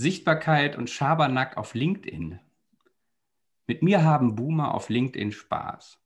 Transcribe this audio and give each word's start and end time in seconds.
Sichtbarkeit 0.00 0.78
und 0.78 0.88
Schabernack 0.88 1.58
auf 1.58 1.74
LinkedIn. 1.74 2.40
Mit 3.66 3.82
mir 3.82 4.02
haben 4.02 4.34
Boomer 4.34 4.74
auf 4.74 4.88
LinkedIn 4.88 5.30
Spaß. 5.30 6.00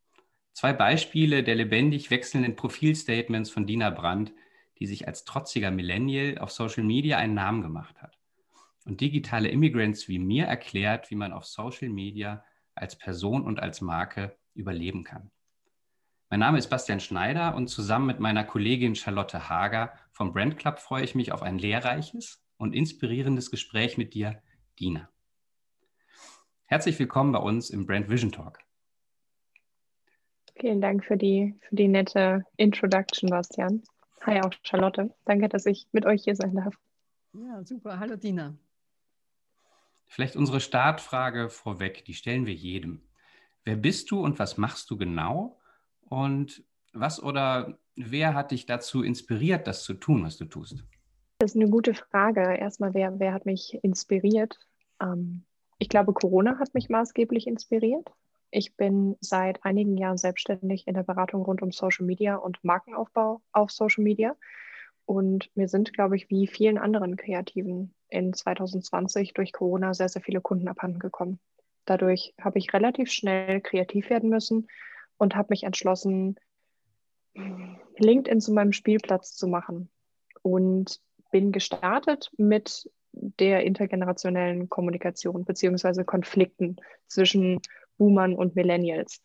Zwei 0.52 0.72
Beispiele 0.72 1.44
der 1.44 1.54
lebendig 1.54 2.10
wechselnden 2.10 2.56
Profilstatements 2.56 3.50
von 3.50 3.66
Dina 3.66 3.90
Brandt, 3.90 4.32
die 4.80 4.86
sich 4.86 5.06
als 5.06 5.24
trotziger 5.24 5.70
Millennial 5.70 6.38
auf 6.38 6.50
Social 6.50 6.82
Media 6.82 7.18
einen 7.18 7.34
Namen 7.34 7.62
gemacht 7.62 8.02
hat. 8.02 8.18
Und 8.84 9.00
digitale 9.00 9.48
Immigrants 9.48 10.08
wie 10.08 10.18
mir 10.18 10.46
erklärt, 10.46 11.10
wie 11.12 11.16
man 11.16 11.32
auf 11.32 11.44
Social 11.44 11.88
Media 11.88 12.44
als 12.74 12.96
Person 12.96 13.44
und 13.44 13.60
als 13.60 13.80
Marke 13.80 14.36
überleben 14.54 15.04
kann. 15.04 15.30
Mein 16.30 16.40
Name 16.40 16.58
ist 16.58 16.68
Bastian 16.68 17.00
Schneider 17.00 17.54
und 17.54 17.68
zusammen 17.68 18.06
mit 18.06 18.20
meiner 18.20 18.44
Kollegin 18.44 18.94
Charlotte 18.94 19.48
Hager 19.48 19.92
vom 20.12 20.32
Brand 20.32 20.58
Club 20.58 20.78
freue 20.78 21.04
ich 21.04 21.14
mich 21.14 21.32
auf 21.32 21.42
ein 21.42 21.58
lehrreiches, 21.58 22.44
und 22.56 22.74
inspirierendes 22.74 23.50
Gespräch 23.50 23.98
mit 23.98 24.14
dir, 24.14 24.42
Dina. 24.78 25.08
Herzlich 26.66 26.98
willkommen 26.98 27.32
bei 27.32 27.38
uns 27.38 27.70
im 27.70 27.86
Brand 27.86 28.08
Vision 28.08 28.32
Talk. 28.32 28.58
Vielen 30.56 30.80
Dank 30.80 31.04
für 31.04 31.16
die, 31.16 31.54
für 31.68 31.76
die 31.76 31.88
nette 31.88 32.44
Introduction, 32.56 33.28
Bastian. 33.28 33.82
Hi 34.22 34.40
auch 34.40 34.52
Charlotte. 34.62 35.14
Danke, 35.24 35.48
dass 35.48 35.66
ich 35.66 35.86
mit 35.92 36.06
euch 36.06 36.22
hier 36.24 36.36
sein 36.36 36.54
darf. 36.54 36.74
Ja, 37.34 37.62
super. 37.64 37.98
Hallo 37.98 38.16
Dina. 38.16 38.56
Vielleicht 40.14 40.36
unsere 40.36 40.60
Startfrage 40.60 41.50
vorweg, 41.50 42.04
die 42.04 42.14
stellen 42.14 42.46
wir 42.46 42.54
jedem. 42.54 43.02
Wer 43.64 43.74
bist 43.74 44.12
du 44.12 44.20
und 44.20 44.38
was 44.38 44.56
machst 44.56 44.88
du 44.88 44.96
genau? 44.96 45.58
Und 46.02 46.62
was 46.92 47.20
oder 47.20 47.80
wer 47.96 48.34
hat 48.34 48.52
dich 48.52 48.64
dazu 48.64 49.02
inspiriert, 49.02 49.66
das 49.66 49.82
zu 49.82 49.94
tun, 49.94 50.22
was 50.22 50.36
du 50.36 50.44
tust? 50.44 50.84
Das 51.38 51.56
ist 51.56 51.60
eine 51.60 51.68
gute 51.68 51.94
Frage. 51.94 52.42
Erstmal, 52.42 52.94
wer, 52.94 53.18
wer 53.18 53.32
hat 53.32 53.44
mich 53.44 53.76
inspiriert? 53.82 54.56
Ähm, 55.02 55.42
ich 55.80 55.88
glaube, 55.88 56.12
Corona 56.12 56.60
hat 56.60 56.74
mich 56.74 56.88
maßgeblich 56.88 57.48
inspiriert. 57.48 58.08
Ich 58.52 58.76
bin 58.76 59.16
seit 59.20 59.64
einigen 59.64 59.96
Jahren 59.96 60.16
selbstständig 60.16 60.86
in 60.86 60.94
der 60.94 61.02
Beratung 61.02 61.42
rund 61.42 61.60
um 61.60 61.72
Social 61.72 62.06
Media 62.06 62.36
und 62.36 62.62
Markenaufbau 62.62 63.42
auf 63.50 63.72
Social 63.72 64.04
Media. 64.04 64.36
Und 65.06 65.50
mir 65.56 65.66
sind, 65.66 65.92
glaube 65.92 66.14
ich, 66.14 66.30
wie 66.30 66.46
vielen 66.46 66.78
anderen 66.78 67.16
Kreativen 67.16 67.92
in 68.14 68.32
2020 68.32 69.34
durch 69.34 69.52
Corona 69.52 69.92
sehr, 69.94 70.08
sehr 70.08 70.22
viele 70.22 70.40
Kunden 70.40 70.68
abhanden 70.68 70.98
gekommen. 70.98 71.40
Dadurch 71.84 72.34
habe 72.40 72.58
ich 72.58 72.72
relativ 72.72 73.10
schnell 73.10 73.60
kreativ 73.60 74.08
werden 74.08 74.30
müssen 74.30 74.68
und 75.18 75.36
habe 75.36 75.48
mich 75.50 75.64
entschlossen, 75.64 76.36
LinkedIn 77.98 78.40
zu 78.40 78.52
meinem 78.52 78.72
Spielplatz 78.72 79.34
zu 79.34 79.46
machen. 79.46 79.90
Und 80.42 81.00
bin 81.30 81.52
gestartet 81.52 82.30
mit 82.36 82.90
der 83.12 83.64
intergenerationellen 83.64 84.68
Kommunikation 84.68 85.44
beziehungsweise 85.44 86.04
Konflikten 86.04 86.76
zwischen 87.08 87.60
Boomern 87.98 88.34
und 88.34 88.54
Millennials. 88.54 89.22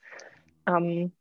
Ähm, 0.67 1.12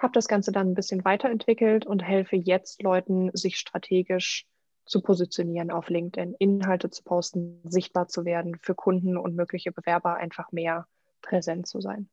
habe 0.00 0.12
das 0.12 0.28
Ganze 0.28 0.52
dann 0.52 0.70
ein 0.70 0.74
bisschen 0.74 1.04
weiterentwickelt 1.04 1.86
und 1.86 2.02
helfe 2.02 2.36
jetzt 2.36 2.82
Leuten, 2.82 3.30
sich 3.34 3.56
strategisch 3.56 4.46
zu 4.86 5.00
positionieren 5.00 5.70
auf 5.70 5.90
LinkedIn, 5.90 6.34
Inhalte 6.38 6.90
zu 6.90 7.02
posten, 7.02 7.60
sichtbar 7.64 8.08
zu 8.08 8.24
werden, 8.24 8.56
für 8.60 8.74
Kunden 8.74 9.16
und 9.16 9.34
mögliche 9.34 9.72
Bewerber 9.72 10.16
einfach 10.16 10.52
mehr 10.52 10.86
präsent 11.22 11.66
zu 11.66 11.80
sein. 11.80 12.08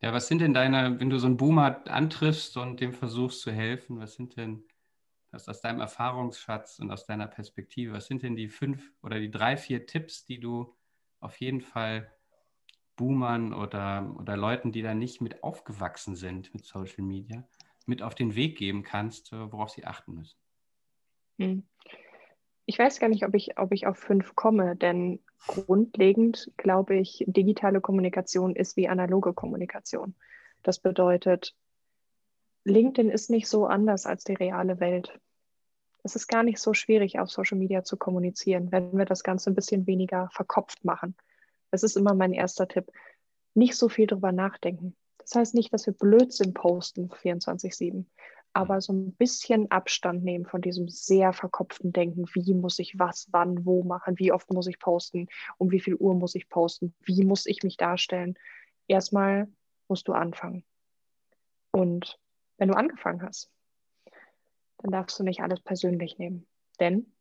Ja, 0.00 0.12
was 0.12 0.28
sind 0.28 0.40
denn 0.40 0.54
deine, 0.54 0.98
wenn 0.98 1.10
du 1.10 1.18
so 1.18 1.26
einen 1.26 1.36
Boomer 1.36 1.82
antriffst 1.86 2.56
und 2.56 2.80
dem 2.80 2.92
versuchst 2.92 3.40
zu 3.40 3.52
helfen, 3.52 4.00
was 4.00 4.14
sind 4.14 4.36
denn 4.36 4.64
hast 5.34 5.48
aus 5.48 5.60
deinem 5.60 5.80
Erfahrungsschatz 5.80 6.78
und 6.78 6.90
aus 6.90 7.06
deiner 7.06 7.26
Perspektive, 7.26 7.92
was 7.92 8.06
sind 8.06 8.22
denn 8.22 8.36
die 8.36 8.48
fünf 8.48 8.92
oder 9.02 9.18
die 9.18 9.30
drei, 9.30 9.56
vier 9.56 9.86
Tipps, 9.86 10.24
die 10.24 10.40
du 10.40 10.74
auf 11.20 11.40
jeden 11.40 11.60
Fall 11.60 12.10
Boomern 12.96 13.52
oder, 13.52 14.14
oder 14.18 14.36
Leuten, 14.36 14.72
die 14.72 14.82
da 14.82 14.94
nicht 14.94 15.20
mit 15.20 15.42
aufgewachsen 15.42 16.14
sind 16.14 16.54
mit 16.54 16.64
Social 16.64 17.02
Media, 17.04 17.46
mit 17.86 18.02
auf 18.02 18.14
den 18.14 18.36
Weg 18.36 18.56
geben 18.56 18.84
kannst, 18.84 19.32
worauf 19.32 19.70
sie 19.70 19.84
achten 19.84 20.14
müssen? 20.14 20.38
Hm. 21.38 21.64
Ich 22.66 22.78
weiß 22.78 22.98
gar 22.98 23.08
nicht, 23.08 23.26
ob 23.26 23.34
ich, 23.34 23.58
ob 23.58 23.72
ich 23.72 23.86
auf 23.86 23.98
fünf 23.98 24.34
komme, 24.34 24.74
denn 24.76 25.20
grundlegend 25.46 26.50
glaube 26.56 26.96
ich, 26.96 27.24
digitale 27.26 27.80
Kommunikation 27.80 28.56
ist 28.56 28.76
wie 28.76 28.88
analoge 28.88 29.34
Kommunikation. 29.34 30.14
Das 30.62 30.78
bedeutet, 30.78 31.54
LinkedIn 32.64 33.10
ist 33.10 33.28
nicht 33.28 33.48
so 33.48 33.66
anders 33.66 34.06
als 34.06 34.24
die 34.24 34.34
reale 34.34 34.80
Welt. 34.80 35.20
Es 36.02 36.16
ist 36.16 36.26
gar 36.26 36.42
nicht 36.42 36.58
so 36.58 36.72
schwierig, 36.72 37.18
auf 37.18 37.30
Social 37.30 37.58
Media 37.58 37.84
zu 37.84 37.96
kommunizieren, 37.96 38.72
wenn 38.72 38.96
wir 38.96 39.04
das 39.04 39.22
Ganze 39.22 39.50
ein 39.50 39.54
bisschen 39.54 39.86
weniger 39.86 40.28
verkopft 40.32 40.84
machen. 40.84 41.14
Das 41.70 41.82
ist 41.82 41.96
immer 41.96 42.14
mein 42.14 42.32
erster 42.32 42.66
Tipp. 42.66 42.90
Nicht 43.54 43.76
so 43.76 43.88
viel 43.88 44.06
drüber 44.06 44.32
nachdenken. 44.32 44.96
Das 45.18 45.34
heißt 45.34 45.54
nicht, 45.54 45.72
dass 45.72 45.86
wir 45.86 45.94
Blödsinn 45.94 46.54
posten 46.54 47.08
24-7, 47.08 48.04
aber 48.54 48.80
so 48.80 48.92
ein 48.92 49.12
bisschen 49.12 49.70
Abstand 49.70 50.24
nehmen 50.24 50.46
von 50.46 50.62
diesem 50.62 50.88
sehr 50.88 51.32
verkopften 51.32 51.92
Denken. 51.92 52.24
Wie 52.32 52.54
muss 52.54 52.78
ich 52.78 52.98
was, 52.98 53.28
wann, 53.32 53.66
wo 53.66 53.82
machen? 53.82 54.18
Wie 54.18 54.32
oft 54.32 54.50
muss 54.52 54.68
ich 54.68 54.78
posten? 54.78 55.28
Um 55.58 55.72
wie 55.72 55.80
viel 55.80 55.96
Uhr 55.96 56.14
muss 56.14 56.36
ich 56.36 56.48
posten? 56.48 56.94
Wie 57.00 57.24
muss 57.24 57.46
ich 57.46 57.62
mich 57.64 57.76
darstellen? 57.76 58.38
Erstmal 58.86 59.48
musst 59.88 60.06
du 60.06 60.12
anfangen. 60.12 60.64
Und 61.72 62.18
wenn 62.56 62.68
du 62.68 62.74
angefangen 62.74 63.22
hast, 63.22 63.50
dann 64.78 64.92
darfst 64.92 65.18
du 65.18 65.24
nicht 65.24 65.40
alles 65.40 65.60
persönlich 65.60 66.18
nehmen. 66.18 66.46
Denn 66.78 67.12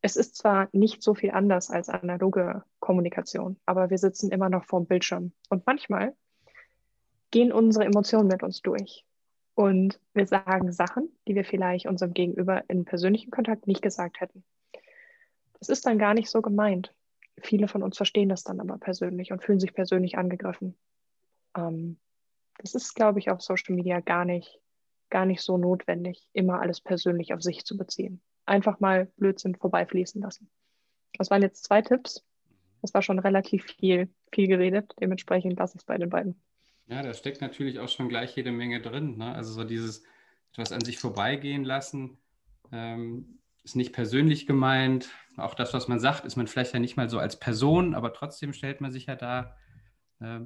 es 0.00 0.16
ist 0.16 0.36
zwar 0.36 0.68
nicht 0.72 1.02
so 1.02 1.14
viel 1.14 1.30
anders 1.30 1.70
als 1.70 1.88
analoge 1.88 2.64
Kommunikation, 2.80 3.58
aber 3.66 3.88
wir 3.88 3.98
sitzen 3.98 4.32
immer 4.32 4.50
noch 4.50 4.64
vorm 4.64 4.86
Bildschirm. 4.86 5.32
Und 5.48 5.64
manchmal 5.66 6.16
gehen 7.30 7.52
unsere 7.52 7.84
Emotionen 7.84 8.28
mit 8.28 8.42
uns 8.42 8.60
durch. 8.62 9.04
Und 9.54 10.00
wir 10.14 10.26
sagen 10.26 10.72
Sachen, 10.72 11.10
die 11.28 11.34
wir 11.34 11.44
vielleicht 11.44 11.86
unserem 11.86 12.12
Gegenüber 12.12 12.64
in 12.68 12.84
persönlichem 12.84 13.30
Kontakt 13.30 13.66
nicht 13.66 13.82
gesagt 13.82 14.20
hätten. 14.20 14.44
Das 15.58 15.68
ist 15.68 15.86
dann 15.86 15.98
gar 15.98 16.14
nicht 16.14 16.28
so 16.28 16.42
gemeint. 16.42 16.92
Viele 17.40 17.68
von 17.68 17.82
uns 17.82 17.96
verstehen 17.96 18.28
das 18.28 18.44
dann 18.44 18.60
aber 18.60 18.78
persönlich 18.78 19.32
und 19.32 19.42
fühlen 19.42 19.60
sich 19.60 19.74
persönlich 19.74 20.18
angegriffen. 20.18 20.76
Ähm, 21.56 21.98
das 22.58 22.74
ist, 22.74 22.94
glaube 22.94 23.18
ich, 23.18 23.30
auf 23.30 23.40
Social 23.40 23.74
Media 23.74 24.00
gar 24.00 24.24
nicht, 24.24 24.60
gar 25.10 25.26
nicht 25.26 25.42
so 25.42 25.56
notwendig, 25.56 26.28
immer 26.32 26.60
alles 26.60 26.80
persönlich 26.80 27.32
auf 27.32 27.42
sich 27.42 27.64
zu 27.64 27.76
beziehen. 27.76 28.20
Einfach 28.46 28.80
mal 28.80 29.06
Blödsinn 29.16 29.54
vorbeifließen 29.54 30.20
lassen. 30.20 30.50
Das 31.16 31.30
waren 31.30 31.42
jetzt 31.42 31.64
zwei 31.64 31.82
Tipps. 31.82 32.24
Das 32.82 32.92
war 32.92 33.02
schon 33.02 33.18
relativ 33.18 33.64
viel, 33.64 34.08
viel 34.32 34.48
geredet. 34.48 34.92
Dementsprechend 35.00 35.58
lasse 35.58 35.76
ich 35.76 35.82
es 35.82 35.86
bei 35.86 35.96
den 35.96 36.10
beiden. 36.10 36.40
Ja, 36.86 37.02
da 37.02 37.14
steckt 37.14 37.40
natürlich 37.40 37.78
auch 37.80 37.88
schon 37.88 38.08
gleich 38.08 38.36
jede 38.36 38.52
Menge 38.52 38.80
drin. 38.80 39.16
Ne? 39.16 39.34
Also 39.34 39.52
so 39.52 39.64
dieses 39.64 40.04
etwas 40.52 40.72
an 40.72 40.84
sich 40.84 40.98
vorbeigehen 40.98 41.64
lassen, 41.64 42.18
ähm, 42.70 43.38
ist 43.64 43.76
nicht 43.76 43.92
persönlich 43.92 44.46
gemeint. 44.46 45.08
Auch 45.36 45.54
das, 45.54 45.72
was 45.72 45.88
man 45.88 45.98
sagt, 45.98 46.24
ist 46.24 46.36
man 46.36 46.46
vielleicht 46.46 46.74
ja 46.74 46.78
nicht 46.78 46.96
mal 46.96 47.08
so 47.08 47.18
als 47.18 47.40
Person, 47.40 47.94
aber 47.94 48.12
trotzdem 48.12 48.52
stellt 48.52 48.80
man 48.80 48.92
sich 48.92 49.06
ja 49.06 49.16
da, 49.16 49.56
äh, 50.20 50.40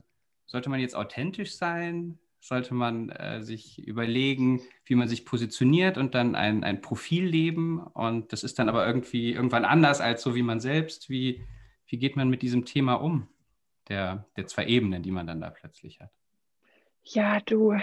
sollte 0.47 0.71
man 0.71 0.81
jetzt 0.81 0.97
authentisch 0.97 1.57
sein? 1.57 2.19
Sollte 2.41 2.73
man 2.73 3.11
äh, 3.11 3.43
sich 3.43 3.87
überlegen, 3.87 4.63
wie 4.85 4.95
man 4.95 5.09
sich 5.09 5.25
positioniert 5.25 5.99
und 5.99 6.15
dann 6.15 6.37
ein, 6.37 6.63
ein 6.63 6.81
Profil 6.81 7.27
leben? 7.27 7.81
Und 7.81 8.33
das 8.33 8.45
ist 8.45 8.61
dann 8.61 8.69
aber 8.69 8.87
irgendwie 8.87 9.33
irgendwann 9.33 9.65
anders 9.65 10.01
als 10.01 10.23
so 10.23 10.37
wie 10.37 10.43
man 10.43 10.61
selbst. 10.61 11.11
Wie, 11.11 11.45
wie 11.87 11.99
geht 11.99 12.15
man 12.15 12.31
mit 12.31 12.43
diesem 12.43 12.65
Thema 12.65 12.95
um? 12.95 13.29
Der, 13.89 14.27
der 14.37 14.47
zwei 14.47 14.67
Ebenen, 14.67 15.03
die 15.03 15.11
man 15.11 15.27
dann 15.27 15.41
da 15.41 15.51
plötzlich 15.51 16.01
hat. 16.01 16.13
Ja, 17.11 17.41
du, 17.41 17.75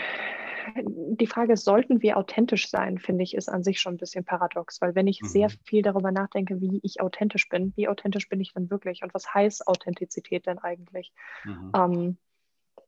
die 0.75 1.27
Frage 1.27 1.57
sollten 1.57 2.01
wir 2.01 2.17
authentisch 2.17 2.69
sein, 2.69 2.99
finde 2.99 3.23
ich, 3.23 3.33
ist 3.33 3.49
an 3.49 3.63
sich 3.63 3.79
schon 3.79 3.95
ein 3.95 3.97
bisschen 3.97 4.23
paradox, 4.23 4.81
weil 4.81 4.93
wenn 4.93 5.07
ich 5.07 5.21
mhm. 5.21 5.27
sehr 5.27 5.49
viel 5.49 5.81
darüber 5.81 6.11
nachdenke, 6.11 6.61
wie 6.61 6.79
ich 6.83 7.01
authentisch 7.01 7.49
bin, 7.49 7.73
wie 7.75 7.87
authentisch 7.87 8.29
bin 8.29 8.39
ich 8.39 8.53
denn 8.53 8.69
wirklich 8.69 9.01
und 9.01 9.13
was 9.13 9.33
heißt 9.33 9.67
Authentizität 9.67 10.45
denn 10.45 10.59
eigentlich? 10.59 11.11
Mhm. 11.43 11.71
Ähm, 11.75 12.17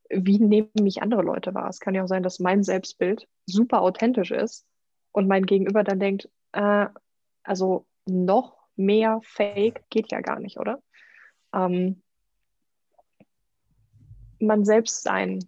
wie 0.09 0.39
nehmen 0.39 0.69
mich 0.79 1.01
andere 1.01 1.23
Leute 1.23 1.55
wahr? 1.55 1.69
Es 1.69 1.79
kann 1.79 1.95
ja 1.95 2.03
auch 2.03 2.07
sein, 2.07 2.23
dass 2.23 2.39
mein 2.39 2.63
Selbstbild 2.63 3.27
super 3.47 3.81
authentisch 3.81 4.31
ist 4.31 4.65
und 5.11 5.27
mein 5.27 5.45
Gegenüber 5.45 5.83
dann 5.83 5.99
denkt, 5.99 6.29
äh, 6.51 6.85
also 7.43 7.87
noch 8.05 8.57
mehr 8.75 9.19
Fake 9.23 9.83
geht 9.89 10.11
ja 10.11 10.21
gar 10.21 10.39
nicht, 10.39 10.59
oder? 10.59 10.81
Ähm, 11.51 12.03
man 14.39 14.65
selbst 14.65 15.01
sein, 15.01 15.39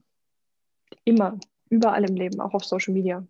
immer, 1.10 1.38
überall 1.70 2.08
im 2.10 2.16
Leben, 2.16 2.40
auch 2.40 2.54
auf 2.54 2.64
Social 2.64 2.94
Media, 2.94 3.26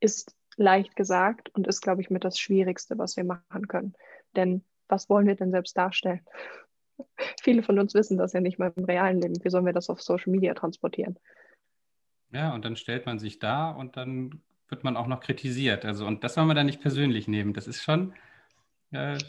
ist 0.00 0.34
leicht 0.56 0.96
gesagt 0.96 1.50
und 1.50 1.66
ist, 1.66 1.80
glaube 1.80 2.00
ich, 2.00 2.10
mit 2.10 2.24
das 2.24 2.38
Schwierigste, 2.38 2.98
was 2.98 3.16
wir 3.16 3.24
machen 3.24 3.68
können. 3.68 3.94
Denn 4.34 4.64
was 4.88 5.08
wollen 5.08 5.26
wir 5.26 5.34
denn 5.34 5.50
selbst 5.50 5.76
darstellen? 5.76 6.20
Viele 7.42 7.62
von 7.62 7.78
uns 7.78 7.94
wissen 7.94 8.16
das 8.16 8.32
ja 8.32 8.40
nicht 8.40 8.58
mal 8.58 8.72
im 8.74 8.84
realen 8.84 9.20
Leben. 9.20 9.44
Wie 9.44 9.50
sollen 9.50 9.66
wir 9.66 9.72
das 9.72 9.90
auf 9.90 10.00
Social 10.00 10.32
Media 10.32 10.54
transportieren? 10.54 11.18
Ja, 12.32 12.54
und 12.54 12.64
dann 12.64 12.76
stellt 12.76 13.06
man 13.06 13.18
sich 13.18 13.38
da 13.38 13.70
und 13.70 13.96
dann 13.96 14.42
wird 14.68 14.82
man 14.82 14.96
auch 14.96 15.06
noch 15.06 15.20
kritisiert. 15.20 15.84
Also, 15.84 16.06
und 16.06 16.24
das 16.24 16.34
soll 16.34 16.44
man 16.44 16.56
dann 16.56 16.66
nicht 16.66 16.80
persönlich 16.80 17.28
nehmen. 17.28 17.52
Das 17.52 17.66
ist 17.66 17.82
schon 17.82 18.14
äh, 18.90 19.16
ein 19.16 19.20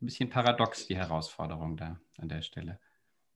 bisschen 0.00 0.28
paradox, 0.28 0.86
die 0.86 0.96
Herausforderung 0.96 1.76
da 1.76 2.00
an 2.18 2.28
der 2.28 2.42
Stelle. 2.42 2.80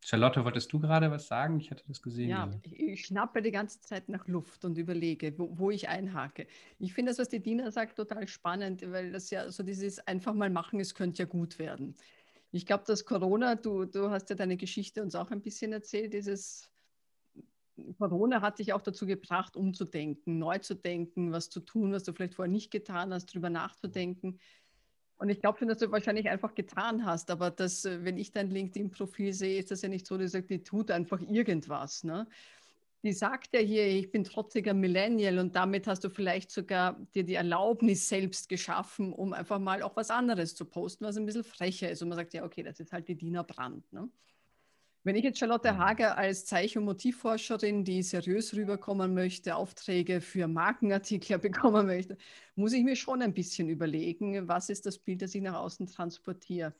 Charlotte, 0.03 0.45
wolltest 0.45 0.73
du 0.73 0.81
gerade 0.81 1.11
was 1.11 1.27
sagen? 1.27 1.61
Ich 1.61 1.71
hatte 1.71 1.85
das 1.87 2.01
gesehen. 2.01 2.31
Ja, 2.31 2.51
ich, 2.63 2.79
ich 2.79 3.07
schnappe 3.07 3.43
die 3.43 3.51
ganze 3.51 3.81
Zeit 3.81 4.09
nach 4.09 4.27
Luft 4.27 4.65
und 4.65 4.79
überlege, 4.79 5.39
wo, 5.39 5.51
wo 5.59 5.71
ich 5.71 5.89
einhake. 5.89 6.47
Ich 6.79 6.95
finde 6.95 7.11
das, 7.11 7.19
was 7.19 7.29
die 7.29 7.41
Dina 7.41 7.71
sagt, 7.71 7.97
total 7.97 8.27
spannend, 8.27 8.83
weil 8.91 9.13
das 9.13 9.31
ja 9.31 9.51
so 9.51 9.63
dieses 9.63 9.99
einfach 10.07 10.33
mal 10.33 10.51
machen, 10.51 10.81
es 10.81 10.95
könnte 10.95 11.23
ja 11.23 11.29
gut 11.29 11.59
werden. 11.59 11.95
Ich 12.51 12.67
glaube, 12.67 12.85
dass 12.87 13.05
Corona, 13.05 13.55
du, 13.55 13.85
du 13.85 14.11
hast 14.11 14.31
ja 14.31 14.37
deine 14.37 14.57
Geschichte 14.57 15.03
uns 15.03 15.15
auch 15.15 15.31
ein 15.31 15.43
bisschen 15.43 15.73
erzählt, 15.73 16.15
dieses 16.15 16.71
Corona 17.99 18.41
hat 18.41 18.59
dich 18.59 18.73
auch 18.73 18.83
dazu 18.83 19.07
gebracht, 19.07 19.57
umzudenken, 19.57 20.39
neu 20.39 20.59
zu 20.59 20.75
denken, 20.75 21.33
was 21.33 21.51
zu 21.51 21.61
tun, 21.61 21.93
was 21.93 22.05
du 22.05 22.13
vielleicht 22.13 22.35
vorher 22.35 22.53
nicht 22.53 22.71
getan 22.71 23.13
hast, 23.13 23.27
darüber 23.27 23.51
nachzudenken. 23.51 24.39
Und 25.21 25.29
ich 25.29 25.41
glaube 25.41 25.59
schon, 25.59 25.69
dass 25.69 25.77
du 25.77 25.91
wahrscheinlich 25.93 26.31
einfach 26.31 26.55
getan 26.55 27.05
hast, 27.05 27.31
aber 27.31 27.51
das, 27.51 27.85
äh, 27.85 28.03
wenn 28.05 28.17
ich 28.17 28.33
dein 28.33 28.51
LinkedIn-Profil 28.51 29.35
sehe, 29.35 29.59
ist 29.59 29.71
das 29.71 29.83
ja 29.83 29.91
nicht 29.91 30.07
so, 30.07 30.17
dass 30.17 30.33
sagt, 30.33 30.49
die 30.49 30.63
tut 30.63 30.91
einfach 30.91 31.21
irgendwas. 31.21 32.05
Ne? 32.05 32.27
Die 33.03 33.13
sagt 33.13 33.53
ja 33.53 33.61
hier, 33.61 33.87
ich 33.87 34.11
bin 34.11 34.25
trotziger 34.25 34.73
Millennial 34.73 35.39
und 35.39 35.55
damit 35.55 35.87
hast 35.87 36.05
du 36.05 36.09
vielleicht 36.09 36.51
sogar 36.51 36.99
dir 37.15 37.25
die 37.25 37.35
Erlaubnis 37.35 38.09
selbst 38.09 38.49
geschaffen, 38.49 39.13
um 39.13 39.35
einfach 39.35 39.59
mal 39.59 39.83
auch 39.83 39.95
was 39.95 40.11
anderes 40.11 40.55
zu 40.55 40.65
posten, 40.65 41.05
was 41.05 41.19
ein 41.19 41.27
bisschen 41.27 41.45
frecher 41.45 41.91
ist. 41.91 42.01
Und 42.01 42.09
man 42.09 42.17
sagt, 42.17 42.33
ja, 42.33 42.43
okay, 42.43 42.63
das 42.63 42.81
ist 42.81 42.91
halt 42.91 43.07
die 43.07 43.17
Dina 43.17 43.43
Brandt. 43.43 43.93
Ne? 43.93 44.09
Wenn 45.03 45.17
ich 45.17 45.25
jetzt 45.25 45.39
Charlotte 45.39 45.73
mhm. 45.73 45.79
Hager 45.79 46.19
als 46.19 46.45
Zeich- 46.45 46.77
und 46.77 46.85
Motivforscherin, 46.85 47.85
die 47.85 48.03
seriös 48.03 48.55
rüberkommen 48.55 49.15
möchte, 49.15 49.57
Aufträge 49.57 50.21
für 50.21 50.47
Markenartikler 50.47 51.39
bekommen 51.39 51.87
möchte, 51.87 52.19
muss 52.55 52.75
ich 52.75 52.85
mir 52.85 52.97
schon 52.97 53.23
ein 53.23 53.33
bisschen 53.33 53.71
überlegen, 53.71 54.47
was 54.47 54.69
ist 54.69 54.85
das 54.85 54.99
Bild, 54.99 55.23
das 55.23 55.35
ich 55.35 55.43
nach 55.43 55.55
außen 55.55 55.87
transportiere. 55.87 56.75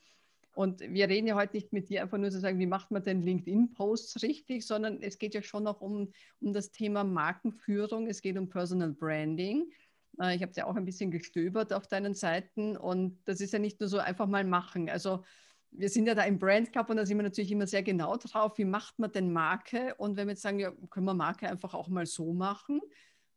Und 0.55 0.81
wir 0.81 1.09
reden 1.09 1.29
ja 1.29 1.37
heute 1.37 1.57
nicht 1.57 1.73
mit 1.73 1.89
dir 1.89 2.03
einfach 2.03 2.19
nur 2.19 2.31
zu 2.31 2.41
sagen, 2.41 2.59
wie 2.59 2.67
macht 2.67 2.91
man 2.91 3.03
denn 3.03 3.23
LinkedIn-Posts 3.23 4.23
richtig, 4.23 4.67
sondern 4.67 5.01
es 5.01 5.19
geht 5.19 5.35
ja 5.35 5.43
schon 5.43 5.63
noch 5.63 5.81
um, 5.81 6.13
um 6.41 6.53
das 6.53 6.73
Thema 6.73 7.05
Markenführung, 7.05 8.07
es 8.09 8.21
geht 8.21 8.37
um 8.37 8.51
Personal 8.51 8.93
Branding. 8.93 9.71
Äh, 10.21 10.35
ich 10.35 10.43
habe 10.43 10.51
es 10.51 10.57
ja 10.57 10.67
auch 10.67 10.77
ein 10.77 10.85
bisschen 10.85 11.11
gestöbert 11.11 11.73
auf 11.73 11.87
deinen 11.87 12.15
Seiten 12.15 12.77
und 12.77 13.19
das 13.25 13.41
ist 13.41 13.53
ja 13.53 13.59
nicht 13.59 13.81
nur 13.81 13.89
so 13.89 13.99
einfach 13.99 14.27
mal 14.27 14.45
machen. 14.45 14.91
Also 14.91 15.25
wir 15.73 15.89
sind 15.89 16.07
ja 16.07 16.15
da 16.15 16.25
im 16.25 16.39
Brand 16.39 16.73
Cup 16.73 16.91
und 16.91 16.97
da 16.97 17.07
sind 17.07 17.17
wir 17.17 17.23
natürlich 17.23 17.53
immer 17.53 17.67
sehr 17.67 17.83
genau 17.83 18.17
drauf, 18.17 18.59
wie 18.59 18.65
macht 18.65 18.99
man 18.99 19.13
denn 19.13 19.33
Marke? 19.33 19.95
Und 19.97 20.17
wenn 20.17 20.27
wir 20.27 20.33
jetzt 20.33 20.43
sagen, 20.43 20.59
ja, 20.59 20.73
können 20.91 21.07
wir 21.07 21.15
Marke 21.15 21.49
einfach 21.49 21.75
auch 21.75 21.89
mal 21.89 22.07
so 22.07 22.33
machen, 22.33 22.81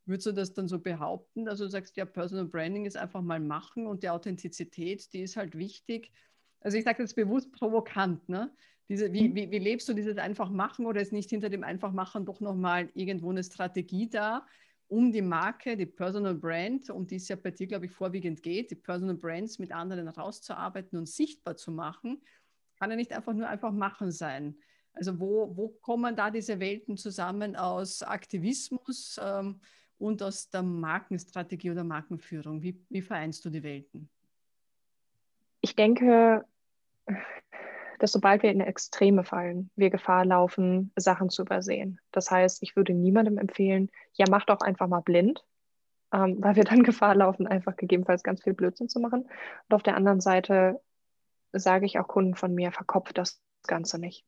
würdest 0.05 0.27
du 0.27 0.31
das 0.31 0.53
dann 0.53 0.67
so 0.67 0.79
behaupten? 0.79 1.47
Also 1.47 1.65
du 1.65 1.69
sagst, 1.69 1.95
ja, 1.95 2.05
Personal 2.05 2.45
Branding 2.45 2.85
ist 2.85 2.97
einfach 2.97 3.21
mal 3.21 3.39
machen 3.39 3.87
und 3.87 4.03
die 4.03 4.09
Authentizität, 4.09 5.13
die 5.13 5.21
ist 5.21 5.37
halt 5.37 5.57
wichtig. 5.57 6.11
Also 6.59 6.77
ich 6.77 6.83
sage 6.83 7.03
das 7.03 7.13
bewusst 7.13 7.51
provokant, 7.51 8.27
ne? 8.27 8.51
Diese, 8.89 9.13
wie, 9.13 9.29
mhm. 9.29 9.35
wie, 9.35 9.51
wie 9.51 9.59
lebst 9.59 9.87
du 9.87 9.93
dieses 9.93 10.17
einfach 10.17 10.49
machen 10.49 10.85
oder 10.85 11.01
ist 11.01 11.13
nicht 11.13 11.29
hinter 11.29 11.49
dem 11.49 11.63
einfach 11.63 11.93
machen 11.93 12.25
doch 12.25 12.41
nochmal 12.41 12.89
irgendwo 12.93 13.29
eine 13.29 13.43
Strategie 13.43 14.09
da, 14.09 14.45
um 14.93 15.11
die 15.11 15.23
Marke, 15.23 15.75
die 15.75 15.87
Personal 15.87 16.35
Brand, 16.35 16.91
um 16.91 17.07
die 17.07 17.15
es 17.15 17.27
ja 17.27 17.35
bei 17.35 17.49
dir, 17.49 17.65
glaube 17.65 17.87
ich, 17.87 17.91
vorwiegend 17.91 18.43
geht, 18.43 18.69
die 18.69 18.75
Personal 18.75 19.15
Brands 19.15 19.57
mit 19.57 19.71
anderen 19.71 20.07
rauszuarbeiten 20.07 20.99
und 20.99 21.09
sichtbar 21.09 21.57
zu 21.57 21.71
machen, 21.71 22.21
kann 22.77 22.91
ja 22.91 22.95
nicht 22.95 23.11
einfach 23.11 23.33
nur 23.33 23.47
einfach 23.47 23.71
machen 23.71 24.11
sein. 24.11 24.55
Also 24.93 25.19
wo, 25.19 25.57
wo 25.57 25.69
kommen 25.69 26.15
da 26.15 26.29
diese 26.29 26.59
Welten 26.59 26.95
zusammen 26.95 27.55
aus 27.55 28.03
Aktivismus 28.03 29.19
ähm, 29.19 29.61
und 29.97 30.21
aus 30.21 30.51
der 30.51 30.61
Markenstrategie 30.61 31.71
oder 31.71 31.83
Markenführung? 31.83 32.61
Wie, 32.61 32.79
wie 32.89 33.01
vereinst 33.01 33.43
du 33.45 33.49
die 33.49 33.63
Welten? 33.63 34.09
Ich 35.61 35.75
denke, 35.75 36.45
dass 37.99 38.11
sobald 38.11 38.43
wir 38.43 38.51
in 38.51 38.61
Extreme 38.61 39.23
fallen, 39.23 39.69
wir 39.75 39.89
Gefahr 39.89 40.25
laufen, 40.25 40.91
Sachen 40.95 41.29
zu 41.29 41.43
übersehen. 41.43 41.99
Das 42.11 42.31
heißt, 42.31 42.63
ich 42.63 42.75
würde 42.75 42.93
niemandem 42.93 43.37
empfehlen, 43.37 43.89
ja, 44.13 44.25
mach 44.29 44.45
doch 44.45 44.61
einfach 44.61 44.87
mal 44.87 45.01
blind, 45.01 45.43
ähm, 46.13 46.37
weil 46.41 46.55
wir 46.55 46.63
dann 46.63 46.83
Gefahr 46.83 47.15
laufen, 47.15 47.47
einfach 47.47 47.75
gegebenenfalls 47.75 48.23
ganz 48.23 48.43
viel 48.43 48.53
Blödsinn 48.53 48.89
zu 48.89 48.99
machen. 48.99 49.23
Und 49.23 49.75
auf 49.75 49.83
der 49.83 49.95
anderen 49.95 50.21
Seite 50.21 50.81
sage 51.51 51.85
ich 51.85 51.99
auch 51.99 52.07
Kunden 52.07 52.35
von 52.35 52.53
mir, 52.53 52.71
verkopft 52.71 53.17
das 53.17 53.39
Ganze 53.67 53.99
nicht. 53.99 54.25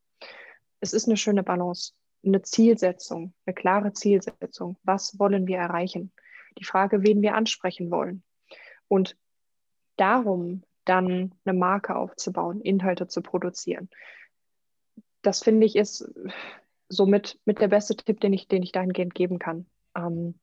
Es 0.79 0.93
ist 0.93 1.07
eine 1.07 1.17
schöne 1.17 1.43
Balance, 1.43 1.93
eine 2.23 2.41
Zielsetzung, 2.41 3.33
eine 3.45 3.53
klare 3.53 3.93
Zielsetzung. 3.93 4.77
Was 4.83 5.17
wollen 5.19 5.47
wir 5.47 5.57
erreichen? 5.57 6.11
Die 6.57 6.65
Frage, 6.65 7.03
wen 7.03 7.21
wir 7.21 7.35
ansprechen 7.35 7.91
wollen. 7.91 8.23
Und 8.87 9.17
darum 9.97 10.63
dann 10.85 11.33
eine 11.43 11.57
Marke 11.57 11.95
aufzubauen, 11.95 12.61
Inhalte 12.61 13.07
zu 13.07 13.21
produzieren. 13.21 13.89
Das 15.21 15.43
finde 15.43 15.65
ich 15.65 15.75
ist 15.75 16.07
somit 16.87 17.39
mit 17.45 17.59
der 17.59 17.67
beste 17.67 17.95
Tipp, 17.95 18.19
den 18.19 18.33
ich, 18.33 18.47
den 18.47 18.63
ich 18.63 18.71
dahingehend 18.71 19.15
geben 19.15 19.39
kann. 19.39 19.65
Ähm, 19.95 20.35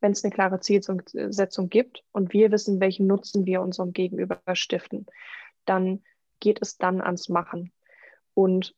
Wenn 0.00 0.12
es 0.12 0.24
eine 0.24 0.32
klare 0.32 0.60
Zielsetzung 0.60 1.68
gibt 1.68 2.04
und 2.12 2.32
wir 2.32 2.50
wissen, 2.50 2.80
welchen 2.80 3.06
Nutzen 3.06 3.46
wir 3.46 3.62
unserem 3.62 3.92
Gegenüber 3.92 4.40
stiften, 4.54 5.06
dann 5.64 6.02
geht 6.40 6.58
es 6.60 6.76
dann 6.76 7.00
ans 7.00 7.28
Machen. 7.28 7.72
Und 8.34 8.74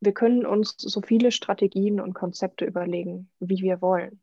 wir 0.00 0.12
können 0.12 0.46
uns 0.46 0.74
so 0.78 1.00
viele 1.00 1.32
Strategien 1.32 2.00
und 2.00 2.14
Konzepte 2.14 2.64
überlegen, 2.64 3.30
wie 3.40 3.62
wir 3.62 3.82
wollen. 3.82 4.20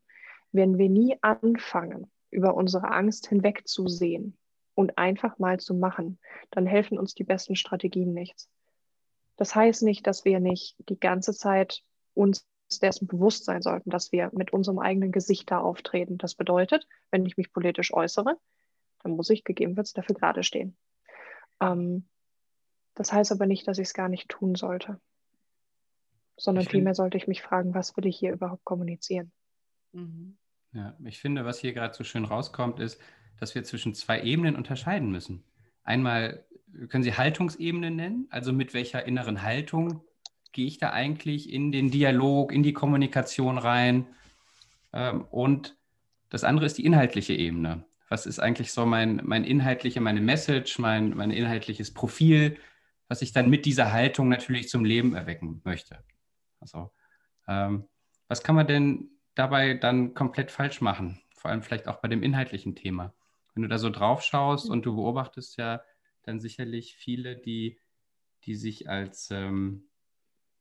Wenn 0.52 0.78
wir 0.78 0.88
nie 0.88 1.16
anfangen, 1.20 2.10
über 2.30 2.54
unsere 2.54 2.90
Angst 2.90 3.28
hinwegzusehen, 3.28 4.36
und 4.80 4.96
einfach 4.96 5.38
mal 5.38 5.60
zu 5.60 5.74
machen, 5.74 6.18
dann 6.50 6.64
helfen 6.64 6.98
uns 6.98 7.14
die 7.14 7.22
besten 7.22 7.54
Strategien 7.54 8.14
nichts. 8.14 8.48
Das 9.36 9.54
heißt 9.54 9.82
nicht, 9.82 10.06
dass 10.06 10.24
wir 10.24 10.40
nicht 10.40 10.74
die 10.88 10.98
ganze 10.98 11.34
Zeit 11.34 11.82
uns 12.14 12.48
dessen 12.80 13.06
bewusst 13.06 13.44
sein 13.44 13.60
sollten, 13.60 13.90
dass 13.90 14.10
wir 14.10 14.30
mit 14.32 14.54
unserem 14.54 14.78
eigenen 14.78 15.12
Gesicht 15.12 15.50
da 15.50 15.58
auftreten. 15.58 16.16
Das 16.16 16.34
bedeutet, 16.34 16.86
wenn 17.10 17.26
ich 17.26 17.36
mich 17.36 17.52
politisch 17.52 17.92
äußere, 17.92 18.38
dann 19.02 19.12
muss 19.12 19.28
ich 19.28 19.44
gegebenenfalls 19.44 19.92
dafür 19.92 20.14
gerade 20.14 20.42
stehen. 20.44 20.74
Ähm, 21.60 22.08
das 22.94 23.12
heißt 23.12 23.32
aber 23.32 23.44
nicht, 23.44 23.68
dass 23.68 23.76
ich 23.76 23.88
es 23.88 23.94
gar 23.94 24.08
nicht 24.08 24.30
tun 24.30 24.54
sollte, 24.54 24.98
sondern 26.38 26.62
ich 26.62 26.70
vielmehr 26.70 26.94
sollte 26.94 27.18
ich 27.18 27.28
mich 27.28 27.42
fragen, 27.42 27.74
was 27.74 27.98
will 27.98 28.06
ich 28.06 28.18
hier 28.18 28.32
überhaupt 28.32 28.64
kommunizieren. 28.64 29.30
Mhm. 29.92 30.38
Ja, 30.72 30.96
ich 31.04 31.20
finde, 31.20 31.44
was 31.44 31.58
hier 31.58 31.74
gerade 31.74 31.92
so 31.92 32.02
schön 32.02 32.24
rauskommt, 32.24 32.80
ist, 32.80 32.98
dass 33.40 33.54
wir 33.54 33.64
zwischen 33.64 33.94
zwei 33.94 34.22
Ebenen 34.22 34.54
unterscheiden 34.54 35.10
müssen. 35.10 35.42
Einmal 35.82 36.44
können 36.88 37.02
Sie 37.02 37.14
Haltungsebene 37.14 37.90
nennen, 37.90 38.28
also 38.30 38.52
mit 38.52 38.74
welcher 38.74 39.04
inneren 39.06 39.42
Haltung 39.42 40.02
gehe 40.52 40.66
ich 40.66 40.78
da 40.78 40.90
eigentlich 40.90 41.52
in 41.52 41.72
den 41.72 41.90
Dialog, 41.90 42.52
in 42.52 42.62
die 42.62 42.72
Kommunikation 42.72 43.58
rein. 43.58 44.06
Ähm, 44.92 45.22
und 45.30 45.76
das 46.28 46.44
andere 46.44 46.66
ist 46.66 46.78
die 46.78 46.84
inhaltliche 46.84 47.34
Ebene. 47.34 47.84
Was 48.08 48.26
ist 48.26 48.40
eigentlich 48.40 48.72
so 48.72 48.86
mein, 48.86 49.20
mein 49.24 49.44
inhaltliche, 49.44 50.00
meine 50.00 50.20
Message, 50.20 50.78
mein, 50.78 51.16
mein 51.16 51.30
inhaltliches 51.30 51.94
Profil, 51.94 52.58
was 53.08 53.22
ich 53.22 53.32
dann 53.32 53.50
mit 53.50 53.64
dieser 53.64 53.92
Haltung 53.92 54.28
natürlich 54.28 54.68
zum 54.68 54.84
Leben 54.84 55.14
erwecken 55.14 55.60
möchte. 55.64 56.04
Also, 56.60 56.92
ähm, 57.48 57.88
was 58.28 58.42
kann 58.42 58.54
man 58.54 58.66
denn 58.66 59.10
dabei 59.34 59.74
dann 59.74 60.14
komplett 60.14 60.50
falsch 60.50 60.80
machen? 60.80 61.20
Vor 61.34 61.50
allem 61.50 61.62
vielleicht 61.62 61.88
auch 61.88 62.00
bei 62.00 62.08
dem 62.08 62.22
inhaltlichen 62.22 62.74
Thema 62.74 63.14
wenn 63.54 63.62
du 63.62 63.68
da 63.68 63.78
so 63.78 63.90
drauf 63.90 64.22
schaust 64.22 64.66
mhm. 64.66 64.72
und 64.72 64.86
du 64.86 64.94
beobachtest 64.96 65.56
ja 65.56 65.82
dann 66.22 66.40
sicherlich 66.40 66.94
viele, 66.96 67.36
die, 67.36 67.78
die 68.44 68.54
sich 68.54 68.88
als, 68.88 69.30
ähm, 69.30 69.84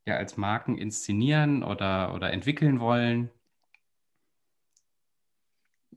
ja, 0.05 0.17
als 0.17 0.37
Marken 0.37 0.77
inszenieren 0.77 1.63
oder, 1.63 2.13
oder 2.13 2.31
entwickeln 2.31 2.79
wollen. 2.79 3.29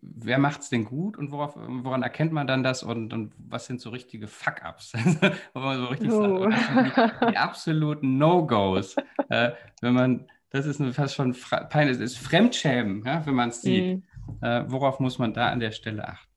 Wer 0.05 0.39
macht 0.39 0.63
es 0.63 0.69
denn 0.69 0.85
gut 0.85 1.17
und 1.17 1.31
worauf, 1.31 1.55
woran 1.57 2.03
erkennt 2.03 2.33
man 2.33 2.49
dann 2.49 2.65
das 2.65 2.83
und, 2.83 3.13
und 3.13 3.33
was 3.39 3.67
sind 3.67 3.81
so 3.81 3.91
richtige 3.91 4.27
Fuck-Ups? 4.27 4.93
so 5.55 5.87
richtig 5.87 6.11
oh. 6.11 6.51
sagt, 6.51 7.23
die, 7.23 7.31
die, 7.31 7.37
absoluten 7.37 8.19
No-Gos. 8.19 8.97
äh, 9.29 9.53
wenn 9.81 9.95
man, 9.95 10.29
das 10.51 10.67
ist 10.67 10.83
fast 10.95 11.15
schon 11.15 11.37
peinlich, 11.71 12.01
ist 12.01 12.19
Fremdschämen, 12.19 13.05
ja, 13.05 13.25
wenn 13.25 13.35
man 13.35 13.51
es 13.51 13.63
sieht. 13.63 13.97
Mhm. 13.97 14.03
Äh, 14.41 14.65
worauf 14.67 14.99
muss 14.99 15.19
man 15.19 15.35
da 15.35 15.51
an 15.51 15.61
der 15.61 15.71
Stelle 15.71 16.07
achten? 16.07 16.32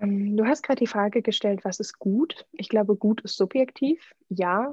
Ähm, 0.00 0.36
du 0.36 0.46
hast 0.46 0.62
gerade 0.62 0.78
die 0.78 0.86
Frage 0.86 1.22
gestellt, 1.22 1.64
was 1.64 1.80
ist 1.80 1.98
gut? 1.98 2.46
Ich 2.52 2.68
glaube, 2.68 2.96
gut 2.96 3.20
ist 3.22 3.36
subjektiv. 3.36 4.14
Ja, 4.28 4.72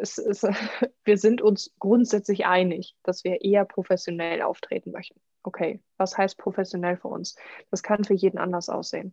es 0.00 0.18
ist, 0.18 0.42
wir 1.04 1.18
sind 1.18 1.42
uns 1.42 1.74
grundsätzlich 1.78 2.46
einig, 2.46 2.96
dass 3.02 3.24
wir 3.24 3.42
eher 3.42 3.64
professionell 3.64 4.42
auftreten 4.42 4.92
möchten. 4.92 5.20
Okay, 5.42 5.80
was 5.96 6.16
heißt 6.16 6.36
professionell 6.38 6.96
für 6.96 7.08
uns? 7.08 7.36
Das 7.70 7.82
kann 7.82 8.04
für 8.04 8.14
jeden 8.14 8.38
anders 8.38 8.68
aussehen. 8.68 9.12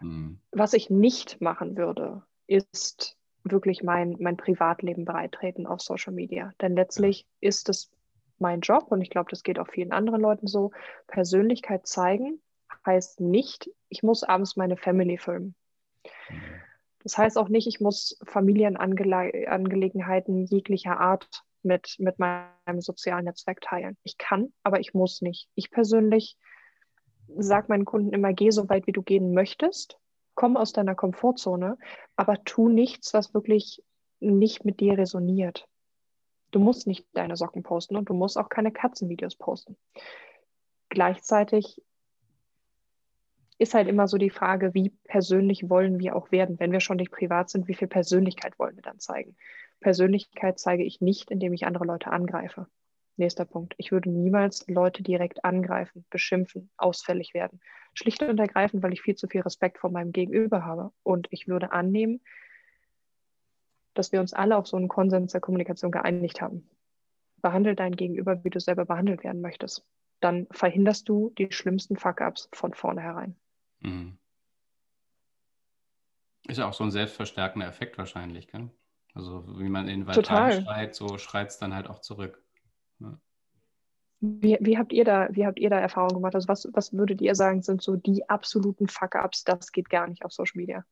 Mhm. 0.00 0.40
Was 0.52 0.72
ich 0.72 0.90
nicht 0.90 1.40
machen 1.40 1.76
würde, 1.76 2.22
ist 2.46 3.16
wirklich 3.44 3.82
mein, 3.82 4.16
mein 4.18 4.36
Privatleben 4.36 5.04
bereitreten 5.04 5.66
auf 5.66 5.80
Social 5.80 6.12
Media. 6.12 6.52
Denn 6.60 6.74
letztlich 6.74 7.26
ist 7.40 7.68
es 7.68 7.90
mein 8.38 8.60
Job 8.60 8.86
und 8.88 9.00
ich 9.00 9.10
glaube, 9.10 9.30
das 9.30 9.42
geht 9.42 9.58
auch 9.58 9.68
vielen 9.68 9.92
anderen 9.92 10.20
Leuten 10.20 10.46
so. 10.46 10.72
Persönlichkeit 11.06 11.86
zeigen 11.86 12.40
heißt 12.86 13.20
nicht, 13.20 13.70
ich 13.88 14.02
muss 14.02 14.22
abends 14.22 14.56
meine 14.56 14.76
Family 14.76 15.16
filmen. 15.18 15.54
Das 17.02 17.18
heißt 17.18 17.36
auch 17.38 17.48
nicht, 17.48 17.66
ich 17.66 17.80
muss 17.80 18.18
Familienangelegenheiten 18.24 20.46
jeglicher 20.46 20.98
Art 20.98 21.42
mit, 21.62 21.96
mit 21.98 22.18
meinem 22.18 22.80
sozialen 22.80 23.26
Netzwerk 23.26 23.60
teilen. 23.60 23.96
Ich 24.02 24.18
kann, 24.18 24.52
aber 24.62 24.80
ich 24.80 24.94
muss 24.94 25.22
nicht. 25.22 25.48
Ich 25.54 25.70
persönlich 25.70 26.36
sage 27.36 27.66
meinen 27.68 27.84
Kunden 27.84 28.12
immer, 28.12 28.32
geh 28.32 28.50
so 28.50 28.68
weit, 28.68 28.86
wie 28.86 28.92
du 28.92 29.02
gehen 29.02 29.34
möchtest, 29.34 29.98
komm 30.34 30.56
aus 30.56 30.72
deiner 30.72 30.94
Komfortzone, 30.94 31.76
aber 32.14 32.42
tu 32.44 32.68
nichts, 32.68 33.14
was 33.14 33.34
wirklich 33.34 33.82
nicht 34.20 34.64
mit 34.64 34.80
dir 34.80 34.96
resoniert. 34.96 35.66
Du 36.52 36.60
musst 36.60 36.86
nicht 36.86 37.06
deine 37.12 37.36
Socken 37.36 37.62
posten 37.62 37.96
und 37.96 38.08
du 38.08 38.14
musst 38.14 38.38
auch 38.38 38.48
keine 38.48 38.72
Katzenvideos 38.72 39.36
posten. 39.36 39.76
Gleichzeitig 40.88 41.82
ist 43.58 43.74
halt 43.74 43.88
immer 43.88 44.06
so 44.06 44.18
die 44.18 44.30
Frage, 44.30 44.74
wie 44.74 44.90
persönlich 45.04 45.70
wollen 45.70 45.98
wir 45.98 46.14
auch 46.14 46.30
werden? 46.30 46.58
Wenn 46.58 46.72
wir 46.72 46.80
schon 46.80 46.98
nicht 46.98 47.10
privat 47.10 47.48
sind, 47.48 47.68
wie 47.68 47.74
viel 47.74 47.88
Persönlichkeit 47.88 48.58
wollen 48.58 48.76
wir 48.76 48.82
dann 48.82 48.98
zeigen? 48.98 49.36
Persönlichkeit 49.80 50.58
zeige 50.58 50.84
ich 50.84 51.00
nicht, 51.00 51.30
indem 51.30 51.52
ich 51.52 51.66
andere 51.66 51.84
Leute 51.84 52.10
angreife. 52.10 52.66
Nächster 53.16 53.46
Punkt. 53.46 53.74
Ich 53.78 53.92
würde 53.92 54.10
niemals 54.10 54.66
Leute 54.68 55.02
direkt 55.02 55.44
angreifen, 55.44 56.04
beschimpfen, 56.10 56.70
ausfällig 56.76 57.32
werden. 57.32 57.60
Schlicht 57.94 58.22
und 58.22 58.38
ergreifend, 58.38 58.82
weil 58.82 58.92
ich 58.92 59.00
viel 59.00 59.14
zu 59.14 59.26
viel 59.26 59.40
Respekt 59.40 59.78
vor 59.78 59.90
meinem 59.90 60.12
Gegenüber 60.12 60.66
habe. 60.66 60.92
Und 61.02 61.26
ich 61.30 61.48
würde 61.48 61.72
annehmen, 61.72 62.20
dass 63.94 64.12
wir 64.12 64.20
uns 64.20 64.34
alle 64.34 64.58
auf 64.58 64.66
so 64.66 64.76
einen 64.76 64.88
Konsens 64.88 65.32
der 65.32 65.40
Kommunikation 65.40 65.90
geeinigt 65.90 66.42
haben. 66.42 66.68
Behandle 67.40 67.74
dein 67.74 67.96
Gegenüber, 67.96 68.44
wie 68.44 68.50
du 68.50 68.60
selber 68.60 68.84
behandelt 68.84 69.24
werden 69.24 69.40
möchtest. 69.40 69.82
Dann 70.20 70.46
verhinderst 70.50 71.08
du 71.08 71.30
die 71.38 71.50
schlimmsten 71.50 71.96
Fuck-ups 71.96 72.50
von 72.52 72.74
vornherein. 72.74 73.34
Mhm. 73.86 74.18
Ist 76.48 76.58
ja 76.58 76.68
auch 76.68 76.74
so 76.74 76.84
ein 76.84 76.90
selbstverstärkender 76.90 77.68
Effekt 77.68 77.98
wahrscheinlich, 77.98 78.48
gell? 78.48 78.70
Also 79.14 79.44
wie 79.58 79.68
man 79.68 79.88
in 79.88 80.00
den 80.00 80.06
Wald 80.06 80.26
schreit, 80.26 80.94
so 80.94 81.18
schreit 81.18 81.48
es 81.48 81.58
dann 81.58 81.74
halt 81.74 81.88
auch 81.88 82.00
zurück. 82.00 82.42
Ja. 82.98 83.18
Wie, 84.20 84.58
wie, 84.60 84.76
habt 84.76 84.92
ihr 84.92 85.04
da, 85.04 85.28
wie 85.30 85.46
habt 85.46 85.58
ihr 85.58 85.70
da 85.70 85.78
Erfahrungen 85.78 86.14
gemacht? 86.14 86.34
Also 86.34 86.48
was, 86.48 86.68
was 86.72 86.92
würdet 86.92 87.20
ihr 87.20 87.34
sagen, 87.34 87.62
sind 87.62 87.82
so 87.82 87.96
die 87.96 88.28
absoluten 88.28 88.88
Fuck-Ups, 88.88 89.44
das 89.44 89.72
geht 89.72 89.88
gar 89.88 90.06
nicht 90.06 90.24
auf 90.24 90.32
Social 90.32 90.56
Media? 90.58 90.84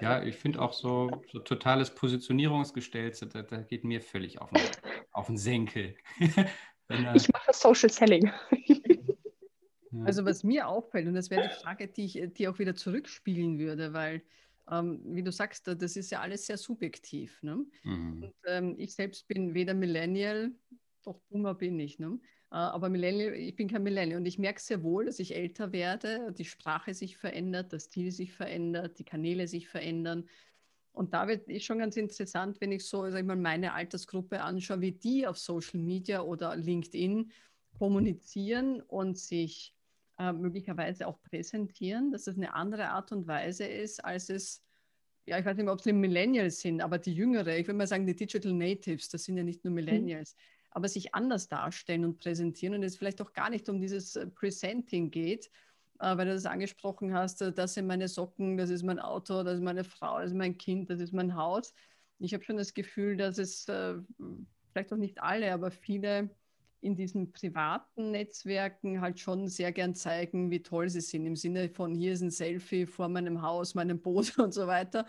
Ja, 0.00 0.22
ich 0.22 0.36
finde 0.36 0.62
auch 0.62 0.72
so, 0.72 1.10
so 1.30 1.40
totales 1.40 1.94
Positionierungsgestelze, 1.94 3.26
da, 3.26 3.42
da 3.42 3.58
geht 3.58 3.84
mir 3.84 4.00
völlig 4.00 4.40
auf 4.40 4.50
den, 4.50 4.62
auf 5.12 5.26
den 5.26 5.36
Senkel. 5.36 5.96
Wenn, 6.88 7.14
ich 7.14 7.28
mache 7.32 7.52
Social 7.52 7.90
Selling. 7.90 8.32
Also 10.04 10.24
was 10.24 10.44
mir 10.44 10.68
auffällt, 10.68 11.08
und 11.08 11.14
das 11.14 11.30
wäre 11.30 11.48
die 11.48 11.54
Frage, 11.54 11.88
die 11.88 12.04
ich 12.04 12.32
die 12.34 12.48
auch 12.48 12.58
wieder 12.58 12.74
zurückspielen 12.74 13.58
würde, 13.58 13.92
weil, 13.92 14.22
ähm, 14.70 15.00
wie 15.04 15.22
du 15.22 15.32
sagst, 15.32 15.66
das 15.66 15.96
ist 15.96 16.10
ja 16.10 16.20
alles 16.20 16.46
sehr 16.46 16.56
subjektiv. 16.56 17.42
Ne? 17.42 17.66
Mhm. 17.82 18.22
Und, 18.22 18.34
ähm, 18.46 18.74
ich 18.78 18.94
selbst 18.94 19.26
bin 19.26 19.54
weder 19.54 19.74
Millennial, 19.74 20.52
doch 21.04 21.20
Boomer 21.28 21.54
bin 21.54 21.78
ich. 21.80 21.98
Ne? 21.98 22.20
Äh, 22.52 22.56
aber 22.56 22.88
Millennial, 22.88 23.34
ich 23.34 23.56
bin 23.56 23.68
kein 23.68 23.82
Millennial 23.82 24.20
und 24.20 24.26
ich 24.26 24.38
merke 24.38 24.60
sehr 24.60 24.82
wohl, 24.82 25.06
dass 25.06 25.18
ich 25.18 25.34
älter 25.34 25.72
werde, 25.72 26.32
die 26.32 26.44
Sprache 26.44 26.94
sich 26.94 27.16
verändert, 27.16 27.72
das 27.72 27.84
Stil 27.84 28.12
sich 28.12 28.32
verändert, 28.32 28.98
die 28.98 29.04
Kanäle 29.04 29.48
sich 29.48 29.68
verändern. 29.68 30.28
Und 30.92 31.14
da 31.14 31.28
wird 31.28 31.48
ist 31.48 31.64
schon 31.64 31.78
ganz 31.78 31.96
interessant, 31.96 32.60
wenn 32.60 32.72
ich 32.72 32.84
so 32.84 33.08
sag 33.10 33.20
ich 33.20 33.26
mal, 33.26 33.36
meine 33.36 33.74
Altersgruppe 33.74 34.40
anschaue, 34.40 34.80
wie 34.80 34.92
die 34.92 35.26
auf 35.26 35.38
Social 35.38 35.80
Media 35.80 36.22
oder 36.22 36.56
LinkedIn 36.56 37.30
kommunizieren 37.78 38.80
und 38.82 39.16
sich 39.16 39.74
äh, 40.20 40.34
möglicherweise 40.34 41.06
auch 41.06 41.18
präsentieren, 41.22 42.12
dass 42.12 42.26
es 42.26 42.36
eine 42.36 42.52
andere 42.52 42.90
Art 42.90 43.10
und 43.10 43.26
Weise 43.26 43.64
ist, 43.64 44.04
als 44.04 44.28
es, 44.28 44.62
ja, 45.24 45.38
ich 45.38 45.46
weiß 45.46 45.56
nicht 45.56 45.64
mehr, 45.64 45.72
ob 45.72 45.78
es 45.78 45.84
die 45.84 45.94
Millennials 45.94 46.60
sind, 46.60 46.82
aber 46.82 46.98
die 46.98 47.14
Jüngere, 47.14 47.56
ich 47.56 47.66
würde 47.66 47.78
mal 47.78 47.86
sagen, 47.86 48.06
die 48.06 48.14
Digital 48.14 48.52
Natives, 48.52 49.08
das 49.08 49.24
sind 49.24 49.38
ja 49.38 49.44
nicht 49.44 49.64
nur 49.64 49.70
mhm. 49.70 49.76
Millennials, 49.76 50.34
mhm. 50.34 50.66
aber 50.72 50.88
sich 50.88 51.14
anders 51.14 51.48
darstellen 51.48 52.04
und 52.04 52.18
präsentieren 52.18 52.74
und 52.74 52.82
es 52.82 52.98
vielleicht 52.98 53.22
auch 53.22 53.32
gar 53.32 53.48
nicht 53.48 53.66
um 53.70 53.80
dieses 53.80 54.14
äh, 54.14 54.26
Presenting 54.26 55.10
geht, 55.10 55.46
äh, 56.00 56.14
weil 56.18 56.26
du 56.26 56.34
das 56.34 56.44
angesprochen 56.44 57.14
hast, 57.14 57.40
äh, 57.40 57.50
das 57.50 57.72
sind 57.72 57.86
meine 57.86 58.06
Socken, 58.06 58.58
das 58.58 58.68
ist 58.68 58.82
mein 58.82 58.98
Auto, 58.98 59.42
das 59.42 59.54
ist 59.54 59.64
meine 59.64 59.84
Frau, 59.84 60.18
das 60.18 60.32
ist 60.32 60.36
mein 60.36 60.58
Kind, 60.58 60.90
das 60.90 61.00
ist 61.00 61.14
mein 61.14 61.34
Haus. 61.34 61.72
Ich 62.18 62.34
habe 62.34 62.44
schon 62.44 62.58
das 62.58 62.74
Gefühl, 62.74 63.16
dass 63.16 63.38
es 63.38 63.64
vielleicht 63.64 64.92
auch 64.92 64.98
nicht 64.98 65.22
alle, 65.22 65.50
aber 65.54 65.70
viele 65.70 66.28
in 66.80 66.96
diesen 66.96 67.32
privaten 67.32 68.10
Netzwerken 68.10 69.00
halt 69.00 69.20
schon 69.20 69.48
sehr 69.48 69.72
gern 69.72 69.94
zeigen, 69.94 70.50
wie 70.50 70.62
toll 70.62 70.88
sie 70.88 71.00
sind. 71.00 71.26
Im 71.26 71.36
Sinne 71.36 71.68
von, 71.68 71.94
hier 71.94 72.12
ist 72.12 72.22
ein 72.22 72.30
Selfie 72.30 72.86
vor 72.86 73.08
meinem 73.08 73.42
Haus, 73.42 73.74
meinem 73.74 74.00
Boot 74.00 74.36
und 74.38 74.52
so 74.52 74.66
weiter. 74.66 75.06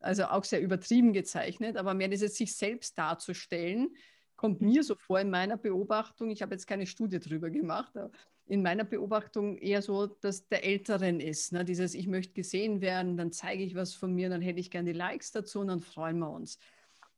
Also 0.00 0.24
auch 0.24 0.44
sehr 0.44 0.62
übertrieben 0.62 1.12
gezeichnet, 1.12 1.76
aber 1.76 1.92
mehr 1.92 2.08
dieses 2.08 2.36
sich 2.36 2.56
selbst 2.56 2.96
darzustellen, 2.96 3.94
kommt 4.36 4.62
mir 4.62 4.82
so 4.82 4.94
vor 4.94 5.20
in 5.20 5.28
meiner 5.28 5.58
Beobachtung. 5.58 6.30
Ich 6.30 6.40
habe 6.40 6.54
jetzt 6.54 6.66
keine 6.66 6.86
Studie 6.86 7.20
darüber 7.20 7.50
gemacht, 7.50 7.94
aber 7.94 8.10
in 8.46 8.62
meiner 8.62 8.84
Beobachtung 8.84 9.58
eher 9.58 9.82
so, 9.82 10.06
dass 10.06 10.48
der 10.48 10.64
Älteren 10.64 11.20
ist. 11.20 11.52
Ne? 11.52 11.64
Dieses, 11.64 11.94
ich 11.94 12.06
möchte 12.06 12.32
gesehen 12.32 12.80
werden, 12.80 13.18
dann 13.18 13.30
zeige 13.30 13.62
ich 13.62 13.74
was 13.74 13.94
von 13.94 14.14
mir, 14.14 14.30
dann 14.30 14.40
hätte 14.40 14.58
ich 14.58 14.70
gerne 14.70 14.92
die 14.92 14.98
Likes 14.98 15.30
dazu 15.30 15.60
und 15.60 15.68
dann 15.68 15.80
freuen 15.80 16.18
wir 16.18 16.30
uns. 16.30 16.58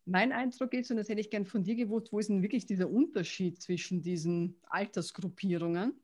Mein 0.05 0.33
Eindruck 0.33 0.75
ist, 0.75 0.91
und 0.91 0.97
das 0.97 1.09
hätte 1.09 1.21
ich 1.21 1.31
gern 1.31 1.45
von 1.45 1.63
dir 1.63 1.77
gewusst, 1.77 2.13
wo 2.13 2.19
ist 2.19 2.29
denn 2.29 2.43
wirklich 2.43 2.67
dieser 2.67 2.91
Unterschied 2.91 3.63
zwischen 3.63 4.03
diesen 4.03 4.57
Altersgruppierungen? 4.69 5.95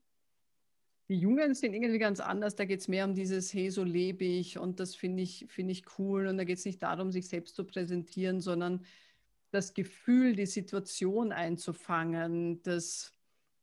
Die 1.08 1.18
Jungen 1.18 1.54
sind 1.54 1.72
irgendwie 1.72 1.98
ganz 1.98 2.20
anders, 2.20 2.54
da 2.54 2.64
geht 2.64 2.80
es 2.80 2.88
mehr 2.88 3.06
um 3.06 3.14
dieses, 3.14 3.52
hey, 3.54 3.70
so 3.70 3.82
lebe 3.82 4.24
ich 4.24 4.58
und 4.58 4.78
das 4.78 4.94
finde 4.94 5.22
ich, 5.22 5.46
find 5.48 5.70
ich 5.70 5.84
cool 5.98 6.26
und 6.26 6.36
da 6.36 6.44
geht 6.44 6.58
es 6.58 6.66
nicht 6.66 6.82
darum, 6.82 7.10
sich 7.10 7.28
selbst 7.28 7.56
zu 7.56 7.64
präsentieren, 7.64 8.40
sondern 8.40 8.84
das 9.50 9.72
Gefühl, 9.72 10.36
die 10.36 10.46
Situation 10.46 11.32
einzufangen, 11.32 12.62
das, 12.62 13.14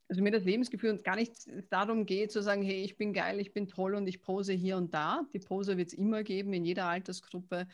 also 0.08 0.24
mir 0.24 0.32
das 0.32 0.44
Lebensgefühl 0.44 0.90
und 0.90 1.04
gar 1.04 1.16
nicht 1.16 1.48
darum 1.70 2.08
geht 2.08 2.32
zu 2.32 2.42
sagen, 2.42 2.64
hey, 2.64 2.84
ich 2.84 2.98
bin 2.98 3.14
geil, 3.14 3.40
ich 3.40 3.54
bin 3.54 3.68
toll 3.68 3.94
und 3.94 4.08
ich 4.08 4.22
pose 4.22 4.54
hier 4.54 4.78
und 4.78 4.94
da. 4.94 5.28
Die 5.34 5.40
Pose 5.40 5.78
wird 5.78 5.90
es 5.90 5.94
immer 5.94 6.24
geben 6.24 6.52
in 6.54 6.66
jeder 6.66 6.86
Altersgruppe. 6.86 7.68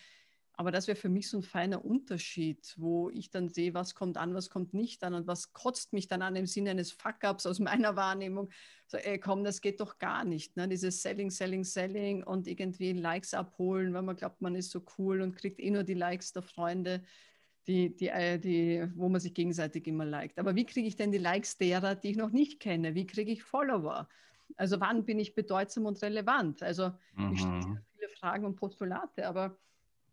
Aber 0.61 0.69
das 0.69 0.85
wäre 0.85 0.95
für 0.95 1.09
mich 1.09 1.27
so 1.27 1.37
ein 1.37 1.41
feiner 1.41 1.83
Unterschied, 1.83 2.75
wo 2.77 3.09
ich 3.09 3.31
dann 3.31 3.49
sehe, 3.49 3.73
was 3.73 3.95
kommt 3.95 4.15
an, 4.15 4.35
was 4.35 4.51
kommt 4.51 4.75
nicht 4.75 5.03
an 5.03 5.15
und 5.15 5.25
was 5.25 5.53
kotzt 5.53 5.91
mich 5.91 6.07
dann 6.07 6.21
an 6.21 6.35
im 6.35 6.45
Sinne 6.45 6.69
eines 6.69 6.91
Fuck-ups 6.91 7.47
aus 7.47 7.57
meiner 7.59 7.95
Wahrnehmung. 7.95 8.51
So, 8.85 8.97
ey, 8.97 9.17
komm, 9.17 9.43
das 9.43 9.61
geht 9.61 9.79
doch 9.79 9.97
gar 9.97 10.23
nicht. 10.23 10.55
Ne? 10.57 10.67
Dieses 10.67 11.01
Selling, 11.01 11.31
Selling, 11.31 11.63
Selling 11.63 12.23
und 12.23 12.45
irgendwie 12.47 12.93
Likes 12.93 13.33
abholen, 13.33 13.91
weil 13.95 14.03
man 14.03 14.15
glaubt, 14.15 14.39
man 14.39 14.53
ist 14.53 14.69
so 14.69 14.83
cool 14.99 15.21
und 15.21 15.35
kriegt 15.35 15.59
eh 15.59 15.71
nur 15.71 15.81
die 15.81 15.95
Likes 15.95 16.31
der 16.31 16.43
Freunde, 16.43 17.01
die, 17.65 17.95
die, 17.95 18.09
äh, 18.09 18.37
die, 18.37 18.87
wo 18.93 19.09
man 19.09 19.19
sich 19.19 19.33
gegenseitig 19.33 19.87
immer 19.87 20.05
liked. 20.05 20.37
Aber 20.37 20.53
wie 20.53 20.67
kriege 20.67 20.87
ich 20.87 20.95
denn 20.95 21.11
die 21.11 21.17
Likes 21.17 21.57
derer, 21.57 21.95
die 21.95 22.11
ich 22.11 22.17
noch 22.17 22.29
nicht 22.29 22.59
kenne? 22.59 22.93
Wie 22.93 23.07
kriege 23.07 23.31
ich 23.31 23.41
Follower? 23.41 24.07
Also 24.57 24.79
wann 24.79 25.05
bin 25.05 25.17
ich 25.17 25.33
bedeutsam 25.33 25.87
und 25.87 25.99
relevant? 26.03 26.61
Also 26.61 26.91
mhm. 27.15 27.33
ich 27.33 27.39
stelle 27.39 27.83
viele 27.95 28.09
Fragen 28.09 28.45
und 28.45 28.57
Postulate, 28.57 29.27
aber 29.27 29.57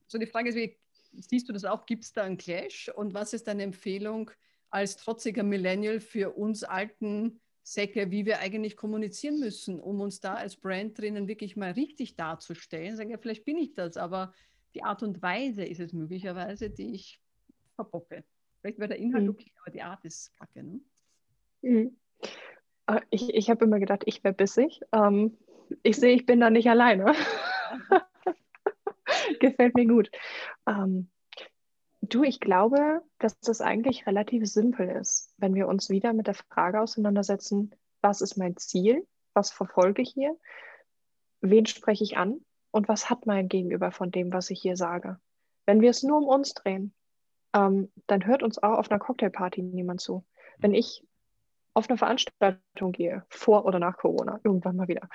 so 0.09 0.19
die 0.19 0.27
Frage 0.27 0.49
ist, 0.49 0.57
wie 0.57 0.77
siehst 1.13 1.49
du 1.49 1.53
das 1.53 1.65
auch? 1.65 1.87
Gibt 1.87 2.05
es 2.05 2.13
da 2.13 2.25
einen 2.25 2.39
Clash? 2.39 2.91
Und 2.95 3.15
was 3.15 3.33
ist 3.33 3.47
deine 3.47 3.63
Empfehlung 3.63 4.31
als 4.71 4.97
trotziger 4.97 5.43
Millennial 5.43 6.01
für 6.01 6.37
uns 6.37 6.65
alten 6.65 7.41
Säcke, 7.63 8.11
wie 8.11 8.25
wir 8.27 8.41
eigentlich 8.41 8.77
kommunizieren 8.77 9.39
müssen, 9.39 9.79
um 9.79 10.01
uns 10.01 10.21
da 10.21 10.35
als 10.35 10.57
Brand 10.57 10.99
drinnen 10.99 11.29
wirklich 11.29 11.57
mal 11.57 11.73
richtig 11.73 12.17
darzustellen? 12.17 12.97
Sagen 12.97 13.11
ja, 13.11 13.19
vielleicht 13.19 13.45
bin 13.45 13.59
ich 13.59 13.75
das, 13.75 13.97
aber 13.97 14.33
die 14.75 14.83
Art 14.83 15.03
und 15.03 15.23
Weise 15.23 15.65
ist 15.65 15.81
es 15.81 15.93
möglicherweise, 15.93 16.71
die 16.71 16.95
ich 16.95 17.21
verbocke. 17.75 18.25
Vielleicht 18.61 18.79
wäre 18.79 18.89
der 18.89 18.99
Inhalt 18.99 19.25
mhm. 19.25 19.31
okay, 19.31 19.53
aber 19.63 19.71
die 19.71 19.83
Art 19.83 20.05
ist 20.05 20.37
kacke. 20.37 20.63
Ne? 20.63 20.81
Mhm. 21.63 21.97
Ah, 22.87 23.01
ich, 23.11 23.35
ich 23.35 23.51
habe 23.51 23.67
immer 23.67 23.79
gedacht, 23.79 24.03
ich 24.07 24.25
wäre 24.25 24.35
bissig. 24.35 24.81
Ähm, 24.93 25.37
ich 25.83 25.97
sehe, 25.97 26.15
ich 26.15 26.25
bin 26.25 26.41
da 26.41 26.49
nicht 26.49 26.69
alleine. 26.71 27.13
Gefällt 29.41 29.75
mir 29.75 29.87
gut. 29.87 30.11
Ähm, 30.67 31.11
du, 32.01 32.23
ich 32.23 32.41
glaube, 32.41 33.03
dass 33.19 33.39
das 33.41 33.61
eigentlich 33.61 34.07
relativ 34.07 34.47
simpel 34.47 34.89
ist, 34.89 35.33
wenn 35.37 35.55
wir 35.55 35.69
uns 35.69 35.91
wieder 35.91 36.13
mit 36.13 36.27
der 36.27 36.35
Frage 36.35 36.81
auseinandersetzen, 36.81 37.75
was 38.01 38.21
ist 38.21 38.37
mein 38.37 38.57
Ziel? 38.57 39.07
Was 39.35 39.51
verfolge 39.51 40.03
ich 40.03 40.11
hier? 40.11 40.37
Wen 41.41 41.67
spreche 41.67 42.05
ich 42.05 42.17
an? 42.17 42.41
Und 42.71 42.89
was 42.89 43.09
hat 43.09 43.27
mein 43.27 43.49
Gegenüber 43.49 43.93
von 43.93 44.11
dem, 44.11 44.33
was 44.33 44.51
ich 44.51 44.61
hier 44.61 44.77
sage? 44.77 45.19
Wenn 45.67 45.81
wir 45.81 45.91
es 45.91 46.03
nur 46.03 46.19
um 46.19 46.29
uns 46.29 46.55
drehen, 46.55 46.93
ähm, 47.55 47.91
dann 48.07 48.27
hört 48.27 48.43
uns 48.43 48.63
auch 48.63 48.79
auf 48.79 48.91
einer 48.91 49.01
Cocktailparty 49.01 49.63
niemand 49.63 50.01
zu. 50.01 50.25
Wenn 50.59 50.75
ich 50.75 51.05
auf 51.75 51.89
eine 51.89 51.99
Veranstaltung 51.99 52.93
gehe, 52.93 53.25
vor 53.29 53.65
oder 53.65 53.79
nach 53.79 53.97
Corona, 53.97 54.41
irgendwann 54.43 54.77
mal 54.77 54.89
wieder, 54.89 55.09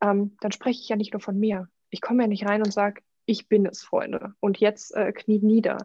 ähm, 0.00 0.36
dann 0.40 0.52
spreche 0.52 0.80
ich 0.80 0.88
ja 0.88 0.96
nicht 0.96 1.12
nur 1.12 1.20
von 1.20 1.38
mir. 1.38 1.68
Ich 1.90 2.00
komme 2.00 2.22
ja 2.22 2.28
nicht 2.28 2.46
rein 2.46 2.62
und 2.62 2.72
sage, 2.72 3.02
ich 3.26 3.48
bin 3.48 3.66
es, 3.66 3.82
Freunde. 3.82 4.34
Und 4.40 4.58
jetzt 4.58 4.94
äh, 4.94 5.12
kniet 5.12 5.42
nieder. 5.42 5.78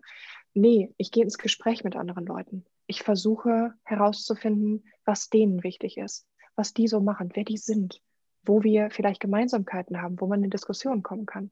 Nee, 0.54 0.94
ich 0.98 1.12
gehe 1.12 1.24
ins 1.24 1.38
Gespräch 1.38 1.84
mit 1.84 1.96
anderen 1.96 2.26
Leuten. 2.26 2.66
Ich 2.88 3.04
versuche 3.04 3.74
herauszufinden, 3.84 4.84
was 5.06 5.30
denen 5.30 5.64
wichtig 5.64 5.98
ist, 5.98 6.28
was 6.56 6.74
die 6.74 6.88
so 6.88 7.00
machen, 7.00 7.30
wer 7.34 7.44
die 7.44 7.58
sind, 7.58 8.02
wo 8.44 8.64
wir 8.64 8.90
vielleicht 8.90 9.20
Gemeinsamkeiten 9.20 10.02
haben, 10.02 10.20
wo 10.20 10.28
man 10.28 10.44
in 10.44 10.50
Diskussion 10.50 11.04
kommen 11.04 11.26
kann. 11.26 11.52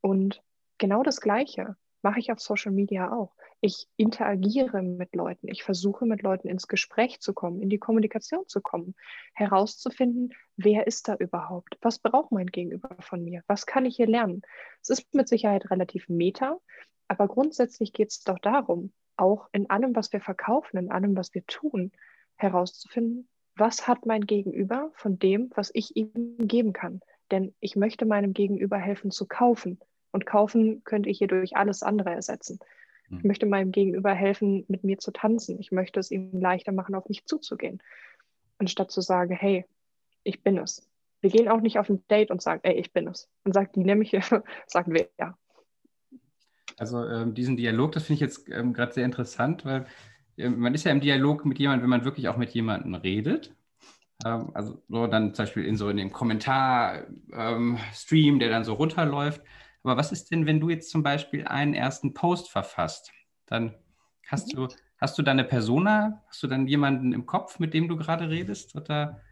Und 0.00 0.42
genau 0.78 1.02
das 1.02 1.20
Gleiche 1.20 1.76
mache 2.02 2.20
ich 2.20 2.32
auf 2.32 2.40
Social 2.40 2.72
Media 2.72 3.12
auch. 3.12 3.34
Ich 3.60 3.88
interagiere 3.96 4.82
mit 4.82 5.16
Leuten. 5.16 5.48
Ich 5.48 5.64
versuche 5.64 6.06
mit 6.06 6.22
Leuten 6.22 6.48
ins 6.48 6.68
Gespräch 6.68 7.18
zu 7.20 7.34
kommen, 7.34 7.60
in 7.60 7.68
die 7.68 7.78
Kommunikation 7.78 8.46
zu 8.46 8.60
kommen, 8.60 8.94
herauszufinden, 9.34 10.32
wer 10.56 10.86
ist 10.86 11.08
da 11.08 11.16
überhaupt? 11.16 11.76
Was 11.80 11.98
braucht 11.98 12.30
mein 12.30 12.46
Gegenüber 12.46 12.96
von 13.00 13.24
mir? 13.24 13.42
Was 13.48 13.66
kann 13.66 13.84
ich 13.84 13.96
hier 13.96 14.06
lernen? 14.06 14.42
Es 14.80 14.90
ist 14.90 15.12
mit 15.12 15.28
Sicherheit 15.28 15.70
relativ 15.72 16.08
meta, 16.08 16.58
aber 17.08 17.26
grundsätzlich 17.26 17.92
geht 17.92 18.10
es 18.10 18.20
doch 18.20 18.38
darum, 18.38 18.92
auch 19.16 19.48
in 19.52 19.68
allem, 19.68 19.96
was 19.96 20.12
wir 20.12 20.20
verkaufen, 20.20 20.76
in 20.76 20.92
allem, 20.92 21.16
was 21.16 21.34
wir 21.34 21.44
tun, 21.46 21.90
herauszufinden, 22.36 23.28
was 23.56 23.88
hat 23.88 24.06
mein 24.06 24.26
Gegenüber 24.26 24.92
von 24.94 25.18
dem, 25.18 25.50
was 25.56 25.70
ich 25.74 25.96
ihm 25.96 26.36
geben 26.38 26.72
kann. 26.72 27.00
Denn 27.32 27.54
ich 27.58 27.74
möchte 27.74 28.06
meinem 28.06 28.34
Gegenüber 28.34 28.78
helfen 28.78 29.10
zu 29.10 29.26
kaufen. 29.26 29.80
Und 30.10 30.24
kaufen 30.24 30.82
könnte 30.84 31.10
ich 31.10 31.18
hier 31.18 31.28
durch 31.28 31.56
alles 31.56 31.82
andere 31.82 32.10
ersetzen. 32.10 32.58
Ich 33.10 33.22
hm. 33.22 33.28
möchte 33.28 33.46
meinem 33.46 33.72
Gegenüber 33.72 34.12
helfen, 34.12 34.64
mit 34.68 34.84
mir 34.84 34.98
zu 34.98 35.10
tanzen. 35.10 35.58
Ich 35.58 35.72
möchte 35.72 36.00
es 36.00 36.10
ihm 36.10 36.40
leichter 36.40 36.72
machen, 36.72 36.94
auf 36.94 37.08
mich 37.08 37.26
zuzugehen. 37.26 37.82
Anstatt 38.58 38.90
zu 38.90 39.00
sagen, 39.00 39.34
hey, 39.34 39.64
ich 40.24 40.42
bin 40.42 40.58
es. 40.58 40.88
Wir 41.20 41.30
gehen 41.30 41.48
auch 41.48 41.60
nicht 41.60 41.78
auf 41.78 41.88
ein 41.88 42.06
Date 42.08 42.30
und 42.30 42.42
sagen, 42.42 42.60
ey, 42.64 42.74
ich 42.74 42.92
bin 42.92 43.08
es. 43.08 43.28
Und 43.44 43.54
sagt 43.54 43.76
die 43.76 43.84
nämlich, 43.84 44.12
sagen 44.66 44.94
wir 44.94 45.08
ja. 45.18 45.36
Also 46.76 47.04
ähm, 47.04 47.34
diesen 47.34 47.56
Dialog, 47.56 47.92
das 47.92 48.04
finde 48.04 48.14
ich 48.14 48.20
jetzt 48.20 48.48
ähm, 48.50 48.72
gerade 48.72 48.92
sehr 48.92 49.04
interessant, 49.04 49.64
weil 49.64 49.86
ähm, 50.36 50.60
man 50.60 50.74
ist 50.74 50.84
ja 50.84 50.92
im 50.92 51.00
Dialog 51.00 51.44
mit 51.44 51.58
jemandem, 51.58 51.82
wenn 51.82 51.90
man 51.90 52.04
wirklich 52.04 52.28
auch 52.28 52.36
mit 52.36 52.50
jemandem 52.50 52.94
redet. 52.94 53.52
Ähm, 54.24 54.50
also 54.54 54.82
so 54.88 55.06
dann 55.06 55.34
zum 55.34 55.44
Beispiel 55.44 55.64
in 55.64 55.76
so 55.76 55.88
in 55.88 55.96
dem 55.96 56.12
Kommentar-Stream, 56.12 58.34
ähm, 58.34 58.38
der 58.38 58.50
dann 58.50 58.64
so 58.64 58.74
runterläuft. 58.74 59.42
Aber 59.88 59.98
was 59.98 60.12
ist 60.12 60.30
denn, 60.30 60.44
wenn 60.44 60.60
du 60.60 60.68
jetzt 60.68 60.90
zum 60.90 61.02
Beispiel 61.02 61.46
einen 61.46 61.72
ersten 61.72 62.12
Post 62.12 62.50
verfasst? 62.50 63.10
Dann 63.46 63.74
hast 64.26 64.52
mhm. 64.52 64.68
du, 64.68 64.74
hast 64.98 65.16
du 65.16 65.22
dann 65.22 65.38
eine 65.38 65.48
Persona? 65.48 66.22
Hast 66.28 66.42
du 66.42 66.46
dann 66.46 66.66
jemanden 66.66 67.14
im 67.14 67.24
Kopf, 67.24 67.58
mit 67.58 67.72
dem 67.72 67.88
du 67.88 67.96
gerade 67.96 68.28
redest? 68.28 68.76
Oder 68.76 69.22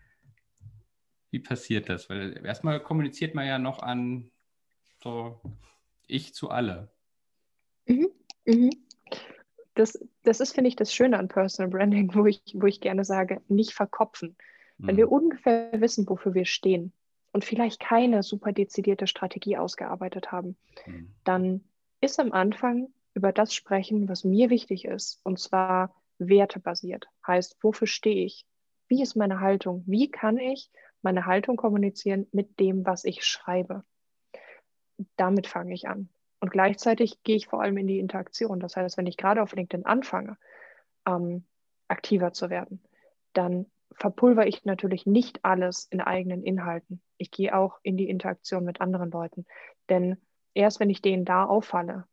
wie 1.31 1.41
passiert 1.41 1.91
das? 1.91 2.09
Weil 2.09 2.43
erstmal 2.43 2.81
kommuniziert 2.81 3.35
man 3.35 3.47
ja 3.47 3.59
noch 3.59 3.81
an 3.81 4.31
so 5.03 5.43
ich 6.07 6.33
zu 6.33 6.49
alle. 6.49 6.89
Mhm. 7.87 8.09
Mhm. 8.47 8.71
Das, 9.75 9.99
das 10.23 10.41
ist, 10.41 10.55
finde 10.55 10.69
ich, 10.69 10.77
das 10.77 10.95
Schöne 10.95 11.19
an 11.19 11.29
Personal 11.29 11.71
Branding, 11.71 12.11
wo 12.15 12.25
ich, 12.25 12.41
wo 12.55 12.65
ich 12.65 12.81
gerne 12.81 13.05
sage, 13.05 13.43
nicht 13.49 13.75
verkopfen. 13.75 14.37
Wenn 14.79 14.95
mhm. 14.95 14.99
wir 14.99 15.13
ungefähr 15.13 15.71
wissen, 15.81 16.09
wofür 16.09 16.33
wir 16.33 16.47
stehen, 16.47 16.93
und 17.37 17.45
vielleicht 17.45 17.81
keine 17.81 18.23
super 18.23 18.53
dezidierte 18.53 19.07
Strategie 19.07 19.59
ausgearbeitet 19.59 20.33
haben, 20.33 20.57
mhm. 20.87 21.13
dann 21.23 21.65
ist 22.01 22.19
am 22.19 22.33
Anfang 22.33 22.89
über 23.13 23.31
das 23.31 23.53
sprechen, 23.53 24.09
was 24.09 24.25
mir 24.25 24.49
wichtig 24.49 24.87
ist, 24.87 25.21
und 25.23 25.39
zwar 25.39 25.95
wertebasiert. 26.17 27.09
Heißt, 27.27 27.59
wofür 27.61 27.87
stehe 27.87 28.25
ich? 28.25 28.47
Wie 28.89 29.03
ist 29.03 29.17
meine 29.17 29.41
Haltung? 29.41 29.85
Wie 29.87 30.11
kann 30.11 30.39
ich 30.39 30.71
meine 31.03 31.27
Haltung 31.27 31.59
kommunizieren 31.59 32.27
mit 32.33 32.59
dem, 32.59 32.87
was 32.87 33.05
ich 33.05 33.23
schreibe? 33.23 33.85
Damit 35.17 35.47
fange 35.47 35.75
ich 35.75 35.89
an. 35.89 36.09
Und 36.41 36.51
gleichzeitig 36.51 37.23
gehe 37.23 37.37
ich 37.37 37.49
vor 37.49 37.61
allem 37.61 37.77
in 37.77 37.87
die 37.87 37.99
Interaktion. 37.99 38.61
Das 38.61 38.77
heißt, 38.77 38.97
wenn 38.97 39.07
ich 39.07 39.19
gerade 39.19 39.43
auf 39.43 39.55
LinkedIn 39.55 39.85
anfange, 39.85 40.39
ähm, 41.07 41.45
aktiver 41.87 42.33
zu 42.33 42.49
werden, 42.49 42.83
dann 43.35 43.67
verpulver 43.93 44.47
ich 44.47 44.65
natürlich 44.65 45.07
nicht 45.07 45.45
alles 45.45 45.87
in 45.91 46.01
eigenen 46.01 46.43
Inhalten. 46.43 47.01
Ich 47.19 47.31
gehe 47.31 47.57
auch 47.57 47.79
in 47.83 47.97
die 47.97 48.09
Interaktion 48.09 48.65
mit 48.65 48.81
anderen 48.81 49.11
Leuten. 49.11 49.47
Denn 49.89 50.17
erst 50.55 50.81
wenn 50.81 50.91
ich 50.91 51.03
denen 51.03 51.25
da 51.25 51.45
auffalle, 51.45 52.05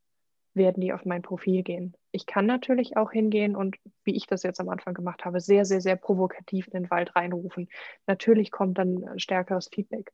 werden 0.53 0.81
die 0.81 0.93
auf 0.93 1.05
mein 1.05 1.23
Profil 1.23 1.63
gehen. 1.63 1.95
Ich 2.11 2.25
kann 2.25 2.45
natürlich 2.45 2.95
auch 2.95 3.11
hingehen 3.11 3.55
und, 3.55 3.77
wie 4.03 4.15
ich 4.15 4.27
das 4.27 4.43
jetzt 4.43 4.59
am 4.59 4.69
Anfang 4.69 4.93
gemacht 4.93 5.25
habe, 5.25 5.39
sehr, 5.39 5.65
sehr, 5.65 5.81
sehr 5.81 5.95
provokativ 5.95 6.67
in 6.67 6.83
den 6.83 6.91
Wald 6.91 7.15
reinrufen. 7.15 7.69
Natürlich 8.05 8.51
kommt 8.51 8.77
dann 8.77 9.17
stärkeres 9.17 9.69
Feedback. 9.73 10.13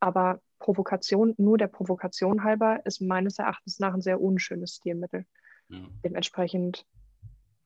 Aber 0.00 0.40
Provokation, 0.58 1.34
nur 1.36 1.58
der 1.58 1.66
Provokation 1.66 2.42
halber, 2.42 2.80
ist 2.86 3.02
meines 3.02 3.38
Erachtens 3.38 3.78
nach 3.80 3.92
ein 3.92 4.00
sehr 4.00 4.20
unschönes 4.20 4.76
Stilmittel. 4.76 5.26
Ja. 5.68 5.86
Dementsprechend 6.04 6.86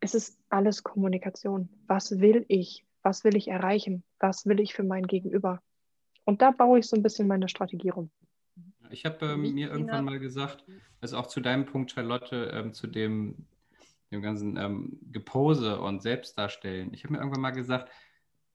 ist 0.00 0.14
es 0.14 0.36
alles 0.48 0.82
Kommunikation. 0.82 1.68
Was 1.86 2.18
will 2.18 2.44
ich? 2.48 2.84
Was 3.08 3.24
will 3.24 3.36
ich 3.36 3.48
erreichen? 3.48 4.04
Was 4.18 4.44
will 4.44 4.60
ich 4.60 4.74
für 4.74 4.82
mein 4.82 5.06
Gegenüber? 5.06 5.62
Und 6.26 6.42
da 6.42 6.50
baue 6.50 6.80
ich 6.80 6.86
so 6.88 6.94
ein 6.94 7.02
bisschen 7.02 7.26
meine 7.26 7.48
Strategie 7.48 7.88
rum. 7.88 8.10
Ich 8.90 9.06
habe 9.06 9.24
ähm, 9.24 9.54
mir 9.54 9.70
irgendwann 9.70 10.04
mal 10.04 10.18
gesagt, 10.18 10.66
also 11.00 11.16
auch 11.16 11.26
zu 11.26 11.40
deinem 11.40 11.64
Punkt, 11.64 11.90
Charlotte, 11.90 12.50
ähm, 12.52 12.74
zu 12.74 12.86
dem, 12.86 13.46
dem 14.10 14.20
ganzen 14.20 14.58
ähm, 14.58 14.98
Gepose 15.10 15.80
und 15.80 16.02
Selbstdarstellen. 16.02 16.92
Ich 16.92 17.02
habe 17.02 17.14
mir 17.14 17.20
irgendwann 17.20 17.40
mal 17.40 17.52
gesagt, 17.52 17.90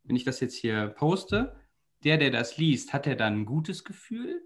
wenn 0.04 0.16
ich 0.16 0.24
das 0.24 0.40
jetzt 0.40 0.56
hier 0.56 0.90
poste, 0.90 1.60
der, 2.04 2.20
der 2.20 2.30
das 2.30 2.56
liest, 2.58 2.94
hat 2.94 3.08
er 3.08 3.16
dann 3.16 3.40
ein 3.40 3.46
gutes 3.46 3.84
Gefühl 3.84 4.40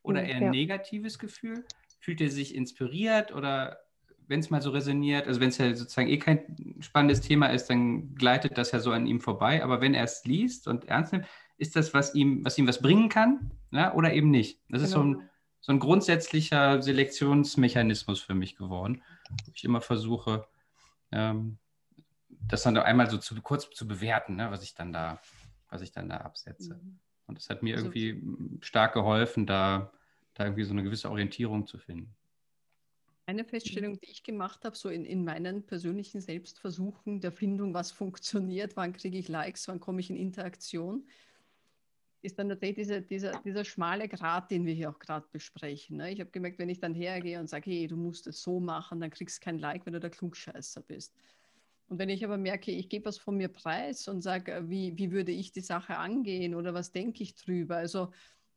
oder 0.00 0.22
eher 0.22 0.36
ein 0.36 0.44
ja. 0.44 0.50
negatives 0.50 1.18
Gefühl? 1.18 1.66
Fühlt 2.00 2.22
er 2.22 2.30
sich 2.30 2.54
inspiriert 2.54 3.34
oder 3.34 3.80
wenn 4.28 4.40
es 4.40 4.50
mal 4.50 4.62
so 4.62 4.70
resoniert, 4.70 5.26
also 5.26 5.40
wenn 5.40 5.48
es 5.48 5.58
ja 5.58 5.74
sozusagen 5.74 6.08
eh 6.08 6.18
kein 6.18 6.76
spannendes 6.80 7.20
Thema 7.20 7.46
ist, 7.46 7.68
dann 7.68 8.14
gleitet 8.14 8.56
das 8.58 8.72
ja 8.72 8.80
so 8.80 8.92
an 8.92 9.06
ihm 9.06 9.20
vorbei. 9.20 9.62
Aber 9.62 9.80
wenn 9.80 9.94
er 9.94 10.04
es 10.04 10.24
liest 10.24 10.68
und 10.68 10.86
ernst 10.86 11.12
nimmt, 11.12 11.26
ist 11.56 11.76
das, 11.76 11.94
was 11.94 12.14
ihm, 12.14 12.44
was 12.44 12.58
ihm 12.58 12.66
was 12.66 12.80
bringen 12.80 13.08
kann 13.08 13.50
ja, 13.70 13.94
oder 13.94 14.12
eben 14.12 14.30
nicht. 14.30 14.60
Das 14.68 14.82
genau. 14.82 14.84
ist 14.84 14.90
so 14.90 15.00
ein, 15.02 15.12
genau. 15.12 15.24
so 15.60 15.72
ein 15.72 15.78
grundsätzlicher 15.78 16.82
Selektionsmechanismus 16.82 18.20
für 18.20 18.34
mich 18.34 18.56
geworden, 18.56 19.02
wo 19.44 19.52
ich 19.54 19.64
immer 19.64 19.80
versuche, 19.80 20.46
ähm, 21.12 21.58
das 22.48 22.62
dann 22.62 22.76
einmal 22.76 23.08
so 23.08 23.18
zu, 23.18 23.40
kurz 23.42 23.70
zu 23.70 23.86
bewerten, 23.86 24.36
ne, 24.36 24.50
was 24.50 24.62
ich 24.62 24.74
dann 24.74 24.92
da, 24.92 25.20
was 25.68 25.82
ich 25.82 25.92
dann 25.92 26.08
da 26.08 26.18
absetze. 26.18 26.74
Mhm. 26.74 26.98
Und 27.26 27.38
das 27.38 27.48
hat 27.48 27.62
mir 27.62 27.76
irgendwie 27.76 28.20
stark 28.60 28.94
geholfen, 28.94 29.46
da, 29.46 29.92
da 30.34 30.44
irgendwie 30.44 30.64
so 30.64 30.72
eine 30.72 30.82
gewisse 30.82 31.10
Orientierung 31.10 31.66
zu 31.66 31.78
finden. 31.78 32.14
Eine 33.24 33.44
Feststellung, 33.44 34.00
die 34.00 34.10
ich 34.10 34.24
gemacht 34.24 34.64
habe, 34.64 34.76
so 34.76 34.88
in, 34.88 35.04
in 35.04 35.24
meinen 35.24 35.64
persönlichen 35.64 36.20
Selbstversuchen 36.20 37.20
der 37.20 37.30
Findung, 37.30 37.72
was 37.72 37.92
funktioniert, 37.92 38.76
wann 38.76 38.92
kriege 38.92 39.16
ich 39.16 39.28
Likes, 39.28 39.68
wann 39.68 39.78
komme 39.78 40.00
ich 40.00 40.10
in 40.10 40.16
Interaktion, 40.16 41.06
ist 42.20 42.38
dann 42.38 42.48
tatsächlich 42.48 42.86
dieser, 42.86 43.00
dieser, 43.00 43.40
dieser 43.44 43.64
schmale 43.64 44.08
Grat, 44.08 44.50
den 44.50 44.66
wir 44.66 44.74
hier 44.74 44.90
auch 44.90 44.98
gerade 44.98 45.26
besprechen. 45.30 45.98
Ne? 45.98 46.12
Ich 46.12 46.20
habe 46.20 46.30
gemerkt, 46.30 46.58
wenn 46.58 46.68
ich 46.68 46.80
dann 46.80 46.94
hergehe 46.94 47.38
und 47.38 47.48
sage, 47.48 47.70
hey, 47.70 47.86
du 47.86 47.96
musst 47.96 48.26
es 48.26 48.42
so 48.42 48.58
machen, 48.58 49.00
dann 49.00 49.10
kriegst 49.10 49.38
du 49.38 49.44
kein 49.44 49.58
Like, 49.58 49.86
wenn 49.86 49.92
du 49.92 50.00
der 50.00 50.10
Klugscheißer 50.10 50.82
bist. 50.82 51.14
Und 51.88 51.98
wenn 51.98 52.08
ich 52.08 52.24
aber 52.24 52.38
merke, 52.38 52.70
ich 52.70 52.88
gebe 52.88 53.04
was 53.04 53.18
von 53.18 53.36
mir 53.36 53.48
preis 53.48 54.08
und 54.08 54.22
sage, 54.22 54.64
wie, 54.68 54.96
wie 54.96 55.12
würde 55.12 55.32
ich 55.32 55.52
die 55.52 55.60
Sache 55.60 55.96
angehen 55.96 56.54
oder 56.54 56.74
was 56.74 56.90
denke 56.90 57.22
ich 57.22 57.34
drüber? 57.34 57.76
Also 57.76 58.12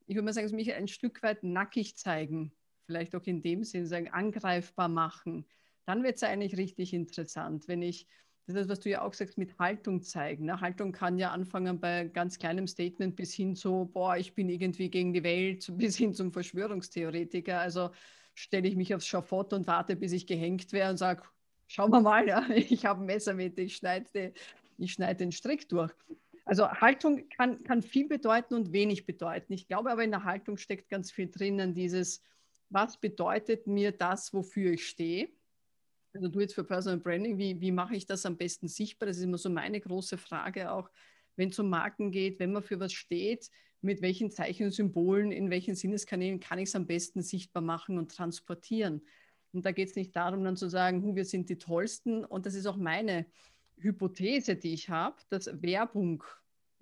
ich 0.08 0.15
würde 0.15 0.25
mal 0.25 0.34
sagen, 0.34 0.45
es 0.45 0.54
mich 0.54 0.73
ein 0.73 0.88
Stück 0.88 1.21
weit 1.21 1.43
nackig 1.43 1.97
zeigen 1.97 2.51
vielleicht 2.86 3.15
auch 3.15 3.26
in 3.26 3.41
dem 3.41 3.63
Sinn 3.63 3.88
sagen, 3.88 4.10
angreifbar 4.10 4.88
machen, 4.88 5.45
dann 5.86 6.04
wird 6.04 6.15
es 6.15 6.24
eigentlich 6.24 6.58
richtig 6.58 6.93
interessant. 6.93 7.67
Wenn 7.67 7.82
ich, 7.82 8.08
das 8.48 8.56
ist, 8.56 8.69
was 8.69 8.80
du 8.80 8.89
ja 8.89 9.02
auch 9.02 9.13
sagst, 9.13 9.38
mit 9.38 9.58
Haltung 9.60 10.02
zeigen. 10.02 10.45
Ne? 10.45 10.60
Haltung 10.62 10.91
kann 10.91 11.17
ja 11.17 11.32
anfangen 11.32 11.80
bei 11.80 12.06
ganz 12.06 12.38
kleinem 12.38 12.67
Statement 12.67 13.15
bis 13.15 13.34
hin 13.34 13.56
zu, 13.56 13.89
boah, 13.93 14.17
ich 14.17 14.34
bin 14.34 14.50
irgendwie 14.50 14.89
gegen 14.89 15.13
die 15.13 15.24
Welt, 15.24 15.71
bis 15.78 15.98
hin 15.98 16.13
zum 16.13 16.32
Verschwörungstheoretiker. 16.32 17.60
Also 17.60 17.91
stelle 18.34 18.67
ich 18.67 18.76
mich 18.76 18.93
aufs 18.93 19.08
Schafott 19.08 19.54
und 19.54 19.67
warte, 19.67 19.95
bis 19.95 20.12
ich 20.12 20.28
gehängt 20.28 20.74
wäre 20.74 20.89
und 20.89 20.98
sage, 20.98 21.24
schauen 21.67 21.91
wir 21.91 22.02
mal, 22.02 22.28
ja, 22.28 22.45
ich 22.56 22.86
habe 22.86 23.02
ein 23.02 23.06
Messer 23.06 23.34
mit, 23.34 23.58
ich 23.60 23.78
schneide 23.78 24.34
schneid 24.86 25.19
den 25.19 25.32
Strick 25.32 25.69
durch. 25.69 25.93
Also 26.43 26.69
Haltung 26.69 27.28
kann, 27.30 27.63
kann 27.63 27.82
viel 27.82 28.08
bedeuten 28.08 28.54
und 28.54 28.71
wenig 28.71 29.08
bedeuten. 29.08 29.54
Ich 29.54 29.67
glaube 29.67 29.91
aber 29.91 30.04
in 30.04 30.12
der 30.12 30.26
Haltung 30.26 30.58
steckt 30.58 30.89
ganz 30.89 31.12
viel 31.12 31.30
drinnen, 31.30 31.74
dieses, 31.74 32.21
was 32.75 32.97
bedeutet 32.99 33.67
mir 33.67 33.93
das, 33.93 34.33
wofür 34.33 34.73
ich 34.73 34.85
stehe? 34.85 35.29
Also 36.13 36.27
du 36.27 36.41
jetzt 36.41 36.53
für 36.53 36.65
Personal 36.65 36.99
Branding, 36.99 37.38
wie, 37.38 37.59
wie 37.61 37.71
mache 37.71 37.95
ich 37.95 38.05
das 38.05 38.25
am 38.25 38.35
besten 38.35 38.67
sichtbar? 38.67 39.07
Das 39.07 39.17
ist 39.17 39.23
immer 39.23 39.38
so 39.38 39.49
meine 39.49 39.79
große 39.79 40.17
Frage 40.17 40.71
auch, 40.71 40.89
wenn 41.38 41.49
es 41.49 41.57
um 41.59 41.69
Marken 41.69 42.11
geht, 42.11 42.38
wenn 42.38 42.51
man 42.51 42.63
für 42.63 42.79
was 42.79 42.91
steht, 42.91 43.49
mit 43.81 44.01
welchen 44.01 44.29
Zeichen 44.29 44.65
und 44.65 44.71
Symbolen, 44.73 45.31
in 45.31 45.49
welchen 45.49 45.75
Sinneskanälen 45.75 46.41
kann 46.41 46.59
ich 46.59 46.69
es 46.69 46.75
am 46.75 46.85
besten 46.85 47.21
sichtbar 47.21 47.63
machen 47.63 47.97
und 47.97 48.13
transportieren? 48.13 49.01
Und 49.53 49.65
da 49.65 49.71
geht 49.71 49.89
es 49.89 49.95
nicht 49.95 50.13
darum, 50.13 50.43
dann 50.43 50.57
zu 50.57 50.69
sagen, 50.69 51.15
wir 51.15 51.25
sind 51.25 51.49
die 51.49 51.57
Tollsten. 51.57 52.25
Und 52.25 52.45
das 52.45 52.55
ist 52.55 52.65
auch 52.65 52.77
meine 52.77 53.25
Hypothese, 53.77 54.57
die 54.57 54.73
ich 54.73 54.89
habe, 54.89 55.15
dass 55.29 55.49
Werbung, 55.61 56.25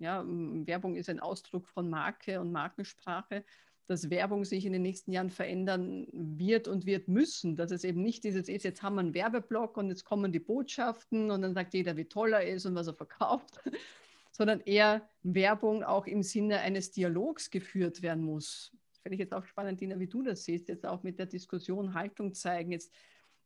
ja, 0.00 0.24
Werbung 0.26 0.96
ist 0.96 1.08
ein 1.08 1.20
Ausdruck 1.20 1.68
von 1.68 1.88
Marke 1.88 2.40
und 2.40 2.50
Markensprache, 2.50 3.44
dass 3.86 4.08
Werbung 4.10 4.44
sich 4.44 4.64
in 4.64 4.72
den 4.72 4.82
nächsten 4.82 5.12
Jahren 5.12 5.30
verändern 5.30 6.06
wird 6.12 6.68
und 6.68 6.86
wird 6.86 7.08
müssen. 7.08 7.56
Dass 7.56 7.70
es 7.70 7.84
eben 7.84 8.02
nicht 8.02 8.24
dieses 8.24 8.48
ist, 8.48 8.64
jetzt 8.64 8.82
haben 8.82 8.94
wir 8.94 9.00
einen 9.00 9.14
Werbeblock 9.14 9.76
und 9.76 9.88
jetzt 9.88 10.04
kommen 10.04 10.32
die 10.32 10.40
Botschaften 10.40 11.30
und 11.30 11.42
dann 11.42 11.54
sagt 11.54 11.74
jeder, 11.74 11.96
wie 11.96 12.06
toll 12.06 12.32
er 12.32 12.46
ist 12.46 12.64
und 12.66 12.74
was 12.74 12.86
er 12.86 12.94
verkauft, 12.94 13.60
sondern 14.32 14.60
eher 14.60 15.08
Werbung 15.22 15.82
auch 15.82 16.06
im 16.06 16.22
Sinne 16.22 16.60
eines 16.60 16.90
Dialogs 16.92 17.50
geführt 17.50 18.00
werden 18.00 18.24
muss. 18.24 18.72
Finde 19.02 19.14
ich 19.14 19.20
jetzt 19.20 19.34
auch 19.34 19.44
spannend, 19.44 19.80
Dina, 19.80 19.98
wie 19.98 20.06
du 20.06 20.22
das 20.22 20.44
siehst, 20.44 20.68
jetzt 20.68 20.86
auch 20.86 21.02
mit 21.02 21.18
der 21.18 21.26
Diskussion 21.26 21.92
Haltung 21.92 22.32
zeigen, 22.32 22.72
jetzt 22.72 22.90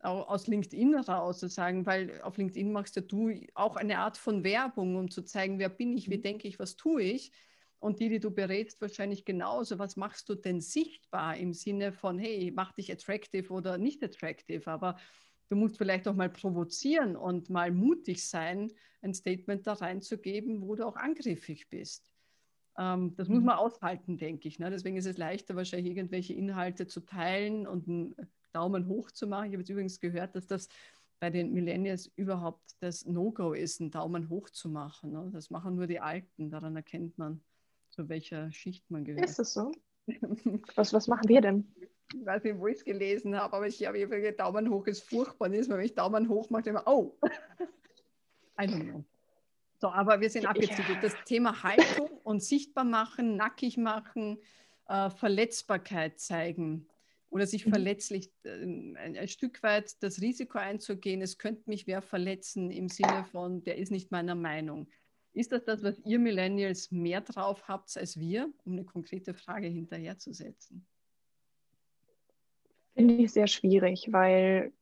auch 0.01 0.29
aus 0.29 0.47
LinkedIn 0.47 0.95
raus 0.95 1.41
zu 1.41 1.49
sagen, 1.49 1.85
weil 1.85 2.21
auf 2.23 2.37
LinkedIn 2.37 2.71
machst 2.71 2.95
ja 2.95 3.03
du 3.03 3.33
auch 3.55 3.75
eine 3.75 3.99
Art 3.99 4.17
von 4.17 4.45
Werbung, 4.45 4.95
um 4.95 5.11
zu 5.11 5.23
zeigen, 5.23 5.59
wer 5.59 5.69
bin 5.69 5.93
ich, 5.97 6.09
wie 6.09 6.19
mhm. 6.19 6.23
denke 6.23 6.47
ich, 6.47 6.61
was 6.61 6.77
tue 6.77 7.03
ich 7.03 7.33
und 7.81 8.01
die, 8.01 8.09
die 8.09 8.21
du 8.21 8.31
berätst, 8.31 8.81
wahrscheinlich 8.81 9.25
genauso. 9.25 9.79
Was 9.79 9.97
machst 9.97 10.29
du 10.29 10.35
denn 10.35 10.61
sichtbar 10.61 11.37
im 11.37 11.53
Sinne 11.53 11.93
von, 11.93 12.19
hey, 12.19 12.53
mach 12.55 12.73
dich 12.73 12.91
attractive 12.91 13.53
oder 13.53 13.79
nicht 13.79 14.03
attractive? 14.03 14.69
Aber 14.71 14.99
du 15.49 15.57
musst 15.57 15.79
vielleicht 15.79 16.09
auch 16.09 16.15
mal 16.15 16.31
provozieren 16.31 17.17
und 17.17 17.51
mal 17.51 17.71
mutig 17.71 18.27
sein, 18.27 18.73
ein 19.01 19.15
Statement 19.15 19.67
da 19.67 19.75
reinzugeben, 19.75 20.63
wo 20.63 20.75
du 20.75 20.87
auch 20.87 20.97
angriffig 20.97 21.69
bist. 21.69 22.13
Ähm, 22.77 23.15
das 23.17 23.29
muss 23.29 23.41
mhm. 23.41 23.47
man 23.47 23.59
aushalten, 23.59 24.19
denke 24.19 24.49
ich. 24.49 24.59
Ne? 24.59 24.71
Deswegen 24.71 24.97
ist 24.97 25.07
es 25.07 25.17
leichter, 25.17 25.55
wahrscheinlich 25.55 25.97
irgendwelche 25.97 26.35
Inhalte 26.35 26.89
zu 26.89 27.01
teilen 27.01 27.67
und 27.67 27.89
einen 27.89 28.17
Daumen 28.53 28.89
hoch 28.89 29.13
zu 29.13 29.29
machen. 29.29 29.47
Ich 29.47 29.53
habe 29.53 29.63
jetzt 29.63 29.71
übrigens 29.71 30.01
gehört, 30.01 30.35
dass 30.35 30.49
das 30.49 30.69
bei 31.21 31.31
den 31.31 31.53
Millennials 31.53 32.07
überhaupt 32.17 32.77
das 32.81 33.05
No-Go 33.05 33.53
ist, 33.53 33.81
einen 33.81 33.91
Daumen 33.91 34.29
hoch 34.29 34.51
zu 34.51 34.69
machen. 34.69 35.13
Ne? 35.13 35.31
Das 35.33 35.51
machen 35.51 35.77
nur 35.77 35.87
die 35.87 36.01
Alten, 36.01 36.51
daran 36.51 36.75
erkennt 36.77 37.19
man 37.19 37.41
zu 37.99 38.09
welcher 38.09 38.53
Schicht 38.53 38.89
man 38.93 39.05
gehört. 39.05 39.25
Ist 39.25 39.41
das 39.41 39.53
so? 39.53 39.73
was, 40.77 40.93
was 40.93 41.09
machen 41.09 41.29
wir 41.29 41.41
denn? 41.41 41.67
Ich 42.15 42.25
weiß 42.25 42.45
nicht, 42.45 42.57
wo 42.57 42.69
ich 42.69 42.77
es 42.77 42.85
gelesen 42.85 43.37
habe, 43.37 43.57
aber 43.57 43.67
ich 43.67 43.85
habe 43.85 43.99
immer 43.99 44.33
Daumen 44.33 44.71
hoch 44.71 44.87
ist 44.87 45.03
furchtbar. 45.03 45.49
Und 45.49 45.69
wenn 45.69 45.81
ich 45.81 45.97
Daumen 45.97 46.29
hoch 46.29 46.49
mache, 46.49 46.71
immer, 46.71 46.87
oh. 46.87 47.19
I 48.61 48.67
don't 48.67 48.85
know. 48.85 49.05
So, 49.81 49.89
aber 49.89 50.21
wir 50.21 50.31
sind 50.31 50.47
abgezügelt. 50.47 51.03
Das 51.03 51.13
Thema 51.25 51.65
Haltung 51.65 52.09
und 52.23 52.41
sichtbar 52.41 52.85
machen, 52.85 53.35
nackig 53.35 53.77
machen, 53.79 54.39
äh, 54.87 55.11
Verletzbarkeit 55.11 56.21
zeigen 56.21 56.87
oder 57.31 57.49
sich 57.49 57.67
mhm. 57.67 57.71
verletzlich 57.71 58.31
äh, 58.45 58.63
ein, 58.63 58.97
ein, 58.97 59.29
Stück 59.29 59.61
weit 59.65 60.01
das 60.05 60.21
Risiko 60.21 60.59
einzugehen, 60.59 61.21
es 61.21 61.37
könnte 61.37 61.65
mich 61.67 61.89
wer 61.89 62.01
verletzen 62.01 62.71
im 62.71 62.89
Sinne 62.89 63.25
von, 63.25 63.65
der 63.65 63.77
ist 63.77 63.91
nicht 63.91 64.13
meiner 64.13 64.37
Meinung. 64.37 64.89
Ist 65.39 65.53
das 65.53 65.65
das, 65.65 65.85
was 65.85 66.01
ihr 66.05 66.19
Millennials 66.19 66.91
mehr 66.91 67.21
drauf 67.21 67.69
habt 67.69 67.97
als 67.97 68.19
wir, 68.19 68.53
um 68.65 68.73
eine 68.73 68.85
konkrete 68.85 69.35
Frage 69.35 69.69
hinterherzusetzen? 69.69 70.85
Finde 72.97 73.15
ich 73.15 73.31
sehr 73.31 73.47
schwierig, 73.47 74.09
weil 74.11 74.73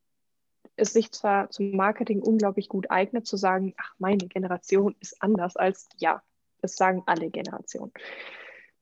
es 0.77 0.95
sich 0.95 1.12
zwar 1.12 1.51
zum 1.51 1.77
Marketing 1.77 2.23
unglaublich 2.23 2.71
gut 2.71 2.90
eignet, 2.90 3.27
zu 3.27 3.37
sagen, 3.37 3.75
ach, 3.77 3.95
meine 3.99 4.29
Generation 4.29 4.97
ist 4.99 5.23
anders 5.23 5.57
als 5.57 5.90
ja, 5.99 6.23
das 6.62 6.77
sagen 6.77 7.03
alle 7.05 7.29
Generationen. 7.29 7.92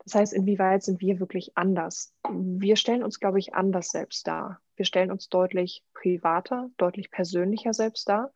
Das 0.05 0.15
heißt, 0.15 0.33
inwieweit 0.33 0.85
sind 0.85 1.01
wir 1.01 1.19
wirklich 1.19 1.59
anders? 1.59 2.15
Wir 2.31 2.77
stellen 2.77 3.03
uns, 3.03 3.19
glaube 3.19 3.41
ich, 3.41 3.55
anders 3.55 3.89
selbst 3.89 4.29
dar. 4.29 4.61
Wir 4.77 4.85
stellen 4.85 5.11
uns 5.11 5.29
deutlich 5.29 5.83
privater, 5.93 6.71
deutlich 6.77 7.11
persönlicher 7.11 7.75
selbst 7.75 8.09
dar. 8.09 8.31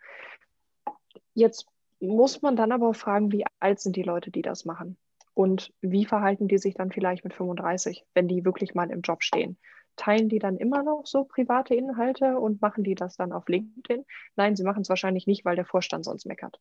Jetzt 1.34 1.68
muss 2.00 2.42
man 2.42 2.56
dann 2.56 2.72
aber 2.72 2.88
auch 2.88 2.96
fragen, 2.96 3.32
wie 3.32 3.44
alt 3.60 3.80
sind 3.80 3.96
die 3.96 4.02
Leute, 4.02 4.30
die 4.30 4.42
das 4.42 4.64
machen? 4.64 4.96
Und 5.34 5.72
wie 5.80 6.04
verhalten 6.04 6.48
die 6.48 6.58
sich 6.58 6.74
dann 6.74 6.90
vielleicht 6.90 7.22
mit 7.24 7.34
35, 7.34 8.04
wenn 8.14 8.28
die 8.28 8.44
wirklich 8.44 8.74
mal 8.74 8.90
im 8.90 9.02
Job 9.02 9.22
stehen? 9.22 9.56
Teilen 9.96 10.28
die 10.28 10.38
dann 10.38 10.56
immer 10.56 10.82
noch 10.82 11.02
so 11.06 11.24
private 11.24 11.74
Inhalte 11.74 12.38
und 12.38 12.60
machen 12.60 12.84
die 12.84 12.94
das 12.94 13.16
dann 13.16 13.32
auf 13.32 13.48
LinkedIn? 13.48 14.04
Nein, 14.36 14.56
sie 14.56 14.64
machen 14.64 14.82
es 14.82 14.88
wahrscheinlich 14.88 15.26
nicht, 15.26 15.44
weil 15.44 15.56
der 15.56 15.64
Vorstand 15.64 16.04
sonst 16.04 16.26
meckert. 16.26 16.60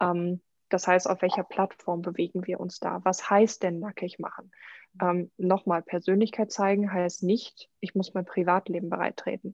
Ähm, 0.00 0.40
das 0.70 0.86
heißt, 0.86 1.10
auf 1.10 1.20
welcher 1.20 1.44
Plattform 1.44 2.00
bewegen 2.00 2.46
wir 2.46 2.60
uns 2.60 2.78
da? 2.78 3.00
Was 3.04 3.28
heißt 3.28 3.62
denn 3.62 3.80
nackig 3.80 4.18
machen? 4.18 4.50
Ähm, 5.00 5.30
Nochmal, 5.36 5.82
Persönlichkeit 5.82 6.52
zeigen 6.52 6.92
heißt 6.92 7.22
nicht, 7.22 7.68
ich 7.80 7.94
muss 7.94 8.14
mein 8.14 8.24
Privatleben 8.24 8.88
bereittreten. 8.88 9.52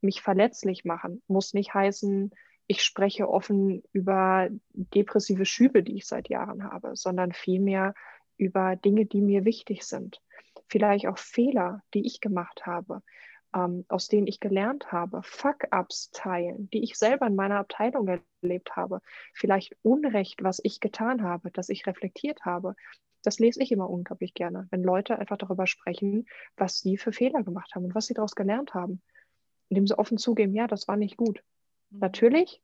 Mich 0.00 0.22
verletzlich 0.22 0.84
machen 0.84 1.22
muss 1.26 1.52
nicht 1.52 1.74
heißen, 1.74 2.30
ich 2.66 2.82
spreche 2.82 3.28
offen 3.28 3.82
über 3.92 4.48
depressive 4.72 5.44
Schübe, 5.44 5.82
die 5.82 5.96
ich 5.96 6.06
seit 6.06 6.28
Jahren 6.28 6.64
habe, 6.64 6.96
sondern 6.96 7.32
vielmehr 7.32 7.94
über 8.36 8.76
Dinge, 8.76 9.06
die 9.06 9.20
mir 9.20 9.44
wichtig 9.44 9.84
sind. 9.84 10.20
Vielleicht 10.68 11.06
auch 11.06 11.18
Fehler, 11.18 11.82
die 11.92 12.06
ich 12.06 12.20
gemacht 12.20 12.64
habe, 12.66 13.02
ähm, 13.54 13.84
aus 13.88 14.08
denen 14.08 14.26
ich 14.26 14.40
gelernt 14.40 14.92
habe, 14.92 15.22
Fuck-ups 15.22 16.10
teilen, 16.10 16.68
die 16.70 16.82
ich 16.82 16.96
selber 16.96 17.26
in 17.26 17.36
meiner 17.36 17.58
Abteilung 17.58 18.08
erlebt 18.42 18.74
habe, 18.76 19.00
vielleicht 19.34 19.76
Unrecht, 19.82 20.42
was 20.42 20.60
ich 20.62 20.80
getan 20.80 21.22
habe, 21.22 21.50
das 21.50 21.68
ich 21.68 21.86
reflektiert 21.86 22.44
habe. 22.44 22.74
Das 23.22 23.38
lese 23.38 23.62
ich 23.62 23.72
immer 23.72 23.88
unglaublich 23.88 24.34
gerne, 24.34 24.66
wenn 24.70 24.82
Leute 24.82 25.18
einfach 25.18 25.38
darüber 25.38 25.66
sprechen, 25.66 26.26
was 26.56 26.80
sie 26.80 26.96
für 26.98 27.12
Fehler 27.12 27.42
gemacht 27.42 27.74
haben 27.74 27.84
und 27.84 27.94
was 27.94 28.06
sie 28.06 28.14
daraus 28.14 28.34
gelernt 28.34 28.74
haben. 28.74 29.00
Indem 29.68 29.86
sie 29.86 29.98
offen 29.98 30.18
zugeben, 30.18 30.54
ja, 30.54 30.66
das 30.66 30.88
war 30.88 30.96
nicht 30.96 31.16
gut. 31.16 31.42
Natürlich 32.00 32.60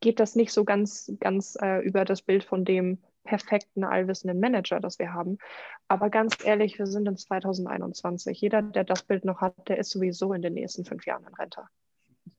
geht 0.00 0.20
das 0.20 0.36
nicht 0.36 0.52
so 0.52 0.64
ganz, 0.64 1.12
ganz 1.20 1.56
äh, 1.60 1.80
über 1.84 2.04
das 2.04 2.22
Bild 2.22 2.44
von 2.44 2.64
dem 2.64 2.98
perfekten, 3.24 3.84
allwissenden 3.84 4.40
Manager, 4.40 4.80
das 4.80 4.98
wir 4.98 5.12
haben. 5.12 5.38
Aber 5.86 6.08
ganz 6.08 6.36
ehrlich, 6.44 6.78
wir 6.78 6.86
sind 6.86 7.06
in 7.06 7.16
2021. 7.16 8.40
Jeder, 8.40 8.62
der 8.62 8.84
das 8.84 9.02
Bild 9.02 9.24
noch 9.24 9.40
hat, 9.40 9.68
der 9.68 9.78
ist 9.78 9.90
sowieso 9.90 10.32
in 10.32 10.42
den 10.42 10.54
nächsten 10.54 10.84
fünf 10.84 11.04
Jahren 11.06 11.26
in 11.26 11.34
Rente. 11.34 11.62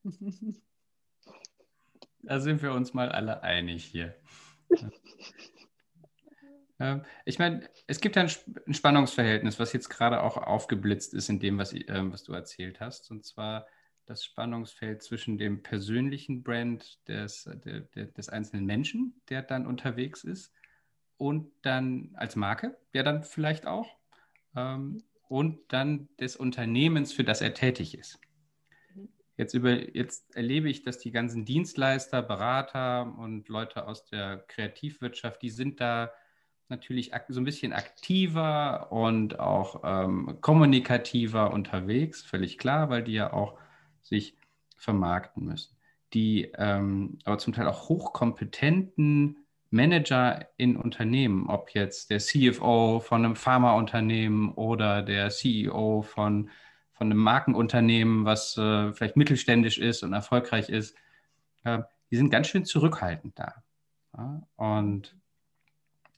Da 2.21 2.41
sind 2.41 2.61
wir 2.61 2.73
uns 2.73 2.93
mal 2.93 3.09
alle 3.09 3.43
einig 3.43 3.85
hier. 3.85 4.13
Ähm, 6.81 7.03
ich 7.25 7.39
meine, 7.39 7.69
es 7.87 7.99
gibt 7.99 8.17
ein 8.17 8.29
Spannungsverhältnis, 8.29 9.59
was 9.59 9.73
jetzt 9.73 9.89
gerade 9.89 10.23
auch 10.23 10.37
aufgeblitzt 10.37 11.13
ist 11.13 11.27
in 11.27 11.41
dem, 11.41 11.57
was, 11.57 11.73
ähm, 11.73 12.13
was 12.13 12.23
du 12.23 12.31
erzählt 12.31 12.79
hast. 12.79 13.11
Und 13.11 13.25
zwar 13.25 13.67
das 14.09 14.25
Spannungsfeld 14.25 15.03
zwischen 15.03 15.37
dem 15.37 15.61
persönlichen 15.61 16.41
Brand 16.41 16.99
des, 17.07 17.47
der, 17.63 17.81
der, 17.81 18.05
des 18.05 18.29
einzelnen 18.29 18.65
Menschen, 18.65 19.21
der 19.29 19.43
dann 19.43 19.67
unterwegs 19.67 20.23
ist, 20.23 20.51
und 21.17 21.51
dann 21.63 22.11
als 22.15 22.35
Marke, 22.35 22.77
der 22.93 23.03
dann 23.03 23.23
vielleicht 23.23 23.67
auch, 23.67 23.97
ähm, 24.55 25.03
und 25.27 25.59
dann 25.67 26.07
des 26.19 26.35
Unternehmens, 26.35 27.13
für 27.13 27.23
das 27.23 27.41
er 27.41 27.53
tätig 27.53 27.95
ist. 27.95 28.19
Jetzt, 29.37 29.53
über, 29.53 29.95
jetzt 29.95 30.35
erlebe 30.35 30.69
ich, 30.69 30.81
dass 30.83 30.97
die 30.97 31.11
ganzen 31.11 31.45
Dienstleister, 31.45 32.23
Berater 32.23 33.15
und 33.17 33.47
Leute 33.47 33.85
aus 33.85 34.05
der 34.05 34.43
Kreativwirtschaft, 34.47 35.41
die 35.41 35.49
sind 35.49 35.79
da 35.79 36.11
natürlich 36.67 37.11
so 37.27 37.39
ein 37.39 37.45
bisschen 37.45 37.73
aktiver 37.73 38.91
und 38.91 39.39
auch 39.39 39.81
ähm, 39.83 40.37
kommunikativer 40.41 41.51
unterwegs, 41.51 42.23
völlig 42.23 42.57
klar, 42.57 42.89
weil 42.89 43.03
die 43.03 43.13
ja 43.13 43.33
auch 43.33 43.59
sich 44.03 44.35
vermarkten 44.77 45.45
müssen. 45.45 45.75
Die 46.13 46.51
ähm, 46.57 47.19
aber 47.23 47.37
zum 47.37 47.53
Teil 47.53 47.67
auch 47.67 47.89
hochkompetenten 47.89 49.45
Manager 49.71 50.47
in 50.57 50.77
Unternehmen, 50.77 51.47
ob 51.47 51.71
jetzt 51.71 52.09
der 52.09 52.19
CFO 52.19 52.99
von 52.99 53.23
einem 53.23 53.35
Pharmaunternehmen 53.35 54.51
oder 54.53 55.03
der 55.03 55.29
CEO 55.29 56.01
von, 56.01 56.49
von 56.93 57.07
einem 57.07 57.19
Markenunternehmen, 57.19 58.25
was 58.25 58.57
äh, 58.57 58.91
vielleicht 58.93 59.15
mittelständisch 59.15 59.77
ist 59.77 60.03
und 60.03 60.13
erfolgreich 60.13 60.69
ist, 60.69 60.95
äh, 61.63 61.79
die 62.09 62.15
sind 62.15 62.31
ganz 62.31 62.47
schön 62.47 62.65
zurückhaltend 62.65 63.37
da. 63.37 63.63
Ja? 64.17 64.41
Und 64.55 65.15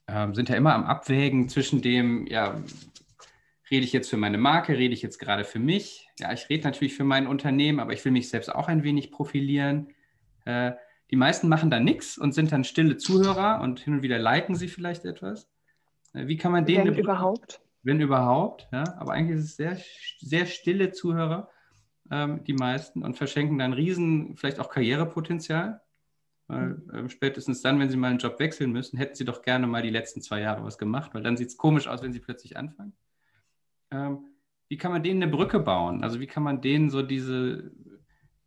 äh, 0.06 0.32
sind 0.32 0.48
ja 0.48 0.56
immer 0.56 0.74
am 0.74 0.84
Abwägen 0.84 1.48
zwischen 1.50 1.82
dem, 1.82 2.26
ja, 2.26 2.58
Rede 3.72 3.86
ich 3.86 3.94
jetzt 3.94 4.10
für 4.10 4.18
meine 4.18 4.36
Marke? 4.36 4.76
Rede 4.76 4.92
ich 4.92 5.00
jetzt 5.00 5.18
gerade 5.18 5.44
für 5.44 5.58
mich? 5.58 6.06
Ja, 6.20 6.30
ich 6.30 6.50
rede 6.50 6.64
natürlich 6.64 6.94
für 6.94 7.04
mein 7.04 7.26
Unternehmen, 7.26 7.80
aber 7.80 7.94
ich 7.94 8.04
will 8.04 8.12
mich 8.12 8.28
selbst 8.28 8.54
auch 8.54 8.68
ein 8.68 8.84
wenig 8.84 9.10
profilieren. 9.10 9.88
Äh, 10.44 10.72
die 11.10 11.16
meisten 11.16 11.48
machen 11.48 11.70
da 11.70 11.80
nichts 11.80 12.18
und 12.18 12.34
sind 12.34 12.52
dann 12.52 12.64
stille 12.64 12.98
Zuhörer 12.98 13.62
und 13.62 13.80
hin 13.80 13.94
und 13.94 14.02
wieder 14.02 14.18
liken 14.18 14.56
sie 14.56 14.68
vielleicht 14.68 15.06
etwas. 15.06 15.48
Äh, 16.12 16.26
wie 16.26 16.36
kann 16.36 16.52
man 16.52 16.66
denen. 16.66 16.88
Wenn 16.88 16.98
überhaupt. 16.98 17.62
Wenn 17.82 17.98
überhaupt, 17.98 18.68
ja. 18.72 18.84
Aber 18.98 19.14
eigentlich 19.14 19.38
ist 19.38 19.44
es 19.46 19.56
sehr, 19.56 19.78
sehr 20.18 20.44
stille 20.44 20.92
Zuhörer, 20.92 21.48
ähm, 22.10 22.44
die 22.44 22.52
meisten, 22.52 23.02
und 23.02 23.16
verschenken 23.16 23.56
dann 23.56 23.72
riesen, 23.72 24.36
vielleicht 24.36 24.60
auch 24.60 24.68
Karrierepotenzial. 24.68 25.80
Weil 26.46 26.82
äh, 26.92 27.08
spätestens 27.08 27.62
dann, 27.62 27.80
wenn 27.80 27.88
sie 27.88 27.96
mal 27.96 28.10
einen 28.10 28.18
Job 28.18 28.38
wechseln 28.38 28.70
müssen, 28.70 28.98
hätten 28.98 29.14
sie 29.14 29.24
doch 29.24 29.40
gerne 29.40 29.66
mal 29.66 29.80
die 29.80 29.88
letzten 29.88 30.20
zwei 30.20 30.40
Jahre 30.40 30.62
was 30.62 30.76
gemacht, 30.76 31.14
weil 31.14 31.22
dann 31.22 31.38
sieht 31.38 31.48
es 31.48 31.56
komisch 31.56 31.88
aus, 31.88 32.02
wenn 32.02 32.12
sie 32.12 32.20
plötzlich 32.20 32.58
anfangen 32.58 32.92
wie 34.68 34.78
kann 34.78 34.92
man 34.92 35.02
denen 35.02 35.22
eine 35.22 35.30
Brücke 35.30 35.60
bauen? 35.60 36.02
Also 36.02 36.18
wie 36.20 36.26
kann 36.26 36.42
man 36.42 36.60
denen 36.60 36.90
so 36.90 37.02
diese, 37.02 37.72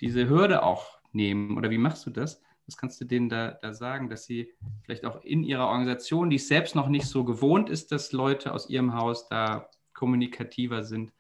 diese 0.02 0.28
Hürde 0.28 0.64
auch 0.64 1.00
nehmen? 1.12 1.58
Oder 1.58 1.70
wie 1.70 1.78
machst 1.78 2.06
du 2.06 2.10
das? 2.10 2.42
Was 2.66 2.78
kannst 2.78 3.00
du 3.00 3.06
denen 3.06 3.30
da, 3.30 3.52
da 3.52 3.74
sagen, 3.74 4.10
dass 4.10 4.26
sie 4.26 4.52
vielleicht 4.84 5.06
auch 5.06 5.24
in 5.24 5.44
ihrer 5.44 5.68
Organisation, 5.68 6.32
die 6.32 6.38
es 6.38 6.48
selbst 6.48 6.76
noch 6.76 6.88
nicht 6.88 7.06
so 7.06 7.24
gewohnt 7.24 7.70
ist, 7.70 7.92
dass 7.92 8.12
Leute 8.12 8.54
aus 8.54 8.70
ihrem 8.70 8.96
Haus 8.96 9.30
da 9.30 9.70
kommunikativer 9.94 10.84
sind, 10.84 11.14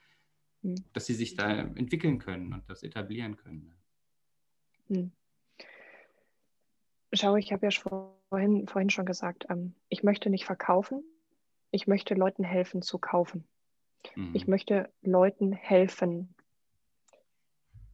hm. 0.63 0.75
dass 0.93 1.05
sie 1.05 1.13
sich 1.13 1.35
da 1.35 1.51
entwickeln 1.51 2.17
können 2.17 2.51
und 2.53 2.67
das 2.67 2.81
etablieren 2.81 3.37
können. 3.37 3.73
Hm. 4.87 5.11
Schau, 7.13 7.35
ich 7.35 7.53
habe 7.53 7.67
ja 7.67 7.71
vorhin, 8.29 8.67
vorhin 8.67 8.89
schon 8.89 9.05
gesagt, 9.05 9.45
ähm, 9.49 9.75
ich 9.87 10.03
möchte 10.03 10.31
nicht 10.31 10.45
verkaufen, 10.45 11.03
ich 11.69 11.85
möchte 11.85 12.15
Leuten 12.15 12.43
helfen 12.43 12.81
zu 12.81 12.97
kaufen. 12.97 13.47
Mhm. 14.15 14.31
Ich 14.33 14.47
möchte 14.47 14.89
Leuten 15.01 15.53
helfen, 15.53 16.33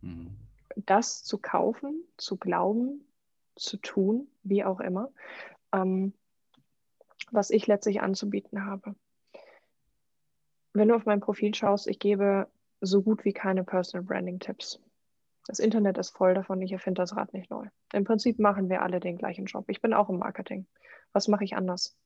mhm. 0.02 0.38
das 0.76 1.24
zu 1.24 1.38
kaufen, 1.38 2.04
zu 2.18 2.38
glauben, 2.38 3.06
zu 3.56 3.78
tun, 3.78 4.28
wie 4.44 4.64
auch 4.64 4.80
immer, 4.80 5.12
ähm, 5.72 6.14
was 7.32 7.50
ich 7.50 7.68
letztlich 7.68 8.02
anzubieten 8.02 8.66
habe. 8.66 8.96
Wenn 10.74 10.88
du 10.88 10.96
auf 10.96 11.06
mein 11.06 11.20
Profil 11.20 11.54
schaust, 11.54 11.88
ich 11.88 12.00
gebe 12.00 12.48
so 12.80 13.02
gut 13.02 13.26
wie 13.26 13.34
keine 13.34 13.64
Personal 13.64 14.06
Branding 14.06 14.40
Tipps. 14.40 14.80
Das 15.48 15.60
Internet 15.60 15.98
ist 15.98 16.12
voll 16.12 16.34
davon, 16.34 16.62
ich 16.62 16.72
erfinde 16.72 17.02
das 17.02 17.16
Rad 17.16 17.34
nicht 17.34 17.50
neu. 17.50 17.68
Im 17.94 18.04
Prinzip 18.04 18.40
machen 18.40 18.70
wir 18.70 18.82
alle 18.82 19.00
den 19.00 19.18
gleichen 19.18 19.46
Job. 19.46 19.66
Ich 19.68 19.82
bin 19.82 19.94
auch 19.94 20.10
im 20.10 20.20
Marketing. 20.20 20.68
Was 21.14 21.28
mache 21.28 21.44
ich 21.44 21.56
anders? 21.56 21.98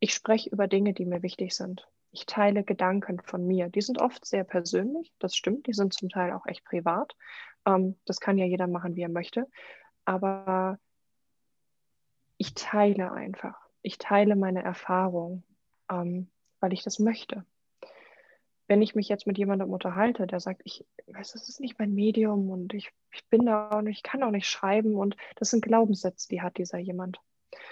Ich 0.00 0.14
spreche 0.14 0.50
über 0.50 0.68
Dinge, 0.68 0.92
die 0.92 1.04
mir 1.04 1.22
wichtig 1.22 1.54
sind. 1.54 1.88
Ich 2.12 2.26
teile 2.26 2.62
Gedanken 2.62 3.20
von 3.20 3.46
mir. 3.46 3.68
Die 3.68 3.80
sind 3.80 4.00
oft 4.00 4.24
sehr 4.24 4.44
persönlich, 4.44 5.12
das 5.18 5.34
stimmt. 5.34 5.66
Die 5.66 5.72
sind 5.72 5.94
zum 5.94 6.08
Teil 6.08 6.32
auch 6.32 6.46
echt 6.46 6.64
privat. 6.64 7.16
Ähm, 7.66 7.98
das 8.04 8.20
kann 8.20 8.38
ja 8.38 8.44
jeder 8.44 8.66
machen, 8.66 8.96
wie 8.96 9.02
er 9.02 9.08
möchte. 9.08 9.48
Aber 10.04 10.78
ich 12.36 12.54
teile 12.54 13.12
einfach. 13.12 13.58
Ich 13.82 13.98
teile 13.98 14.36
meine 14.36 14.62
Erfahrung, 14.62 15.42
ähm, 15.90 16.30
weil 16.60 16.72
ich 16.72 16.82
das 16.82 16.98
möchte 16.98 17.44
wenn 18.72 18.80
ich 18.80 18.94
mich 18.94 19.08
jetzt 19.10 19.26
mit 19.26 19.36
jemandem 19.36 19.70
unterhalte, 19.70 20.26
der 20.26 20.40
sagt, 20.40 20.62
ich 20.64 20.86
weiß, 21.06 21.32
das 21.32 21.46
ist 21.46 21.60
nicht 21.60 21.78
mein 21.78 21.92
Medium 21.92 22.48
und 22.48 22.72
ich, 22.72 22.90
ich 23.12 23.28
bin 23.28 23.44
da 23.44 23.68
und 23.76 23.86
ich 23.86 24.02
kann 24.02 24.22
auch 24.22 24.30
nicht 24.30 24.46
schreiben 24.46 24.94
und 24.94 25.14
das 25.36 25.50
sind 25.50 25.62
Glaubenssätze, 25.62 26.26
die 26.28 26.40
hat 26.40 26.56
dieser 26.56 26.78
jemand. 26.78 27.20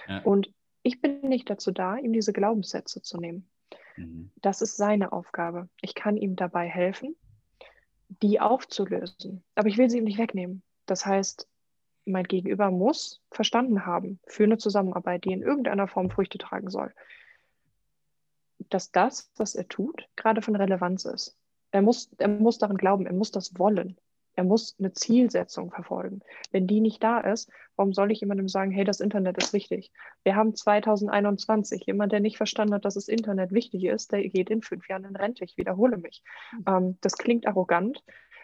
Ja. 0.07 0.21
Und 0.21 0.53
ich 0.83 1.01
bin 1.01 1.21
nicht 1.21 1.49
dazu 1.49 1.71
da, 1.71 1.97
ihm 1.97 2.13
diese 2.13 2.33
Glaubenssätze 2.33 3.01
zu 3.01 3.17
nehmen. 3.17 3.49
Mhm. 4.01 4.31
Das 4.41 4.61
ist 4.61 4.77
seine 4.77 5.11
Aufgabe. 5.11 5.69
Ich 5.81 5.95
kann 5.95 6.17
ihm 6.17 6.35
dabei 6.35 6.67
helfen, 6.67 7.15
die 8.21 8.39
aufzulösen. 8.39 9.43
Aber 9.55 9.67
ich 9.67 9.77
will 9.77 9.89
sie 9.89 9.99
ihm 9.99 10.05
nicht 10.05 10.17
wegnehmen. 10.17 10.63
Das 10.85 11.05
heißt, 11.05 11.47
mein 12.05 12.25
Gegenüber 12.25 12.71
muss 12.71 13.21
verstanden 13.31 13.85
haben 13.85 14.19
für 14.25 14.43
eine 14.43 14.57
Zusammenarbeit, 14.57 15.23
die 15.25 15.33
in 15.33 15.43
irgendeiner 15.43 15.87
Form 15.87 16.09
Früchte 16.09 16.37
tragen 16.37 16.69
soll 16.69 16.93
dass 18.69 18.91
das, 18.91 19.31
was 19.35 19.55
er 19.55 19.67
tut, 19.67 20.07
gerade 20.15 20.41
von 20.41 20.55
Relevanz 20.55 21.05
ist. 21.05 21.37
Er 21.71 21.81
muss, 21.81 22.09
er 22.17 22.27
muss 22.27 22.57
daran 22.57 22.77
glauben, 22.77 23.05
er 23.05 23.13
muss 23.13 23.31
das 23.31 23.57
wollen. 23.57 23.97
Er 24.35 24.43
muss 24.43 24.75
eine 24.79 24.93
Zielsetzung 24.93 25.71
verfolgen. 25.71 26.21
Wenn 26.51 26.67
die 26.67 26.79
nicht 26.79 27.03
da 27.03 27.19
ist, 27.19 27.51
warum 27.75 27.93
soll 27.93 28.11
ich 28.11 28.21
jemandem 28.21 28.47
sagen, 28.47 28.71
hey, 28.71 28.83
das 28.83 28.99
Internet 28.99 29.37
ist 29.37 29.53
wichtig? 29.53 29.91
Wir 30.23 30.35
haben 30.35 30.55
2021. 30.55 31.85
Jemand, 31.85 32.11
der 32.11 32.21
nicht 32.21 32.37
verstanden 32.37 32.73
hat, 32.73 32.85
dass 32.85 32.93
das 32.93 33.07
Internet 33.07 33.51
wichtig 33.51 33.83
ist, 33.83 34.11
der 34.11 34.27
geht 34.27 34.49
in 34.49 34.61
fünf 34.61 34.87
Jahren 34.87 35.05
in 35.05 35.15
Rente. 35.15 35.43
Ich 35.43 35.57
wiederhole 35.57 35.97
mich. 35.97 36.23
Mhm. 36.53 36.63
Ähm, 36.67 36.97
das 37.01 37.17
klingt 37.17 37.45
arrogant, 37.45 38.03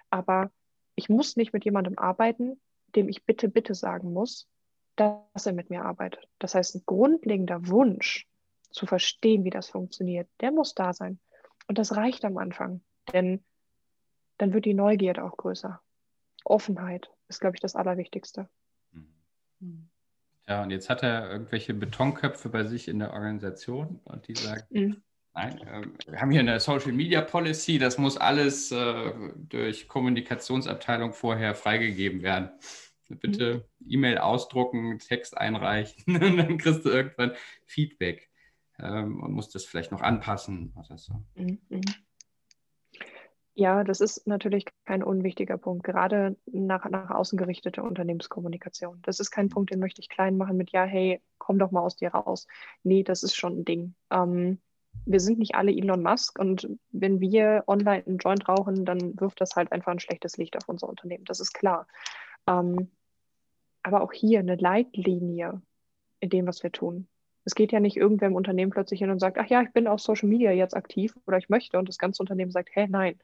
aber 0.09 0.51
ich 0.95 1.09
muss 1.09 1.37
nicht 1.37 1.53
mit 1.53 1.63
jemandem 1.63 1.97
arbeiten, 1.97 2.59
dem 2.95 3.07
ich 3.07 3.25
bitte, 3.25 3.49
bitte 3.49 3.75
sagen 3.75 4.11
muss, 4.11 4.47
dass 4.95 5.45
er 5.45 5.53
mit 5.53 5.69
mir 5.69 5.83
arbeitet. 5.85 6.27
Das 6.39 6.55
heißt, 6.55 6.75
ein 6.75 6.83
grundlegender 6.85 7.67
Wunsch 7.67 8.27
zu 8.71 8.85
verstehen, 8.85 9.43
wie 9.43 9.49
das 9.49 9.69
funktioniert, 9.69 10.27
der 10.41 10.51
muss 10.51 10.73
da 10.73 10.93
sein. 10.93 11.19
Und 11.67 11.77
das 11.77 11.95
reicht 11.95 12.25
am 12.25 12.37
Anfang, 12.37 12.81
denn 13.13 13.43
dann 14.37 14.53
wird 14.53 14.65
die 14.65 14.73
Neugierde 14.73 15.23
auch 15.23 15.37
größer. 15.37 15.81
Offenheit 16.43 17.09
ist, 17.27 17.41
glaube 17.41 17.55
ich, 17.55 17.61
das 17.61 17.75
Allerwichtigste. 17.75 18.47
Mhm. 19.59 19.89
Ja, 20.47 20.63
und 20.63 20.71
jetzt 20.71 20.89
hat 20.89 21.03
er 21.03 21.29
irgendwelche 21.29 21.73
Betonköpfe 21.73 22.49
bei 22.49 22.63
sich 22.63 22.87
in 22.87 22.99
der 22.99 23.11
Organisation 23.11 23.99
und 24.05 24.27
die 24.29 24.35
sagen, 24.35 24.63
mhm. 24.69 25.01
nein, 25.33 25.59
äh, 25.59 26.11
wir 26.11 26.21
haben 26.21 26.31
hier 26.31 26.39
eine 26.39 26.59
Social 26.61 26.93
Media 26.93 27.21
Policy, 27.21 27.79
das 27.79 27.97
muss 27.97 28.15
alles 28.15 28.71
äh, 28.71 29.11
durch 29.35 29.89
Kommunikationsabteilung 29.89 31.11
vorher 31.11 31.53
freigegeben 31.53 32.21
werden. 32.21 32.51
Bitte 33.09 33.65
mhm. 33.79 33.91
E-Mail 33.91 34.17
ausdrucken, 34.19 34.99
Text 34.99 35.37
einreichen 35.37 36.15
und 36.21 36.37
dann 36.37 36.57
kriegst 36.57 36.85
du 36.85 36.89
irgendwann 36.89 37.33
Feedback 37.65 38.29
ähm, 38.79 39.21
und 39.21 39.33
muss 39.33 39.49
das 39.49 39.65
vielleicht 39.65 39.91
noch 39.91 40.01
anpassen 40.01 40.73
oder 40.77 40.97
so. 40.97 41.13
Mhm, 41.35 41.59
mhm. 41.67 41.81
Ja, 43.59 43.83
das 43.83 44.01
ist 44.01 44.27
natürlich 44.27 44.65
kein 44.85 45.01
unwichtiger 45.01 45.57
Punkt, 45.57 45.83
gerade 45.83 46.37
nach, 46.45 46.87
nach 46.91 47.09
außen 47.09 47.39
gerichtete 47.39 47.81
Unternehmenskommunikation. 47.81 48.99
Das 49.01 49.19
ist 49.19 49.31
kein. 49.31 49.49
Punkt, 49.49 49.71
den 49.71 49.79
möchte 49.79 49.99
ich 49.99 50.09
klein 50.09 50.37
machen 50.37 50.57
mit, 50.57 50.71
ja, 50.71 50.83
hey, 50.83 51.21
komm 51.39 51.57
doch 51.57 51.71
mal 51.71 51.81
aus 51.81 51.95
dir 51.95 52.09
raus. 52.09 52.45
Nee, 52.83 53.01
das 53.01 53.23
ist 53.23 53.35
schon 53.35 53.59
ein 53.61 53.65
Ding. 53.65 53.95
Ähm, 54.11 54.59
wir 55.05 55.19
sind 55.19 55.39
nicht 55.39 55.55
alle 55.55 55.71
Elon 55.71 56.03
Musk 56.03 56.37
und 56.37 56.69
wenn 56.91 57.19
wir 57.19 57.63
online 57.65 58.03
einen 58.05 58.19
Joint 58.19 58.47
rauchen, 58.47 58.85
dann 58.85 59.19
wirft 59.19 59.41
das 59.41 59.55
halt 59.55 59.71
einfach 59.71 59.91
ein 59.91 59.99
schlechtes 59.99 60.37
Licht 60.37 60.55
auf 60.55 60.69
unser 60.69 60.87
Unternehmen. 60.87 61.25
Das 61.25 61.39
ist 61.39 61.53
klar. 61.53 61.87
Ähm, 62.47 62.91
aber 63.81 64.01
auch 64.01 64.13
hier 64.13 64.37
eine 64.37 64.55
Leitlinie 64.55 65.63
in 66.19 66.29
dem, 66.29 66.45
was 66.45 66.61
wir 66.61 66.71
tun. 66.71 67.07
Es 67.43 67.55
geht 67.55 67.71
ja 67.71 67.79
nicht 67.79 67.97
irgendwer 67.97 68.27
im 68.27 68.35
Unternehmen 68.35 68.71
plötzlich 68.71 68.99
hin 68.99 69.09
und 69.09 69.19
sagt, 69.19 69.39
ach 69.39 69.47
ja, 69.47 69.63
ich 69.63 69.73
bin 69.73 69.87
auf 69.87 69.99
Social 69.99 70.29
Media 70.29 70.51
jetzt 70.51 70.75
aktiv 70.75 71.17
oder 71.25 71.39
ich 71.39 71.49
möchte 71.49 71.79
und 71.79 71.89
das 71.89 71.97
ganze 71.97 72.21
Unternehmen 72.21 72.51
sagt, 72.51 72.69
hä, 72.75 72.85
nein. 72.87 73.17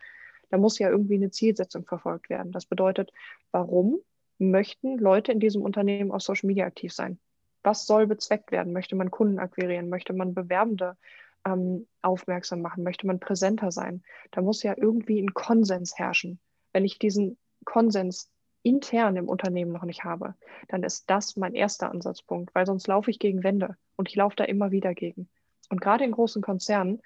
Da 0.50 0.58
muss 0.58 0.80
ja 0.80 0.90
irgendwie 0.90 1.16
eine 1.16 1.32
Zielsetzung 1.32 1.86
verfolgt 1.86 2.30
werden. 2.30 2.52
Das 2.52 2.66
bedeutet, 2.66 3.12
warum 3.52 4.00
möchten 4.38 4.98
Leute 4.98 5.32
in 5.32 5.40
diesem 5.40 5.62
Unternehmen 5.62 6.12
auf 6.12 6.22
Social 6.22 6.48
Media 6.48 6.66
aktiv 6.66 6.94
sein? 6.94 7.20
Was 7.64 7.86
soll 7.86 8.08
bezweckt 8.08 8.52
werden? 8.52 8.74
Möchte 8.74 8.96
man 8.96 9.12
Kunden 9.12 9.40
akquirieren? 9.40 9.90
Möchte 9.90 10.14
man 10.14 10.34
Bewerbende 10.34 10.98
ähm, 11.46 11.88
aufmerksam 12.02 12.62
machen? 12.62 12.84
Möchte 12.84 13.08
man 13.08 13.20
präsenter 13.20 13.72
sein? 13.72 14.04
Da 14.32 14.42
muss 14.42 14.64
ja 14.64 14.76
irgendwie 14.76 15.22
ein 15.22 15.34
Konsens 15.34 15.98
herrschen. 15.98 16.40
Wenn 16.74 16.86
ich 16.86 17.00
diesen 17.00 17.38
Konsens 17.64 18.30
intern 18.64 19.18
im 19.18 19.30
Unternehmen 19.30 19.72
noch 19.72 19.84
nicht 19.84 20.04
habe, 20.04 20.36
dann 20.70 20.84
ist 20.84 21.10
das 21.10 21.36
mein 21.36 21.54
erster 21.54 21.92
Ansatzpunkt, 21.92 22.56
weil 22.56 22.66
sonst 22.66 22.88
laufe 22.88 23.12
ich 23.12 23.20
gegen 23.20 23.44
Wände 23.44 23.78
und 23.96 24.10
ich 24.10 24.16
laufe 24.16 24.36
da 24.36 24.46
immer 24.46 24.72
wieder 24.72 24.94
gegen. 24.94 25.30
Und 25.70 25.82
gerade 25.82 26.04
in 26.04 26.12
großen 26.12 26.42
Konzernen 26.42 27.02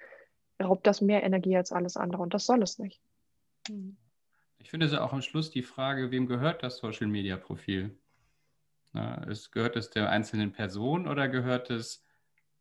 raubt 0.62 0.86
das 0.86 1.00
mehr 1.00 1.22
Energie 1.22 1.56
als 1.56 1.72
alles 1.72 1.96
andere 1.96 2.22
und 2.22 2.34
das 2.34 2.46
soll 2.46 2.62
es 2.62 2.78
nicht. 2.78 3.00
Hm. 3.68 3.96
Ich 4.58 4.70
finde 4.70 4.86
es 4.86 4.92
ja 4.92 5.02
auch 5.02 5.12
am 5.12 5.22
Schluss 5.22 5.50
die 5.50 5.62
Frage, 5.62 6.10
wem 6.10 6.26
gehört 6.26 6.62
das 6.62 6.78
Social 6.78 7.06
Media 7.06 7.36
Profil? 7.36 7.96
Na, 8.92 9.24
es, 9.28 9.50
gehört 9.50 9.76
es 9.76 9.90
der 9.90 10.10
einzelnen 10.10 10.52
Person 10.52 11.06
oder 11.06 11.28
gehört 11.28 11.70
es, 11.70 12.04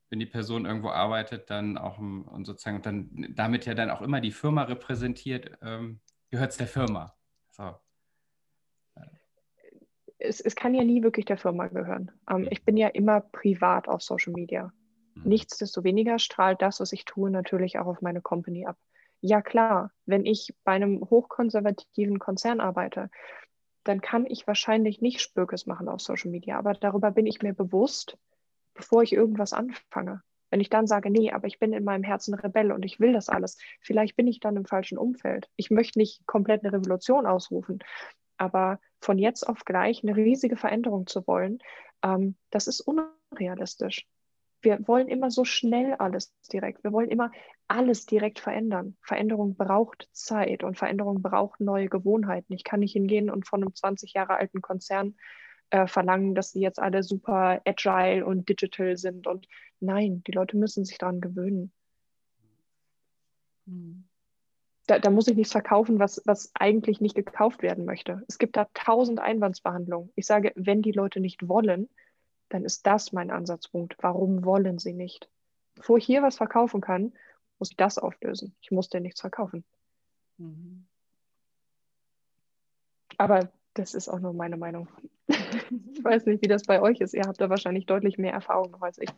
wenn 0.09 0.19
die 0.19 0.25
Person 0.25 0.65
irgendwo 0.65 0.89
arbeitet, 0.89 1.49
dann 1.49 1.77
auch 1.77 1.97
und 1.97 2.45
sozusagen 2.45 2.77
und 2.77 2.85
dann 2.85 3.33
damit 3.35 3.65
ja 3.65 3.73
dann 3.73 3.89
auch 3.89 4.01
immer 4.01 4.21
die 4.21 4.31
Firma 4.31 4.63
repräsentiert, 4.63 5.57
ähm, 5.61 5.99
gehört 6.29 6.51
es 6.51 6.57
der 6.57 6.67
Firma? 6.67 7.15
So 7.49 7.75
es, 10.19 10.39
es 10.39 10.55
kann 10.55 10.73
ja 10.73 10.83
nie 10.83 11.03
wirklich 11.03 11.25
der 11.25 11.37
Firma 11.37 11.67
gehören. 11.67 12.11
Ähm, 12.29 12.47
ich 12.49 12.63
bin 12.63 12.77
ja 12.77 12.87
immer 12.87 13.21
privat 13.21 13.87
auf 13.87 14.01
Social 14.01 14.33
Media. 14.33 14.73
Mhm. 15.15 15.23
Nichtsdestoweniger 15.29 16.19
strahlt 16.19 16.61
das, 16.61 16.79
was 16.79 16.91
ich 16.91 17.05
tue, 17.05 17.29
natürlich 17.29 17.79
auch 17.79 17.87
auf 17.87 18.01
meine 18.01 18.21
Company 18.21 18.65
ab. 18.65 18.77
Ja 19.21 19.41
klar, 19.41 19.91
wenn 20.05 20.25
ich 20.25 20.55
bei 20.63 20.73
einem 20.73 21.01
hochkonservativen 21.09 22.19
Konzern 22.19 22.59
arbeite, 22.59 23.09
dann 23.83 24.01
kann 24.01 24.25
ich 24.25 24.47
wahrscheinlich 24.47 25.01
nicht 25.01 25.21
Spökes 25.21 25.65
machen 25.65 25.87
auf 25.87 26.01
Social 26.01 26.29
Media, 26.29 26.57
aber 26.57 26.73
darüber 26.73 27.11
bin 27.11 27.25
ich 27.25 27.41
mir 27.41 27.53
bewusst, 27.53 28.17
bevor 28.73 29.01
ich 29.01 29.13
irgendwas 29.13 29.53
anfange. 29.53 30.21
Wenn 30.49 30.61
ich 30.61 30.69
dann 30.69 30.87
sage, 30.87 31.09
nee, 31.09 31.31
aber 31.31 31.47
ich 31.47 31.59
bin 31.59 31.73
in 31.73 31.83
meinem 31.83 32.03
Herzen 32.03 32.33
Rebell 32.33 32.71
und 32.71 32.83
ich 32.83 32.99
will 32.99 33.13
das 33.13 33.27
alles, 33.27 33.57
vielleicht 33.81 34.15
bin 34.15 34.27
ich 34.27 34.39
dann 34.39 34.55
im 34.55 34.65
falschen 34.65 34.97
Umfeld. 34.97 35.49
Ich 35.55 35.71
möchte 35.71 35.99
nicht 35.99 36.25
komplett 36.25 36.63
eine 36.63 36.73
Revolution 36.73 37.25
ausrufen, 37.25 37.79
aber 38.37 38.79
von 39.01 39.17
jetzt 39.17 39.43
auf 39.47 39.65
gleich 39.65 40.03
eine 40.03 40.15
riesige 40.15 40.57
Veränderung 40.57 41.07
zu 41.07 41.25
wollen, 41.27 41.59
ähm, 42.03 42.35
das 42.49 42.67
ist 42.67 42.81
unrealistisch. 42.81 44.05
Wir 44.67 44.85
wollen 44.85 45.07
immer 45.07 45.31
so 45.31 45.45
schnell 45.45 45.93
alles 45.93 46.33
direkt. 46.51 46.83
Wir 46.83 46.91
wollen 46.91 47.07
immer 47.07 47.31
alles 47.69 48.05
direkt 48.05 48.39
verändern. 48.39 48.97
Veränderung 49.01 49.55
braucht 49.55 50.09
Zeit 50.11 50.61
und 50.61 50.77
Veränderung 50.77 51.21
braucht 51.21 51.61
neue 51.61 51.87
Gewohnheiten. 51.87 52.51
Ich 52.51 52.65
kann 52.65 52.81
nicht 52.81 52.91
hingehen 52.91 53.29
und 53.29 53.47
von 53.47 53.61
einem 53.61 53.73
20 53.73 54.11
Jahre 54.11 54.35
alten 54.35 54.61
Konzern 54.61 55.15
äh, 55.69 55.87
verlangen, 55.87 56.35
dass 56.35 56.51
sie 56.51 56.59
jetzt 56.59 56.79
alle 56.79 57.01
super 57.01 57.61
agile 57.65 58.25
und 58.25 58.49
digital 58.49 58.97
sind. 58.97 59.25
Und 59.25 59.47
nein, 59.79 60.21
die 60.27 60.33
Leute 60.33 60.57
müssen 60.57 60.83
sich 60.83 60.97
daran 60.97 61.21
gewöhnen. 61.21 61.71
Hm 63.67 64.03
da, 64.87 64.99
da, 64.99 65.09
muss 65.09 65.27
ich 65.27 65.35
nichts 65.35 65.51
verkaufen, 65.51 65.99
was, 65.99 66.21
was 66.25 66.51
eigentlich 66.53 67.01
nicht 67.01 67.13
gekauft 67.13 67.61
werden 67.61 67.83
möchte. 67.83 68.23
Es 68.29 68.37
gibt 68.37 68.55
da 68.55 68.67
tausend 68.73 69.19
Einwandsbehandlungen. 69.19 70.13
Ich 70.15 70.25
sage, 70.25 70.53
wenn 70.55 70.81
die 70.81 70.93
Leute 70.93 71.19
nicht 71.19 71.49
wollen, 71.49 71.89
dann 72.49 72.65
ist 72.65 72.85
das 72.85 73.11
mein 73.11 73.31
Ansatzpunkt. 73.31 73.95
Warum 73.99 74.43
wollen 74.45 74.79
sie 74.79 74.93
nicht? 74.93 75.29
Bevor 75.75 75.97
ich 75.97 76.05
hier 76.05 76.23
was 76.23 76.37
verkaufen 76.37 76.81
kann, 76.81 77.13
muss 77.59 77.71
ich 77.71 77.77
das 77.77 77.97
auflösen. 77.97 78.55
Ich 78.61 78.71
muss 78.71 78.89
dir 78.89 78.99
nichts 78.99 79.21
verkaufen. 79.21 79.63
Mhm. 80.37 80.85
Aber 83.17 83.51
das 83.73 83.93
ist 83.93 84.09
auch 84.09 84.19
nur 84.19 84.33
meine 84.33 84.57
Meinung. 84.57 84.87
ich 85.27 86.03
weiß 86.03 86.25
nicht, 86.25 86.41
wie 86.43 86.47
das 86.47 86.63
bei 86.63 86.81
euch 86.81 87.01
ist. 87.01 87.13
Ihr 87.13 87.23
habt 87.23 87.41
da 87.41 87.49
wahrscheinlich 87.49 87.85
deutlich 87.85 88.17
mehr 88.17 88.33
Erfahrung 88.33 88.71
noch 88.71 88.81
als 88.81 88.97
ich. 88.97 89.09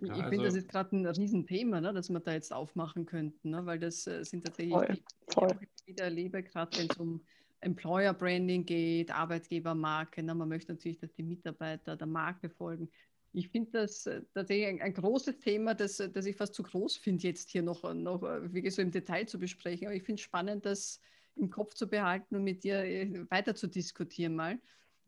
Ja, 0.00 0.06
ich 0.06 0.10
also, 0.10 0.28
finde, 0.30 0.44
das 0.46 0.54
ist 0.54 0.68
gerade 0.68 0.96
ein 0.96 1.06
Riesenthema, 1.06 1.80
ne, 1.80 1.92
das 1.92 2.10
wir 2.10 2.18
da 2.18 2.32
jetzt 2.32 2.52
aufmachen 2.52 3.06
könnten, 3.06 3.50
ne, 3.50 3.64
weil 3.66 3.78
das 3.78 4.06
äh, 4.08 4.24
sind 4.24 4.44
tatsächlich, 4.44 4.74
voll, 4.74 4.86
die, 4.88 4.94
die 4.94 5.32
voll. 5.32 5.58
ich 5.60 5.86
wieder 5.86 6.04
erlebe, 6.04 6.42
gerade 6.42 6.76
wenn 6.76 6.88
es 6.90 6.96
um 6.96 7.20
Employer 7.62 8.12
Branding 8.12 8.64
geht, 8.64 9.10
Arbeitgebermarke. 9.10 10.22
Ne, 10.22 10.34
man 10.34 10.48
möchte 10.48 10.72
natürlich, 10.72 10.98
dass 10.98 11.12
die 11.14 11.22
Mitarbeiter 11.22 11.96
der 11.96 12.06
Marke 12.06 12.50
folgen. 12.50 12.90
Ich 13.32 13.48
finde 13.48 13.70
das 13.70 14.06
äh, 14.06 14.22
tatsächlich 14.34 14.66
ein, 14.66 14.82
ein, 14.82 14.94
großes 14.94 15.38
Thema, 15.38 15.74
das, 15.74 16.00
äh, 16.00 16.10
das 16.10 16.26
ich 16.26 16.36
fast 16.36 16.54
zu 16.54 16.62
groß 16.62 16.96
finde, 16.96 17.22
jetzt 17.22 17.50
hier 17.50 17.62
noch, 17.62 17.82
noch 17.94 18.22
wirklich 18.22 18.74
so 18.74 18.82
im 18.82 18.90
Detail 18.90 19.26
zu 19.26 19.38
besprechen. 19.38 19.86
Aber 19.86 19.96
ich 19.96 20.02
finde 20.02 20.20
es 20.20 20.24
spannend, 20.24 20.66
das 20.66 21.00
im 21.36 21.48
Kopf 21.48 21.74
zu 21.74 21.88
behalten 21.88 22.36
und 22.36 22.44
mit 22.44 22.62
dir 22.62 22.82
weiter 23.30 23.54
zu 23.54 23.66
diskutieren 23.66 24.34
mal. 24.34 24.60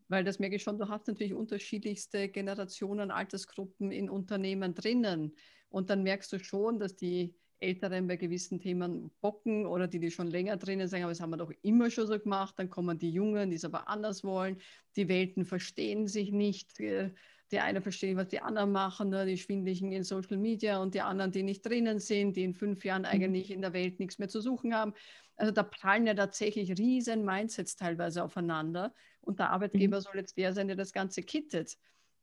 Weil 0.07 0.23
das 0.23 0.39
merke 0.39 0.55
ich 0.55 0.63
schon, 0.63 0.77
du 0.77 0.87
hast 0.87 1.07
natürlich 1.07 1.33
unterschiedlichste 1.33 2.29
Generationen, 2.29 3.11
Altersgruppen 3.11 3.91
in 3.91 4.09
Unternehmen 4.09 4.73
drinnen. 4.73 5.35
Und 5.69 5.89
dann 5.89 6.03
merkst 6.03 6.31
du 6.31 6.39
schon, 6.39 6.79
dass 6.79 6.95
die 6.95 7.35
Älteren 7.65 8.07
bei 8.07 8.15
gewissen 8.15 8.59
Themen 8.59 9.11
bocken 9.21 9.65
oder 9.65 9.87
die, 9.87 9.99
die 9.99 10.11
schon 10.11 10.27
länger 10.27 10.57
drinnen 10.57 10.87
sagen, 10.87 11.03
aber 11.03 11.11
das 11.11 11.19
haben 11.19 11.31
wir 11.31 11.37
doch 11.37 11.51
immer 11.61 11.89
schon 11.89 12.07
so 12.07 12.19
gemacht. 12.19 12.55
Dann 12.57 12.69
kommen 12.69 12.97
die 12.97 13.11
Jungen, 13.11 13.49
die 13.49 13.55
es 13.55 13.65
aber 13.65 13.87
anders 13.87 14.23
wollen. 14.23 14.57
Die 14.95 15.07
Welten 15.07 15.45
verstehen 15.45 16.07
sich 16.07 16.31
nicht. 16.31 16.79
Die 16.79 17.59
einen 17.59 17.81
verstehen, 17.81 18.17
was 18.17 18.29
die 18.29 18.41
anderen 18.41 18.71
machen, 18.71 19.09
ne? 19.09 19.25
die 19.25 19.37
Schwindlichen 19.37 19.91
in 19.91 20.03
Social 20.03 20.37
Media 20.37 20.81
und 20.81 20.93
die 20.93 21.01
anderen, 21.01 21.31
die 21.31 21.43
nicht 21.43 21.65
drinnen 21.65 21.99
sind, 21.99 22.35
die 22.35 22.43
in 22.43 22.53
fünf 22.53 22.83
Jahren 22.83 23.03
mhm. 23.03 23.07
eigentlich 23.07 23.51
in 23.51 23.61
der 23.61 23.73
Welt 23.73 23.99
nichts 23.99 24.17
mehr 24.17 24.29
zu 24.29 24.41
suchen 24.41 24.73
haben. 24.73 24.93
Also 25.35 25.51
da 25.51 25.63
prallen 25.63 26.07
ja 26.07 26.13
tatsächlich 26.13 26.77
riesen 26.77 27.25
Mindsets 27.25 27.75
teilweise 27.75 28.23
aufeinander. 28.23 28.93
Und 29.21 29.39
der 29.39 29.51
Arbeitgeber 29.51 29.97
mhm. 29.97 30.01
soll 30.01 30.15
jetzt 30.15 30.37
der 30.37 30.53
sein, 30.53 30.67
der 30.67 30.75
das 30.75 30.93
Ganze 30.93 31.23
kittet. 31.23 31.77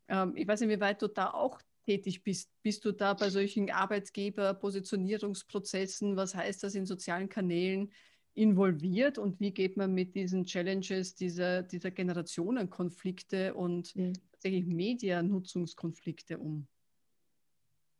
Ähm, 0.08 0.34
ich 0.36 0.46
weiß 0.46 0.60
nicht, 0.60 0.70
wie 0.70 0.80
weit 0.80 1.02
du 1.02 1.08
da 1.08 1.30
auch 1.30 1.60
tätig 1.84 2.24
bist. 2.24 2.50
Bist 2.62 2.84
du 2.84 2.92
da 2.92 3.14
bei 3.14 3.30
solchen 3.30 3.70
Arbeitgeber-Positionierungsprozessen? 3.70 6.16
Was 6.16 6.34
heißt 6.34 6.62
das 6.62 6.74
in 6.74 6.86
sozialen 6.86 7.28
Kanälen 7.28 7.92
involviert? 8.34 9.18
Und 9.18 9.40
wie 9.40 9.52
geht 9.52 9.76
man 9.76 9.92
mit 9.92 10.14
diesen 10.14 10.44
Challenges 10.44 11.14
dieser, 11.14 11.62
dieser 11.62 11.90
Generationenkonflikte 11.90 13.54
und 13.54 13.94
mhm. 13.96 14.14
tatsächlich 14.32 14.66
Medianutzungskonflikte 14.66 16.38
um? 16.38 16.66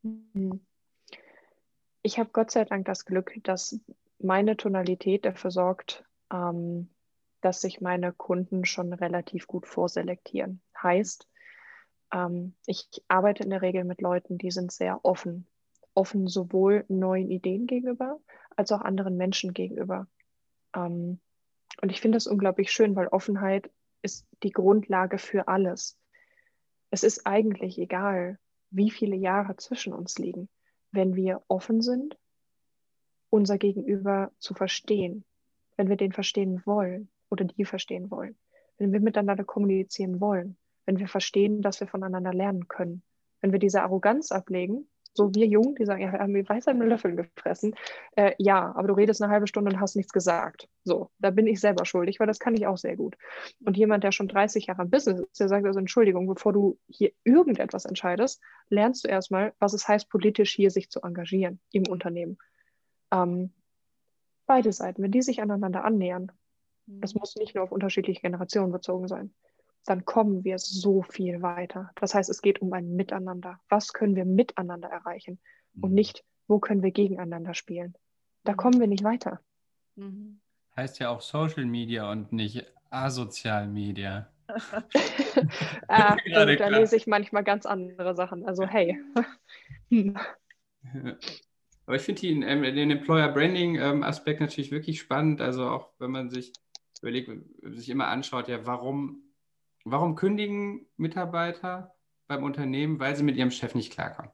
Mhm. 0.03 0.61
Ich 2.03 2.18
habe 2.18 2.31
Gott 2.33 2.51
sei 2.51 2.64
Dank 2.64 2.87
das 2.87 3.05
Glück, 3.05 3.33
dass 3.45 3.79
meine 4.18 4.57
Tonalität 4.57 5.25
dafür 5.25 5.51
sorgt, 5.51 6.05
ähm, 6.33 6.88
dass 7.40 7.61
sich 7.61 7.81
meine 7.81 8.12
Kunden 8.12 8.64
schon 8.64 8.92
relativ 8.92 9.47
gut 9.47 9.66
vorselektieren. 9.66 10.61
Heißt, 10.81 11.29
ähm, 12.12 12.55
ich 12.66 12.87
arbeite 13.09 13.42
in 13.42 13.51
der 13.51 13.62
Regel 13.62 13.85
mit 13.85 14.01
Leuten, 14.01 14.38
die 14.38 14.51
sind 14.51 14.70
sehr 14.70 15.05
offen. 15.05 15.46
Offen 15.94 16.27
sowohl 16.27 16.85
neuen 16.88 17.31
Ideen 17.31 17.66
gegenüber 17.66 18.18
als 18.57 18.72
auch 18.72 18.81
anderen 18.81 19.16
Menschen 19.16 19.53
gegenüber. 19.53 20.07
Ähm, 20.75 21.20
und 21.81 21.90
ich 21.90 22.01
finde 22.01 22.16
das 22.16 22.27
unglaublich 22.27 22.70
schön, 22.70 22.94
weil 22.94 23.09
Offenheit 23.09 23.70
ist 24.03 24.27
die 24.42 24.51
Grundlage 24.51 25.18
für 25.18 25.48
alles. 25.48 25.98
Es 26.90 27.03
ist 27.03 27.27
eigentlich 27.27 27.79
egal, 27.79 28.38
wie 28.70 28.90
viele 28.90 29.16
Jahre 29.16 29.57
zwischen 29.57 29.92
uns 29.92 30.18
liegen. 30.18 30.48
Wenn 30.90 31.14
wir 31.14 31.42
offen 31.48 31.81
sind 31.81 32.16
unser 33.31 33.57
Gegenüber 33.57 34.31
zu 34.38 34.53
verstehen, 34.53 35.25
wenn 35.77 35.88
wir 35.88 35.96
den 35.96 36.12
verstehen 36.12 36.61
wollen 36.66 37.09
oder 37.31 37.46
die 37.46 37.64
verstehen 37.64 38.11
wollen, 38.11 38.37
wenn 38.77 38.92
wir 38.92 39.01
miteinander 39.01 39.44
kommunizieren 39.44 40.20
wollen, 40.20 40.59
wenn 40.87 40.99
wir 40.99 41.09
verstehen, 41.09 41.62
dass 41.62 41.81
wir 41.81 41.87
voneinander 41.87 42.33
lernen 42.33 42.68
können, 42.68 43.03
wenn 43.40 43.53
wir 43.53 43.59
diese 43.59 43.83
Arroganz 43.83 44.33
ablegen, 44.33 44.88
so 45.14 45.35
wir 45.35 45.47
Jungen, 45.47 45.75
die 45.75 45.85
sagen, 45.85 46.01
ja, 46.01 46.11
wir 46.11 46.21
haben 46.21 46.49
Weisheit 46.49 46.77
mit 46.77 46.88
Löffeln 46.88 47.16
gefressen, 47.16 47.75
äh, 48.16 48.33
ja, 48.38 48.75
aber 48.75 48.88
du 48.88 48.95
redest 48.95 49.21
eine 49.21 49.31
halbe 49.31 49.47
Stunde 49.47 49.71
und 49.71 49.79
hast 49.79 49.95
nichts 49.95 50.12
gesagt. 50.12 50.68
So, 50.85 51.11
da 51.18 51.31
bin 51.31 51.47
ich 51.47 51.61
selber 51.61 51.85
schuldig, 51.85 52.18
weil 52.18 52.27
das 52.27 52.38
kann 52.38 52.55
ich 52.55 52.66
auch 52.66 52.79
sehr 52.79 52.97
gut. 52.97 53.16
Und 53.62 53.77
jemand, 53.77 54.05
der 54.05 54.12
schon 54.12 54.29
30 54.29 54.66
Jahre 54.66 54.83
im 54.83 54.90
Business 54.90 55.21
ist, 55.21 55.38
der 55.38 55.49
sagt 55.49 55.66
also, 55.66 55.79
Entschuldigung, 55.79 56.27
bevor 56.27 56.55
du 56.55 56.79
hier 56.88 57.12
irgendetwas 57.25 57.85
entscheidest, 57.85 58.40
lernst 58.71 59.05
du 59.05 59.09
erstmal, 59.09 59.53
was 59.59 59.75
es 59.75 59.87
heißt, 59.87 60.09
politisch 60.09 60.55
hier 60.55 60.71
sich 60.71 60.88
zu 60.88 61.03
engagieren 61.03 61.61
im 61.73 61.87
Unternehmen 61.88 62.38
ähm, 63.12 63.53
beide 64.47 64.73
Seiten, 64.73 65.03
wenn 65.03 65.12
die 65.12 65.23
sich 65.23 65.40
aneinander 65.40 65.85
annähern, 65.85 66.33
mhm. 66.87 67.01
das 67.01 67.14
muss 67.14 67.37
nicht 67.37 67.55
nur 67.55 67.64
auf 67.64 67.73
unterschiedliche 67.73 68.23
Generationen 68.23 68.73
bezogen 68.73 69.07
sein, 69.07 69.33
dann 69.85 70.05
kommen 70.05 70.45
wir 70.45 70.59
so 70.59 71.03
viel 71.03 71.42
weiter. 71.42 71.90
Das 71.97 72.14
heißt, 72.14 72.31
es 72.31 72.42
geht 72.42 72.61
um 72.62 72.73
ein 72.73 72.95
Miteinander. 72.95 73.59
Was 73.68 73.92
können 73.92 74.16
wir 74.16 74.25
miteinander 74.25 74.88
erreichen 74.88 75.40
mhm. 75.75 75.85
und 75.85 75.92
nicht, 75.92 76.25
wo 76.49 76.59
können 76.59 76.83
wir 76.83 76.90
gegeneinander 76.90 77.55
spielen. 77.55 77.95
Da 78.45 78.53
mhm. 78.53 78.57
kommen 78.57 78.81
wir 78.81 78.87
nicht 78.87 79.05
weiter. 79.05 79.40
Mhm. 79.97 80.40
Heißt 80.77 80.99
ja 81.01 81.11
auch 81.11 81.21
Social 81.21 81.66
Media 81.66 82.11
und 82.11 82.33
nicht 82.33 82.64
asozial 82.90 83.68
Media. 83.68 84.29
ah, 85.88 86.16
da 86.31 86.68
lese 86.68 86.97
ich 86.97 87.07
manchmal 87.07 87.45
ganz 87.45 87.66
andere 87.66 88.14
Sachen. 88.14 88.47
Also 88.47 88.66
hey. 88.66 88.99
Aber 91.87 91.97
ich 91.97 92.03
finde 92.03 92.21
den, 92.23 92.42
ähm, 92.42 92.62
den 92.62 92.90
Employer 92.90 93.29
Branding 93.29 93.77
ähm, 93.77 94.03
Aspekt 94.03 94.40
natürlich 94.40 94.71
wirklich 94.71 95.01
spannend. 95.01 95.40
Also 95.40 95.68
auch 95.68 95.90
wenn 95.99 96.11
man 96.11 96.31
sich 96.31 96.53
überlegt, 97.01 97.31
sich 97.62 97.88
immer 97.88 98.07
anschaut, 98.07 98.49
ja, 98.49 98.64
warum, 98.66 99.23
warum 99.85 100.14
kündigen 100.14 100.87
Mitarbeiter 100.97 101.95
beim 102.29 102.45
Unternehmen? 102.45 103.01
Weil 103.01 103.16
sie 103.16 103.23
mit 103.23 103.37
ihrem 103.37 103.51
Chef 103.51 103.75
nicht 103.75 103.92
klarkommen. 103.92 104.31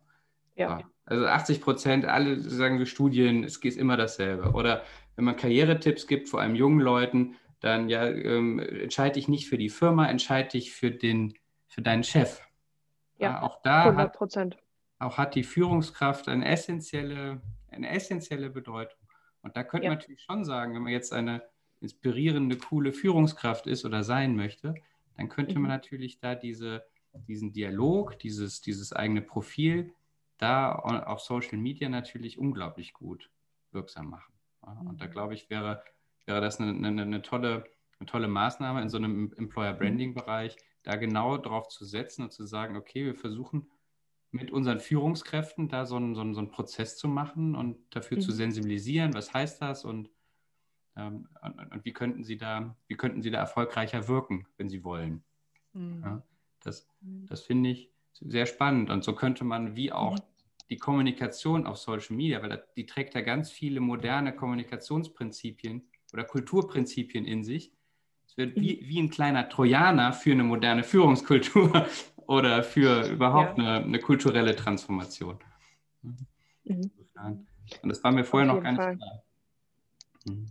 Ja. 0.56 0.82
Also 1.04 1.26
80 1.26 1.60
Prozent, 1.60 2.04
alle 2.04 2.40
sagen 2.40 2.78
wir 2.78 2.86
Studien, 2.86 3.44
es 3.44 3.60
geht 3.60 3.76
immer 3.76 3.96
dasselbe. 3.96 4.52
Oder 4.52 4.82
wenn 5.16 5.24
man 5.24 5.36
Karrieretipps 5.36 6.06
gibt, 6.06 6.28
vor 6.28 6.40
allem 6.40 6.54
jungen 6.54 6.80
Leuten, 6.80 7.36
dann 7.60 7.88
ja, 7.88 8.06
ähm, 8.06 8.58
entscheide 8.58 9.14
dich 9.14 9.28
nicht 9.28 9.48
für 9.48 9.58
die 9.58 9.70
Firma, 9.70 10.06
entscheide 10.06 10.50
dich 10.50 10.72
für, 10.72 10.90
den, 10.90 11.34
für 11.66 11.82
deinen 11.82 12.04
Chef. 12.04 12.40
Ja, 13.16 13.30
ja 13.30 13.42
auch 13.42 13.62
da 13.62 13.84
100 13.84 14.12
Prozent 14.12 14.58
auch 14.98 15.16
hat 15.16 15.34
die 15.34 15.44
Führungskraft 15.44 16.28
eine 16.28 16.46
essentielle, 16.46 17.40
eine 17.70 17.90
essentielle 17.90 18.50
Bedeutung. 18.50 18.98
Und 19.42 19.56
da 19.56 19.62
könnte 19.62 19.84
ja. 19.84 19.90
man 19.90 19.98
natürlich 19.98 20.22
schon 20.22 20.44
sagen, 20.44 20.74
wenn 20.74 20.82
man 20.82 20.92
jetzt 20.92 21.12
eine 21.12 21.42
inspirierende, 21.80 22.56
coole 22.56 22.92
Führungskraft 22.92 23.66
ist 23.66 23.84
oder 23.84 24.02
sein 24.02 24.34
möchte, 24.34 24.74
dann 25.18 25.28
könnte 25.28 25.54
mhm. 25.54 25.62
man 25.62 25.70
natürlich 25.70 26.20
da 26.20 26.34
diese, 26.34 26.84
diesen 27.12 27.52
Dialog, 27.52 28.18
dieses, 28.20 28.62
dieses 28.62 28.92
eigene 28.92 29.20
Profil 29.20 29.92
da 30.38 30.72
auf 30.72 31.20
Social 31.20 31.58
Media 31.58 31.88
natürlich 31.88 32.38
unglaublich 32.38 32.92
gut 32.92 33.28
wirksam 33.72 34.08
machen. 34.08 34.32
Und 34.60 35.00
da 35.00 35.06
mhm. 35.06 35.10
glaube 35.10 35.34
ich, 35.34 35.50
wäre, 35.50 35.82
wäre 36.24 36.40
das 36.40 36.60
eine, 36.60 36.70
eine, 36.70 37.02
eine, 37.02 37.22
tolle, 37.22 37.64
eine 37.98 38.06
tolle 38.06 38.28
Maßnahme 38.28 38.80
in 38.80 38.88
so 38.88 38.96
einem 38.96 39.32
Employer 39.36 39.74
mhm. 39.74 39.78
Branding 39.78 40.14
Bereich, 40.14 40.56
da 40.84 40.94
genau 40.94 41.36
drauf 41.36 41.68
zu 41.68 41.84
setzen 41.84 42.22
und 42.22 42.32
zu 42.32 42.46
sagen, 42.46 42.76
okay, 42.76 43.04
wir 43.04 43.16
versuchen 43.16 43.68
mit 44.30 44.52
unseren 44.52 44.78
Führungskräften 44.78 45.68
da 45.68 45.84
so 45.84 45.96
einen, 45.96 46.14
so 46.14 46.20
einen, 46.20 46.34
so 46.34 46.40
einen 46.40 46.50
Prozess 46.50 46.96
zu 46.96 47.08
machen 47.08 47.56
und 47.56 47.78
dafür 47.90 48.18
mhm. 48.18 48.22
zu 48.22 48.30
sensibilisieren, 48.30 49.14
was 49.14 49.34
heißt 49.34 49.60
das 49.60 49.84
und, 49.84 50.10
ähm, 50.98 51.28
und, 51.42 51.72
und, 51.72 51.84
wie 51.84 51.92
könnten 51.92 52.24
sie 52.24 52.36
da, 52.36 52.74
wie 52.88 52.96
könnten 52.96 53.22
sie 53.22 53.30
da 53.30 53.38
erfolgreicher 53.38 54.08
wirken, 54.08 54.46
wenn 54.56 54.68
sie 54.68 54.84
wollen. 54.84 55.22
Mhm. 55.72 56.02
Ja, 56.04 56.22
das 56.62 56.88
das 57.00 57.42
finde 57.42 57.70
ich 57.70 57.90
sehr 58.20 58.46
spannend. 58.46 58.90
Und 58.90 59.04
so 59.04 59.14
könnte 59.14 59.44
man 59.44 59.76
wie 59.76 59.92
auch 59.92 60.18
die 60.70 60.76
Kommunikation 60.76 61.66
auf 61.66 61.78
Social 61.78 62.16
Media, 62.16 62.42
weil 62.42 62.62
die 62.76 62.86
trägt 62.86 63.14
ja 63.14 63.20
ganz 63.20 63.50
viele 63.50 63.80
moderne 63.80 64.34
Kommunikationsprinzipien 64.34 65.88
oder 66.12 66.24
Kulturprinzipien 66.24 67.24
in 67.24 67.44
sich. 67.44 67.72
Es 68.26 68.36
wird 68.36 68.56
wie, 68.56 68.76
mhm. 68.76 68.88
wie 68.88 69.02
ein 69.02 69.10
kleiner 69.10 69.48
Trojaner 69.48 70.12
für 70.12 70.32
eine 70.32 70.44
moderne 70.44 70.82
Führungskultur 70.82 71.86
oder 72.16 72.62
für 72.62 73.08
überhaupt 73.08 73.58
ja. 73.58 73.64
eine, 73.76 73.84
eine, 73.84 73.98
kulturelle 74.00 74.54
Transformation. 74.54 75.38
Mhm. 76.02 76.90
Und 77.82 77.88
das 77.88 78.02
war 78.04 78.12
mir 78.12 78.24
vorher 78.24 78.52
noch 78.52 78.62
gar 78.62 78.72
nicht 78.72 78.80
Fall. 78.80 78.96
klar. 78.96 79.22
Mhm. 80.26 80.46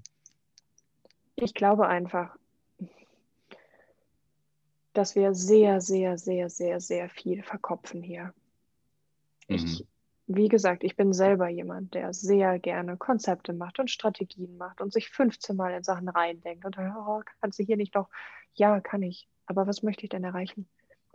Ich 1.40 1.54
glaube 1.54 1.88
einfach, 1.88 2.36
dass 4.94 5.16
wir 5.16 5.36
sehr, 5.36 5.80
sehr, 5.82 6.18
sehr, 6.18 6.50
sehr, 6.50 6.82
sehr 6.82 7.10
viel 7.10 7.44
verkopfen 7.44 8.02
hier. 8.02 8.34
Mhm. 9.48 9.56
Ich, 9.56 9.86
wie 10.26 10.48
gesagt, 10.48 10.84
ich 10.84 10.96
bin 10.96 11.14
selber 11.14 11.48
jemand, 11.48 11.94
der 11.94 12.12
sehr 12.14 12.58
gerne 12.58 12.98
Konzepte 12.98 13.54
macht 13.54 13.78
und 13.80 13.92
Strategien 13.92 14.58
macht 14.58 14.82
und 14.82 14.92
sich 14.92 15.10
15 15.10 15.56
Mal 15.56 15.74
in 15.76 15.84
Sachen 15.84 16.10
reindenkt 16.10 16.66
und 16.66 16.76
oh, 16.80 17.22
kannst 17.40 17.60
du 17.60 17.64
hier 17.64 17.78
nicht 17.78 17.96
doch? 17.96 18.10
Ja, 18.56 18.82
kann 18.82 19.04
ich. 19.04 19.30
Aber 19.46 19.68
was 19.68 19.84
möchte 19.84 20.04
ich 20.04 20.10
denn 20.10 20.24
erreichen? 20.24 20.68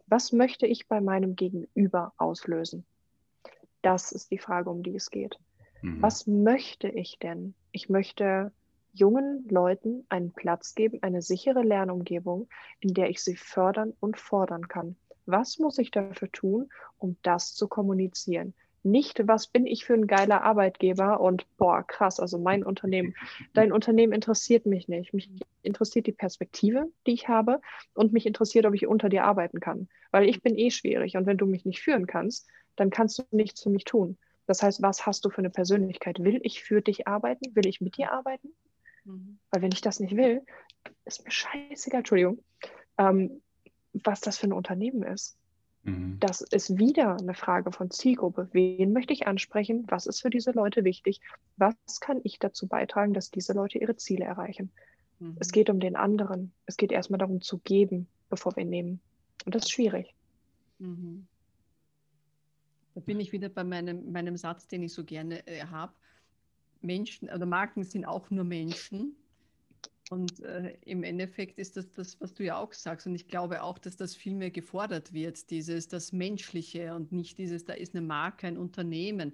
Was 0.07 0.31
möchte 0.31 0.67
ich 0.67 0.87
bei 0.87 1.01
meinem 1.01 1.35
Gegenüber 1.35 2.13
auslösen? 2.17 2.87
Das 3.83 4.13
ist 4.13 4.31
die 4.31 4.39
Frage, 4.39 4.71
um 4.71 4.85
die 4.85 4.95
es 4.95 5.11
geht. 5.11 5.39
Mhm. 5.81 6.01
Was 6.01 6.29
möchte 6.29 6.89
ich 6.89 7.19
denn? 7.19 7.55
Ich 7.73 7.89
möchte 7.89 8.53
jungen 8.93 9.47
Leuten 9.49 10.05
einen 10.09 10.33
Platz 10.33 10.75
geben, 10.75 10.99
eine 11.03 11.23
sichere 11.23 11.63
Lernumgebung, 11.63 12.49
in 12.81 12.95
der 12.95 13.11
ich 13.11 13.23
sie 13.23 13.37
fördern 13.37 13.95
und 14.01 14.19
fordern 14.19 14.69
kann. 14.69 14.97
Was 15.27 15.59
muss 15.59 15.79
ich 15.79 15.91
dafür 15.91 16.31
tun, 16.31 16.71
um 16.99 17.17
das 17.23 17.55
zu 17.55 17.69
kommunizieren? 17.69 18.55
Nicht, 18.85 19.29
was 19.29 19.47
bin 19.47 19.65
ich 19.65 19.85
für 19.85 19.95
ein 19.95 20.09
geiler 20.09 20.43
Arbeitgeber 20.43 21.21
und 21.21 21.47
boah, 21.57 21.85
krass, 21.87 22.19
also 22.19 22.37
mein 22.37 22.65
Unternehmen. 22.65 23.15
Dein 23.55 23.73
Unternehmen 23.73 24.13
interessiert 24.13 24.67
mich 24.67 24.89
nicht. 24.89 25.15
Mich 25.15 25.31
interessiert 25.63 26.09
die 26.09 26.13
Perspektive, 26.13 26.91
die 27.07 27.13
ich 27.13 27.29
habe 27.29 27.61
und 27.95 28.13
mich 28.13 28.27
interessiert, 28.27 28.67
ob 28.67 28.75
ich 28.75 28.89
unter 28.89 29.09
dir 29.09 29.25
arbeiten 29.25 29.61
kann. 29.61 29.89
Weil 30.11 30.29
ich 30.29 30.43
bin 30.43 30.59
eh 30.59 30.71
schwierig 30.71 31.17
und 31.17 31.27
wenn 31.27 31.39
du 31.39 31.47
mich 31.47 31.65
nicht 31.65 31.81
führen 31.81 32.09
kannst, 32.09 32.49
dann 32.75 32.91
kannst 32.91 33.21
du 33.21 33.23
nichts 33.31 33.63
für 33.63 33.71
mich 33.71 33.85
tun. 33.85 34.19
Das 34.47 34.63
heißt, 34.63 34.83
was 34.83 35.07
hast 35.07 35.25
du 35.25 35.31
für 35.31 35.39
eine 35.39 35.51
Persönlichkeit? 35.51 36.25
Will 36.25 36.41
ich 36.43 36.65
für 36.65 36.83
dich 36.83 37.07
arbeiten? 37.07 37.55
Will 37.55 37.67
ich 37.67 37.81
mit 37.81 37.97
dir 37.97 38.11
arbeiten? 38.11 38.53
Mhm. 39.05 39.39
Weil 39.51 39.63
wenn 39.63 39.73
ich 39.73 39.81
das 39.81 40.01
nicht 40.01 40.17
will, 40.17 40.43
ist 41.05 41.25
mir 41.25 41.31
scheißegal, 41.31 41.99
Entschuldigung, 41.99 42.43
ähm, 42.99 43.43
was 43.93 44.21
das 44.21 44.39
für 44.39 44.47
ein 44.47 44.53
Unternehmen 44.53 45.03
ist. 45.03 45.37
Mhm. 45.85 46.19
Das 46.21 46.41
ist 46.41 46.79
wieder 46.79 47.17
eine 47.17 47.35
Frage 47.35 47.73
von 47.73 47.91
Zielgruppe. 47.91 48.49
Wen 48.53 48.93
möchte 48.93 49.13
ich 49.13 49.27
ansprechen? 49.27 49.85
Was 49.89 50.07
ist 50.07 50.21
für 50.21 50.31
diese 50.31 50.53
Leute 50.53 50.85
wichtig? 50.85 51.21
Was 51.57 51.75
kann 52.01 52.21
ich 52.25 52.39
dazu 52.39 52.69
beitragen, 52.69 53.15
dass 53.15 53.31
diese 53.31 53.53
Leute 53.53 53.79
ihre 53.79 53.97
Ziele 53.97 54.25
erreichen? 54.25 54.71
Mhm. 55.19 55.37
Es 55.41 55.51
geht 55.51 55.71
um 55.71 55.81
den 55.81 55.97
anderen. 55.97 56.53
Es 56.67 56.77
geht 56.77 56.93
erstmal 56.93 57.19
darum 57.19 57.41
zu 57.41 57.59
geben, 57.59 58.09
bevor 58.29 58.57
wir 58.57 58.65
nehmen. 58.65 59.01
Und 59.45 59.55
das 59.55 59.65
ist 59.65 59.73
schwierig. 59.73 60.15
Mhm. 60.79 61.27
Da 62.95 63.01
bin 63.01 63.21
ich 63.21 63.33
wieder 63.33 63.49
bei 63.49 63.65
meinem, 63.65 64.13
meinem 64.13 64.37
Satz, 64.37 64.69
den 64.69 64.83
ich 64.83 64.93
so 64.93 65.05
gerne 65.05 65.47
äh, 65.47 65.65
habe. 65.65 65.95
Menschen 66.85 67.29
oder 67.29 67.47
Marken 67.47 67.85
sind 67.85 68.05
auch 68.05 68.31
nur 68.31 68.45
Menschen. 68.45 69.17
Und 70.11 70.41
äh, 70.41 70.77
im 70.85 71.05
Endeffekt 71.05 71.59
ist 71.59 71.77
das 71.77 71.91
das, 71.93 72.21
was 72.21 72.35
du 72.35 72.45
ja 72.45 72.59
auch 72.59 72.73
sagst. 72.73 73.07
Und 73.07 73.15
ich 73.15 73.29
glaube 73.29 73.63
auch, 73.63 73.79
dass 73.79 73.97
das 73.97 74.15
viel 74.15 74.35
mehr 74.35 74.51
gefordert 74.51 75.13
wird, 75.15 75.49
dieses, 75.51 75.89
das 75.89 76.13
Menschliche 76.13 76.95
und 76.95 77.13
nicht 77.13 77.39
dieses, 77.39 77.65
da 77.65 77.73
ist 77.73 77.95
eine 77.95 78.07
Marke, 78.07 78.47
ein 78.47 78.59
Unternehmen. 78.59 79.33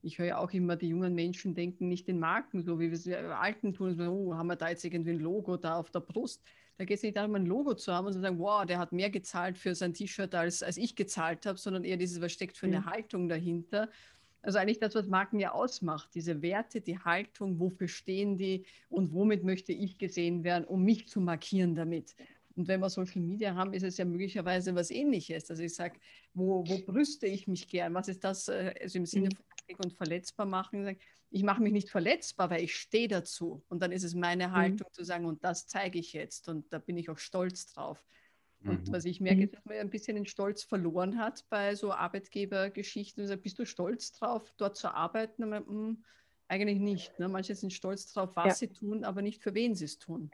Ich 0.00 0.18
höre 0.18 0.26
ja 0.26 0.38
auch 0.38 0.52
immer, 0.52 0.76
die 0.76 0.88
jungen 0.88 1.14
Menschen 1.14 1.54
denken 1.54 1.88
nicht 1.88 2.08
in 2.08 2.18
Marken, 2.18 2.62
so 2.62 2.80
wie 2.80 2.90
wir 2.90 2.94
es 2.94 3.06
Alten 3.08 3.74
tun. 3.74 4.00
Oh, 4.00 4.34
haben 4.34 4.46
wir 4.46 4.56
da 4.56 4.70
jetzt 4.70 4.84
irgendwie 4.84 5.10
ein 5.10 5.20
Logo 5.20 5.58
da 5.58 5.76
auf 5.76 5.90
der 5.90 6.00
Brust? 6.00 6.42
Da 6.76 6.84
geht 6.84 6.96
es 6.96 7.02
nicht 7.02 7.16
darum, 7.16 7.34
ein 7.34 7.46
Logo 7.46 7.74
zu 7.74 7.92
haben 7.92 8.06
und 8.06 8.14
zu 8.14 8.20
sagen, 8.20 8.38
wow, 8.38 8.64
der 8.64 8.78
hat 8.78 8.92
mehr 8.92 9.10
gezahlt 9.10 9.58
für 9.58 9.74
sein 9.74 9.94
T-Shirt, 9.94 10.34
als, 10.34 10.62
als 10.62 10.76
ich 10.76 10.96
gezahlt 10.96 11.46
habe, 11.46 11.58
sondern 11.58 11.84
eher 11.84 11.96
dieses, 11.96 12.20
was 12.20 12.32
steckt 12.32 12.56
für 12.56 12.66
eine 12.66 12.80
mhm. 12.80 12.86
Haltung 12.86 13.28
dahinter. 13.28 13.90
Also 14.44 14.58
eigentlich 14.58 14.78
das, 14.78 14.94
was 14.94 15.06
Marken 15.06 15.40
ja 15.40 15.52
ausmacht, 15.52 16.10
diese 16.14 16.42
Werte, 16.42 16.82
die 16.82 16.98
Haltung, 16.98 17.58
wofür 17.58 17.88
stehen 17.88 18.36
die 18.36 18.66
und 18.90 19.14
womit 19.14 19.42
möchte 19.42 19.72
ich 19.72 19.96
gesehen 19.96 20.44
werden, 20.44 20.64
um 20.64 20.84
mich 20.84 21.08
zu 21.08 21.20
markieren 21.20 21.74
damit. 21.74 22.14
Und 22.54 22.68
wenn 22.68 22.80
wir 22.80 22.90
Social 22.90 23.22
Media 23.22 23.54
haben, 23.54 23.72
ist 23.72 23.82
es 23.82 23.96
ja 23.96 24.04
möglicherweise 24.04 24.74
was 24.74 24.90
Ähnliches. 24.90 25.50
Also 25.50 25.62
ich 25.62 25.74
sage, 25.74 25.98
wo, 26.34 26.62
wo 26.68 26.78
brüste 26.78 27.26
ich 27.26 27.48
mich 27.48 27.68
gern? 27.68 27.94
Was 27.94 28.08
ist 28.08 28.22
das 28.22 28.48
äh, 28.48 28.74
also 28.80 28.98
im 28.98 29.06
Sinne 29.06 29.30
mhm. 29.30 29.76
von 29.76 29.86
und 29.86 29.92
verletzbar 29.94 30.46
machen? 30.46 30.96
Ich 31.30 31.42
mache 31.42 31.62
mich 31.62 31.72
nicht 31.72 31.90
verletzbar, 31.90 32.50
weil 32.50 32.62
ich 32.62 32.76
stehe 32.76 33.08
dazu. 33.08 33.64
Und 33.68 33.82
dann 33.82 33.92
ist 33.92 34.04
es 34.04 34.14
meine 34.14 34.48
mhm. 34.48 34.52
Haltung 34.52 34.88
mhm. 34.90 34.94
zu 34.94 35.04
sagen, 35.04 35.24
und 35.24 35.42
das 35.42 35.66
zeige 35.66 35.98
ich 35.98 36.12
jetzt. 36.12 36.50
Und 36.50 36.70
da 36.70 36.78
bin 36.78 36.98
ich 36.98 37.08
auch 37.08 37.18
stolz 37.18 37.66
drauf. 37.72 38.04
Und 38.64 38.88
mhm. 38.88 38.92
was 38.92 39.04
ich 39.04 39.20
merke, 39.20 39.42
mhm. 39.42 39.50
dass 39.50 39.64
man 39.64 39.76
ein 39.76 39.90
bisschen 39.90 40.16
den 40.16 40.26
Stolz 40.26 40.62
verloren 40.62 41.18
hat 41.18 41.44
bei 41.50 41.74
so 41.74 41.92
Arbeitgebergeschichten. 41.92 43.22
Also 43.22 43.36
bist 43.36 43.58
du 43.58 43.66
stolz 43.66 44.12
drauf, 44.12 44.52
dort 44.56 44.76
zu 44.76 44.94
arbeiten? 44.94 45.48
Man, 45.48 45.62
mh, 45.62 45.68
hm, 45.68 46.04
eigentlich 46.48 46.78
nicht. 46.78 47.18
Ne? 47.18 47.28
Manche 47.28 47.54
sind 47.54 47.72
stolz 47.72 48.12
drauf, 48.12 48.30
was 48.34 48.46
ja. 48.46 48.54
sie 48.54 48.68
tun, 48.68 49.04
aber 49.04 49.22
nicht 49.22 49.42
für 49.42 49.54
wen 49.54 49.74
sie 49.74 49.84
es 49.84 49.98
tun. 49.98 50.30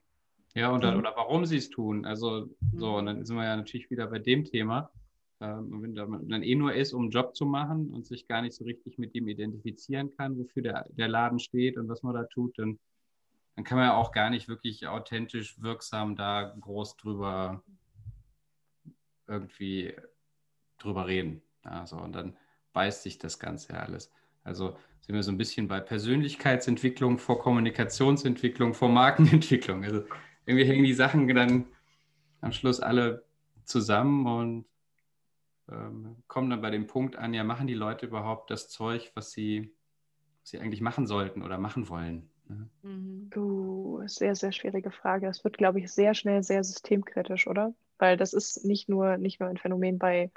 Ja, 0.55 0.75
oder, 0.75 0.97
oder 0.99 1.13
warum 1.17 1.45
sie 1.45 1.57
es 1.57 1.71
tun. 1.71 2.05
Also 2.05 2.49
so, 2.75 2.97
und 2.97 3.07
dann 3.07 3.25
sind 3.25 3.37
wir 3.37 3.45
ja 3.45 3.57
natürlich 3.57 3.91
wieder 3.91 4.09
bei 4.09 4.19
dem 4.19 4.45
Thema. 4.45 4.91
Ähm, 5.41 5.83
wenn 5.83 6.11
man 6.11 6.29
dann 6.29 6.43
eh 6.43 6.55
nur 6.55 6.75
ist, 6.75 6.93
um 6.93 7.03
einen 7.03 7.11
Job 7.11 7.35
zu 7.35 7.47
machen 7.47 7.91
und 7.91 8.07
sich 8.07 8.27
gar 8.27 8.43
nicht 8.43 8.55
so 8.55 8.65
richtig 8.65 8.99
mit 8.99 9.15
dem 9.15 9.29
identifizieren 9.29 10.11
kann, 10.11 10.37
wofür 10.39 10.63
der, 10.63 10.87
der 10.91 11.09
Laden 11.09 11.39
steht 11.39 11.79
und 11.79 11.89
was 11.89 12.03
man 12.03 12.15
da 12.15 12.25
tut, 12.25 12.59
dann, 12.59 12.79
dann 13.57 13.65
kann 13.65 13.79
man 13.79 13.87
ja 13.87 13.95
auch 13.95 14.13
gar 14.13 14.29
nicht 14.29 14.49
wirklich 14.49 14.87
authentisch 14.87 15.61
wirksam 15.63 16.15
da 16.15 16.55
groß 16.61 16.97
drüber 16.97 17.63
irgendwie 19.31 19.95
drüber 20.79 21.07
reden. 21.07 21.43
Also, 21.63 21.97
und 21.97 22.13
dann 22.13 22.37
beißt 22.73 23.03
sich 23.03 23.19
das 23.19 23.39
Ganze 23.39 23.73
ja 23.73 23.81
alles. 23.81 24.11
Also 24.45 24.77
sind 25.01 25.15
wir 25.15 25.23
so 25.23 25.31
ein 25.31 25.39
bisschen 25.39 25.69
bei 25.69 25.81
Persönlichkeitsentwicklung 25.81 27.19
vor 27.19 27.39
Kommunikationsentwicklung, 27.41 28.75
vor 28.75 28.89
Markenentwicklung. 28.89 29.85
Also 29.85 30.05
irgendwie 30.47 30.67
hängen 30.67 30.85
die 30.85 30.95
Sachen 30.95 31.29
dann 31.35 31.67
am 32.41 32.53
Schluss 32.53 32.81
alle 32.81 33.25
zusammen 33.65 34.27
und 34.27 34.65
ähm, 35.71 36.17
kommen 36.27 36.51
dann 36.51 36.63
bei 36.63 36.71
dem 36.71 36.87
Punkt 36.87 37.17
an, 37.17 37.35
ja, 37.35 37.45
machen 37.45 37.67
die 37.67 37.75
Leute 37.75 38.07
überhaupt 38.07 38.51
das 38.51 38.69
Zeug, 38.69 39.13
was 39.15 39.31
sie, 39.31 39.73
was 40.41 40.51
sie 40.51 40.59
eigentlich 40.59 40.81
machen 40.81 41.07
sollten 41.07 41.43
oder 41.43 41.59
machen 41.59 41.89
wollen? 41.89 42.31
Ne? 42.49 42.69
Mhm. 42.83 43.31
Uh, 43.37 44.07
sehr, 44.07 44.35
sehr 44.35 44.53
schwierige 44.53 44.91
Frage. 44.91 45.29
Es 45.29 45.45
wird, 45.45 45.59
glaube 45.59 45.81
ich, 45.81 45.93
sehr 45.93 46.15
schnell 46.15 46.43
sehr 46.43 46.65
systemkritisch, 46.65 47.47
oder? 47.47 47.75
Weil 48.01 48.17
das 48.17 48.33
ist 48.33 48.65
nicht 48.65 48.89
nur, 48.89 49.17
nicht 49.17 49.41
nur 49.41 49.49
ein 49.49 49.59
Phänomen 49.59 49.99
bei 49.99 50.31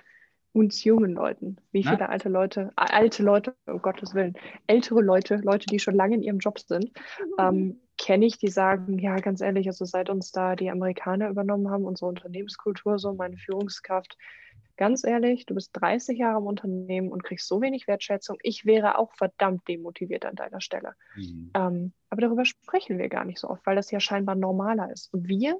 uns 0.51 0.83
jungen 0.83 1.13
Leuten. 1.13 1.57
Wie 1.71 1.83
viele 1.83 1.97
Na? 1.99 2.09
alte 2.09 2.29
Leute, 2.29 2.71
alte 2.75 3.23
Leute, 3.23 3.55
um 3.65 3.81
Gottes 3.81 4.13
Willen, 4.13 4.35
ältere 4.67 5.01
Leute, 5.01 5.37
Leute, 5.37 5.65
die 5.65 5.79
schon 5.79 5.95
lange 5.95 6.15
in 6.15 6.21
ihrem 6.21 6.37
Job 6.37 6.59
sind, 6.59 6.91
ähm, 7.39 7.79
kenne 7.97 8.25
ich, 8.25 8.37
die 8.37 8.49
sagen, 8.49 8.99
ja, 8.99 9.15
ganz 9.17 9.41
ehrlich, 9.41 9.67
also 9.67 9.85
seit 9.85 10.09
uns 10.09 10.31
da 10.31 10.55
die 10.55 10.69
Amerikaner 10.69 11.29
übernommen 11.29 11.69
haben, 11.71 11.85
unsere 11.85 12.09
Unternehmenskultur, 12.09 12.99
so 12.99 13.13
meine 13.13 13.37
Führungskraft, 13.37 14.17
ganz 14.77 15.03
ehrlich, 15.03 15.45
du 15.45 15.55
bist 15.55 15.71
30 15.73 16.17
Jahre 16.17 16.39
im 16.39 16.47
Unternehmen 16.47 17.11
und 17.11 17.23
kriegst 17.23 17.47
so 17.47 17.61
wenig 17.61 17.87
Wertschätzung. 17.87 18.37
Ich 18.41 18.65
wäre 18.65 18.97
auch 18.97 19.13
verdammt 19.13 19.67
demotiviert 19.67 20.25
an 20.25 20.35
deiner 20.35 20.61
Stelle. 20.61 20.93
Mhm. 21.15 21.51
Ähm, 21.53 21.93
aber 22.09 22.21
darüber 22.21 22.45
sprechen 22.45 22.97
wir 22.97 23.09
gar 23.09 23.25
nicht 23.25 23.39
so 23.39 23.49
oft, 23.49 23.65
weil 23.65 23.75
das 23.75 23.91
ja 23.91 23.99
scheinbar 23.99 24.35
normaler 24.35 24.91
ist. 24.91 25.13
Und 25.13 25.27
wir, 25.27 25.59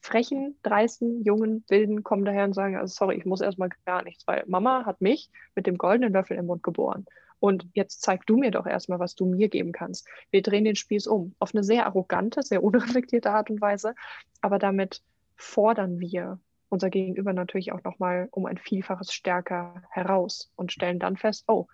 frechen, 0.00 0.56
dreisten, 0.62 1.22
jungen, 1.22 1.64
wilden, 1.68 2.02
kommen 2.02 2.24
daher 2.24 2.44
und 2.44 2.54
sagen, 2.54 2.76
also 2.76 2.92
sorry, 2.92 3.16
ich 3.16 3.24
muss 3.24 3.40
erstmal 3.40 3.68
gar 3.84 4.02
nichts, 4.02 4.26
weil 4.26 4.44
Mama 4.46 4.84
hat 4.86 5.00
mich 5.00 5.30
mit 5.54 5.66
dem 5.66 5.78
goldenen 5.78 6.12
Löffel 6.12 6.36
im 6.36 6.46
Mund 6.46 6.62
geboren. 6.62 7.06
Und 7.38 7.66
jetzt 7.72 8.02
zeig 8.02 8.26
du 8.26 8.36
mir 8.36 8.50
doch 8.50 8.66
erstmal, 8.66 8.98
was 8.98 9.14
du 9.14 9.24
mir 9.24 9.48
geben 9.48 9.72
kannst. 9.72 10.06
Wir 10.30 10.42
drehen 10.42 10.64
den 10.64 10.76
Spieß 10.76 11.06
um. 11.06 11.34
Auf 11.38 11.54
eine 11.54 11.64
sehr 11.64 11.86
arrogante, 11.86 12.42
sehr 12.42 12.62
unreflektierte 12.62 13.30
Art 13.30 13.50
und 13.50 13.60
Weise. 13.60 13.94
Aber 14.42 14.58
damit 14.58 15.02
fordern 15.36 16.00
wir 16.00 16.38
unser 16.68 16.90
Gegenüber 16.90 17.32
natürlich 17.32 17.72
auch 17.72 17.82
nochmal 17.82 18.28
um 18.30 18.46
ein 18.46 18.58
Vielfaches 18.58 19.12
stärker 19.12 19.82
heraus 19.90 20.52
und 20.54 20.70
stellen 20.70 20.98
dann 20.98 21.16
fest, 21.16 21.44
oh, 21.48 21.66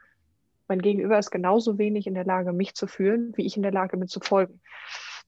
mein 0.68 0.80
Gegenüber 0.80 1.18
ist 1.18 1.30
genauso 1.30 1.78
wenig 1.78 2.06
in 2.06 2.14
der 2.14 2.24
Lage, 2.24 2.52
mich 2.52 2.74
zu 2.74 2.86
fühlen, 2.86 3.32
wie 3.36 3.46
ich 3.46 3.56
in 3.56 3.62
der 3.62 3.72
Lage 3.72 3.96
bin 3.96 4.08
zu 4.08 4.20
folgen. 4.20 4.60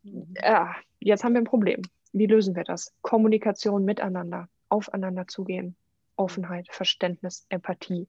Mhm. 0.02 0.34
Ja, 0.40 0.74
jetzt 1.00 1.24
haben 1.24 1.34
wir 1.34 1.40
ein 1.40 1.44
Problem. 1.44 1.82
Wie 2.12 2.26
lösen 2.26 2.56
wir 2.56 2.64
das? 2.64 2.94
Kommunikation 3.02 3.84
miteinander, 3.84 4.48
aufeinander 4.68 5.26
zugehen, 5.28 5.76
Offenheit, 6.16 6.68
Verständnis, 6.70 7.46
Empathie, 7.48 8.08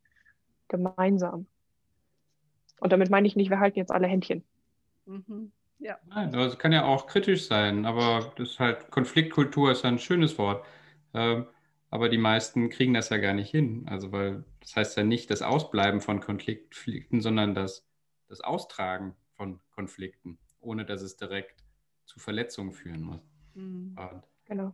gemeinsam. 0.68 1.48
Und 2.80 2.92
damit 2.94 3.10
meine 3.10 3.28
ich 3.28 3.36
nicht, 3.36 3.50
wir 3.50 3.60
halten 3.60 3.80
jetzt 3.80 3.92
alle 3.92 4.08
Händchen. 4.08 4.44
Mhm. 5.06 5.52
Ja. 5.80 5.98
Nein, 6.08 6.32
das 6.32 6.58
kann 6.60 6.74
ja 6.74 6.84
auch 6.84 7.08
kritisch 7.08 7.48
sein, 7.48 7.86
aber 7.86 8.34
das 8.36 8.52
ist 8.52 8.60
halt 8.60 8.92
Konfliktkultur 8.92 9.72
ist 9.72 9.86
ein 9.86 9.98
schönes 9.98 10.38
Wort. 10.38 10.66
Ähm, 11.14 11.48
aber 11.90 12.10
die 12.10 12.18
meisten 12.18 12.70
kriegen 12.70 12.94
das 12.94 13.10
ja 13.10 13.18
gar 13.18 13.34
nicht 13.34 13.50
hin. 13.50 13.86
Also, 13.88 14.12
weil 14.12 14.44
das 14.60 14.76
heißt 14.76 14.98
ja 14.98 15.04
nicht 15.04 15.32
das 15.32 15.42
Ausbleiben 15.42 16.02
von 16.02 16.20
Konflikten, 16.20 17.22
sondern 17.22 17.56
das, 17.56 17.88
das 18.28 18.42
Austragen 18.42 19.16
von 19.36 19.60
Konflikten, 19.72 20.38
ohne 20.60 20.86
dass 20.86 21.02
es 21.02 21.16
direkt 21.16 21.64
zu 22.06 22.20
Verletzungen 22.20 22.74
führen 22.74 23.02
muss. 23.02 23.29
Mhm. 23.60 23.96
genau. 24.46 24.74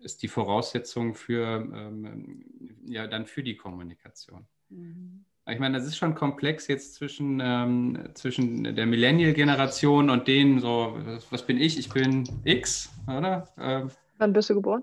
Ist 0.00 0.22
die 0.22 0.28
Voraussetzung 0.28 1.14
für, 1.14 1.68
ähm, 1.74 2.44
ja, 2.86 3.06
dann 3.06 3.26
für 3.26 3.42
die 3.42 3.56
Kommunikation. 3.56 4.46
Mhm. 4.68 5.24
Ich 5.48 5.58
meine, 5.60 5.78
das 5.78 5.86
ist 5.86 5.96
schon 5.96 6.14
komplex 6.14 6.66
jetzt 6.66 6.94
zwischen, 6.94 7.40
ähm, 7.40 8.10
zwischen 8.14 8.64
der 8.64 8.84
Millennial-Generation 8.84 10.10
und 10.10 10.26
denen 10.26 10.58
so, 10.58 10.98
was 11.30 11.46
bin 11.46 11.58
ich? 11.58 11.78
Ich 11.78 11.88
bin 11.88 12.28
X, 12.44 12.90
oder? 13.06 13.48
Ähm, 13.56 13.90
Wann 14.18 14.32
bist 14.32 14.50
du 14.50 14.54
geboren? 14.54 14.82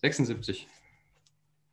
76. 0.00 0.66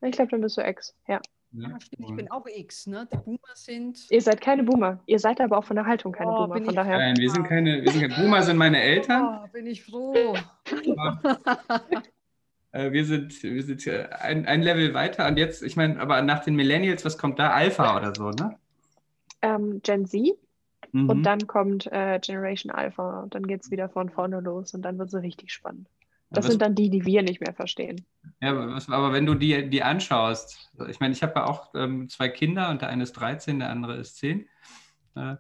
Ich 0.02 0.12
glaube, 0.12 0.32
dann 0.32 0.42
bist 0.42 0.58
du 0.58 0.62
X, 0.62 0.96
ja. 1.08 1.20
Ja, 1.54 1.80
stimmt, 1.82 2.10
ich 2.10 2.16
bin 2.16 2.32
auch 2.32 2.46
X, 2.46 2.88
ne? 2.88 3.08
Die 3.12 3.18
Boomer 3.18 3.56
sind. 3.56 4.10
Ihr 4.10 4.22
seid 4.22 4.40
keine 4.40 4.64
Boomer. 4.64 5.00
Ihr 5.06 5.20
seid 5.20 5.42
aber 5.42 5.58
auch 5.58 5.66
von 5.66 5.76
der 5.76 5.86
Haltung 5.86 6.14
keine 6.14 6.32
oh, 6.32 6.48
Boomer. 6.48 6.64
Von 6.64 6.76
daher. 6.76 6.98
Nein, 6.98 7.18
wir 7.18 7.30
sind 7.30 7.44
keine, 7.44 7.82
wir 7.82 7.92
sind 7.92 8.02
keine 8.02 8.16
Boomer, 8.16 8.42
sind 8.42 8.58
meine 8.58 8.82
Eltern. 8.82 9.42
Oh, 9.44 9.48
bin 9.52 9.68
ich 9.68 9.84
froh. 9.84 10.36
Äh, 12.74 12.94
wir 12.94 13.04
sind, 13.04 13.44
wir 13.44 13.64
sind 13.64 13.86
ein, 14.22 14.46
ein 14.46 14.62
Level 14.62 14.94
weiter 14.94 15.28
und 15.28 15.38
jetzt, 15.38 15.62
ich 15.62 15.76
meine, 15.76 16.00
aber 16.00 16.22
nach 16.22 16.44
den 16.44 16.56
Millennials, 16.56 17.04
was 17.04 17.18
kommt 17.18 17.38
da? 17.38 17.52
Alpha 17.52 17.98
oder 17.98 18.16
so, 18.16 18.30
ne? 18.30 18.58
Ähm, 19.42 19.82
Gen 19.84 20.06
Z. 20.06 20.38
Mhm. 20.94 21.10
Und 21.10 21.24
dann 21.24 21.48
kommt 21.48 21.88
äh, 21.92 22.20
Generation 22.20 22.72
Alpha 22.72 23.22
und 23.22 23.36
dann 23.36 23.46
geht 23.46 23.62
es 23.62 23.72
wieder 23.72 23.90
von 23.90 24.10
vorne 24.10 24.40
los 24.40 24.74
und 24.74 24.84
dann 24.84 24.98
wird 24.98 25.14
es 25.14 25.22
richtig 25.22 25.52
spannend. 25.52 25.90
Das 26.32 26.46
ja, 26.46 26.52
sind 26.52 26.62
dann 26.62 26.76
die, 26.76 26.90
die 26.90 27.06
wir 27.06 27.24
nicht 27.24 27.42
mehr 27.42 27.54
verstehen. 27.54 28.06
Ja, 28.40 28.52
aber 28.88 29.12
wenn 29.12 29.26
du 29.26 29.36
die, 29.36 29.70
die 29.70 29.84
anschaust, 29.84 30.72
ich 30.90 31.00
meine, 31.02 31.14
ich 31.14 31.22
habe 31.24 31.34
ja 31.36 31.46
auch 31.46 31.74
ähm, 31.76 32.08
zwei 32.08 32.30
Kinder 32.30 32.70
und 32.70 32.82
der 32.82 32.90
eine 32.90 33.04
ist 33.04 33.14
13, 33.14 33.60
der 33.60 33.70
andere 33.70 33.98
ist 33.98 34.16
10. 34.18 34.48
Äh, 35.16 35.36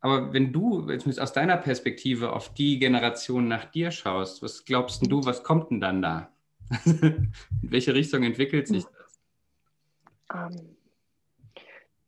aber 0.00 0.32
wenn 0.32 0.52
du 0.52 0.88
jetzt 0.90 1.18
aus 1.18 1.32
deiner 1.32 1.56
Perspektive 1.56 2.32
auf 2.32 2.54
die 2.54 2.78
Generation 2.78 3.48
nach 3.48 3.64
dir 3.64 3.90
schaust, 3.90 4.42
was 4.42 4.64
glaubst 4.64 5.10
du, 5.10 5.24
was 5.24 5.42
kommt 5.42 5.70
denn 5.70 5.80
dann 5.80 6.02
da? 6.02 6.28
In 6.84 7.32
welche 7.62 7.94
Richtung 7.94 8.22
entwickelt 8.22 8.68
sich 8.68 8.84
das? 8.84 9.20
Ähm, 10.32 10.76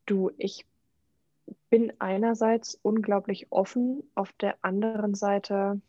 du, 0.05 0.31
ich 0.37 0.67
bin 1.71 1.93
einerseits 1.99 2.79
unglaublich 2.83 3.47
offen, 3.51 4.03
auf 4.15 4.33
der 4.35 4.57
anderen 4.63 5.15
Seite, 5.15 5.81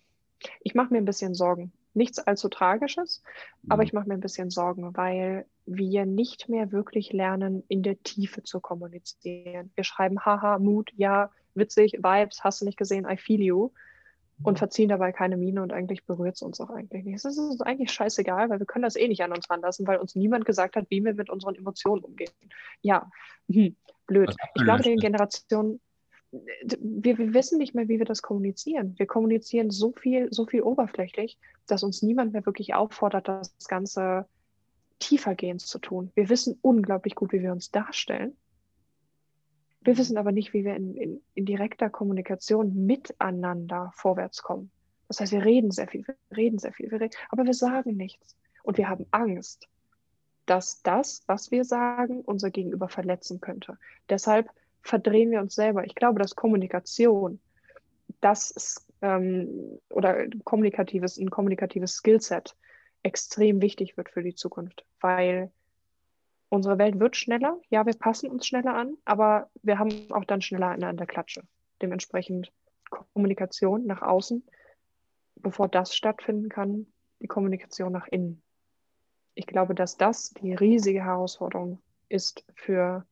ich 0.62 0.76
mache 0.76 0.94
mir 0.94 1.00
ein 1.00 1.06
bisschen 1.06 1.34
Sorgen. 1.34 1.72
Nichts 1.94 2.20
allzu 2.20 2.50
Tragisches, 2.50 3.24
mhm. 3.64 3.72
aber 3.72 3.84
ich 3.84 3.94
mache 3.94 4.08
mir 4.08 4.14
ein 4.14 4.22
bisschen 4.22 4.50
Sorgen, 4.50 4.96
weil 4.96 5.46
wir 5.66 6.06
nicht 6.06 6.48
mehr 6.48 6.72
wirklich 6.72 7.12
lernen, 7.12 7.64
in 7.68 7.84
der 7.84 8.02
Tiefe 8.04 8.44
zu 8.44 8.60
kommunizieren. 8.60 9.72
Wir 9.76 9.84
schreiben 9.84 10.24
haha, 10.24 10.60
Mut, 10.60 10.92
ja, 10.96 11.32
witzig, 11.56 11.94
Vibes, 11.94 12.44
hast 12.44 12.62
du 12.62 12.66
nicht 12.66 12.78
gesehen, 12.78 13.08
I 13.10 13.18
feel 13.18 13.42
you 13.42 13.72
und 14.44 14.54
mhm. 14.54 14.58
verziehen 14.58 14.90
dabei 14.90 15.12
keine 15.12 15.38
Miene 15.38 15.62
und 15.62 15.74
eigentlich 15.74 16.06
berührt 16.06 16.36
es 16.36 16.42
uns 16.42 16.62
auch 16.62 16.70
eigentlich 16.70 17.04
nicht. 17.04 17.16
Es 17.16 17.26
ist 17.26 17.38
uns 17.40 17.62
eigentlich 17.62 17.92
scheißegal, 17.92 18.50
weil 18.50 18.60
wir 18.60 18.66
können 18.66 18.84
das 18.84 18.96
eh 18.96 19.08
nicht 19.08 19.24
an 19.24 19.34
uns 19.34 19.50
ranlassen, 19.50 19.88
weil 19.88 19.98
uns 19.98 20.16
niemand 20.16 20.46
gesagt 20.46 20.76
hat, 20.76 20.86
wie 20.90 21.04
wir 21.04 21.16
mit 21.16 21.30
unseren 21.30 21.56
Emotionen 21.56 22.04
umgehen. 22.04 22.32
Ja, 22.82 23.10
hm, 23.52 23.76
blöd. 24.06 24.34
Ich 24.56 24.64
glaube, 24.64 24.84
den 24.84 24.98
Generationen, 24.98 25.80
wir, 26.32 27.18
wir, 27.18 27.34
wissen 27.34 27.58
nicht 27.58 27.74
mehr, 27.74 27.88
wie 27.88 28.00
wir 28.00 28.06
das 28.06 28.22
kommunizieren. 28.22 28.96
Wir 28.98 29.06
kommunizieren 29.06 29.70
so 29.70 29.94
viel, 29.94 30.28
so 30.32 30.46
viel 30.46 30.62
oberflächlich, 30.62 31.38
dass 31.68 31.84
uns 31.84 32.02
niemand 32.02 32.34
mehr 32.34 32.46
wirklich 32.46 32.74
auffordert, 32.74 33.28
das 33.28 33.54
Ganze 33.68 34.26
tiefergehend 35.00 35.62
zu 35.62 35.80
tun. 35.80 36.12
Wir 36.16 36.30
wissen 36.30 36.58
unglaublich 36.62 37.16
gut, 37.16 37.32
wie 37.32 37.42
wir 37.42 37.52
uns 37.52 37.72
darstellen. 37.72 38.36
Wir 39.82 39.98
wissen 39.98 40.18
aber 40.18 40.32
nicht, 40.32 40.54
wie 40.54 40.66
wir 40.66 40.76
in, 40.76 40.98
in, 40.98 41.22
in 41.34 41.46
direkter 41.46 41.90
Kommunikation 41.90 42.86
miteinander 42.86 43.92
vorwärts 43.96 44.44
kommen. 44.44 44.70
Das 45.08 45.22
heißt, 45.22 45.32
wir 45.32 45.46
reden 45.46 45.72
sehr 45.72 45.88
viel, 45.88 46.06
wir 46.06 46.16
reden 46.36 46.60
sehr 46.60 46.74
viel, 46.74 46.92
wir 46.92 47.00
reden, 47.00 47.16
aber 47.30 47.46
wir 47.46 47.54
sagen 47.54 47.96
nichts. 47.96 48.36
Und 48.64 48.78
wir 48.78 48.90
haben 48.90 49.06
Angst, 49.12 49.70
dass 50.46 50.82
das, 50.82 51.24
was 51.28 51.52
wir 51.52 51.64
sagen, 51.64 52.22
unser 52.22 52.50
Gegenüber 52.50 52.90
verletzen 52.90 53.40
könnte. 53.40 53.78
Deshalb 54.10 54.50
verdrehen 54.88 55.32
wir 55.32 55.42
uns 55.42 55.56
selber. 55.56 55.86
Ich 55.86 55.96
glaube, 55.96 56.20
dass 56.20 56.36
Kommunikation, 56.36 57.40
das 58.22 58.52
ist, 58.52 58.88
ähm, 59.02 59.80
oder 59.90 60.28
kommunikatives, 60.44 61.18
ein 61.18 61.30
kommunikatives 61.30 61.94
Skillset 61.94 62.56
extrem 63.04 63.62
wichtig 63.62 63.98
wird 63.98 64.10
für 64.10 64.24
die 64.24 64.36
Zukunft, 64.36 64.86
weil 65.00 65.52
unsere 66.50 66.78
Welt 66.78 67.00
wird 67.00 67.16
schneller. 67.16 67.60
Ja, 67.70 67.86
wir 67.86 67.94
passen 67.94 68.30
uns 68.30 68.48
schneller 68.48 68.74
an, 68.74 68.96
aber 69.06 69.50
wir 69.62 69.80
haben 69.80 70.12
auch 70.12 70.26
dann 70.26 70.42
schneller 70.42 70.70
eine 70.70 70.88
an 70.88 70.98
der 70.98 71.08
Klatsche. 71.08 71.44
Dementsprechend 71.82 72.52
Kommunikation 72.90 73.86
nach 73.86 74.02
außen, 74.02 74.44
bevor 75.36 75.68
das 75.68 75.96
stattfinden 75.96 76.50
kann, 76.50 76.88
die 77.22 77.28
Kommunikation 77.28 77.92
nach 77.92 78.08
innen. 78.08 78.42
Ich 79.36 79.46
glaube, 79.46 79.76
dass 79.76 79.98
das 79.98 80.32
die 80.32 80.54
riesige 80.54 81.04
Herausforderung 81.04 81.80
ist 82.10 82.46
für 82.56 83.06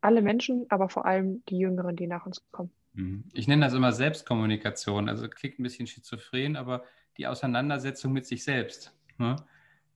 alle 0.00 0.22
Menschen, 0.22 0.66
aber 0.68 0.88
vor 0.88 1.06
allem 1.06 1.42
die 1.48 1.58
Jüngeren, 1.58 1.96
die 1.96 2.06
nach 2.06 2.26
uns 2.26 2.42
kommen. 2.50 2.70
Mhm. 2.94 3.24
Ich 3.32 3.48
nenne 3.48 3.64
das 3.64 3.74
immer 3.74 3.92
Selbstkommunikation. 3.92 5.08
Also 5.08 5.28
klingt 5.28 5.58
ein 5.58 5.62
bisschen 5.62 5.86
schizophren, 5.86 6.56
aber 6.56 6.84
die 7.16 7.26
Auseinandersetzung 7.26 8.12
mit 8.12 8.26
sich 8.26 8.44
selbst, 8.44 8.96
ne? 9.18 9.36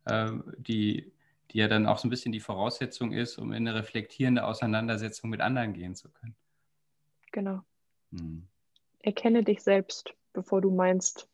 äh, 0.05 0.31
die, 0.59 1.13
die 1.51 1.59
ja 1.59 1.69
dann 1.69 1.87
auch 1.87 1.99
so 1.99 2.07
ein 2.07 2.11
bisschen 2.11 2.33
die 2.33 2.41
Voraussetzung 2.41 3.13
ist, 3.13 3.39
um 3.39 3.53
in 3.53 3.67
eine 3.67 3.79
reflektierende 3.79 4.45
Auseinandersetzung 4.45 5.31
mit 5.31 5.41
anderen 5.41 5.73
gehen 5.73 5.95
zu 5.95 6.11
können. 6.11 6.35
Genau. 7.33 7.61
Mhm. 8.11 8.47
Erkenne 9.01 9.43
dich 9.43 9.63
selbst, 9.63 10.15
bevor 10.33 10.61
du 10.61 10.71
meinst, 10.71 11.29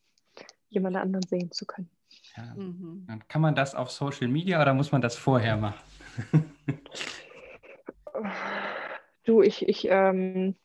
jemand 0.68 0.96
anderen 0.96 1.26
sehen 1.26 1.50
zu 1.50 1.66
können. 1.66 1.90
Ja. 2.36 2.54
Mhm. 2.54 3.06
Kann 3.28 3.42
man 3.42 3.54
das 3.54 3.74
auf 3.74 3.90
Social 3.90 4.28
Media 4.28 4.60
oder 4.60 4.74
muss 4.74 4.92
man 4.92 5.02
das 5.02 5.16
vorher 5.16 5.56
machen? 5.56 5.80
Du, 9.24 9.42
ich, 9.42 9.68
ich 9.68 9.86
ähm, 9.88 10.56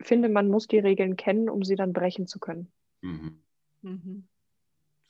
finde, 0.00 0.28
man 0.28 0.48
muss 0.48 0.66
die 0.66 0.78
Regeln 0.78 1.16
kennen, 1.16 1.48
um 1.48 1.62
sie 1.62 1.76
dann 1.76 1.92
brechen 1.92 2.26
zu 2.26 2.38
können. 2.38 2.70
Mhm. 3.02 3.42
Mhm. 3.82 4.28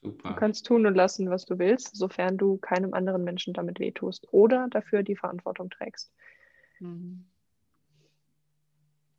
Super. 0.02 0.28
Du 0.30 0.34
kannst 0.36 0.66
tun 0.66 0.86
und 0.86 0.94
lassen, 0.94 1.30
was 1.30 1.46
du 1.46 1.58
willst, 1.58 1.96
sofern 1.96 2.36
du 2.36 2.58
keinem 2.58 2.94
anderen 2.94 3.24
Menschen 3.24 3.54
damit 3.54 3.80
wehtust 3.80 4.32
oder 4.32 4.68
dafür 4.70 5.02
die 5.02 5.16
Verantwortung 5.16 5.70
trägst. 5.70 6.12
Mhm. 6.78 7.24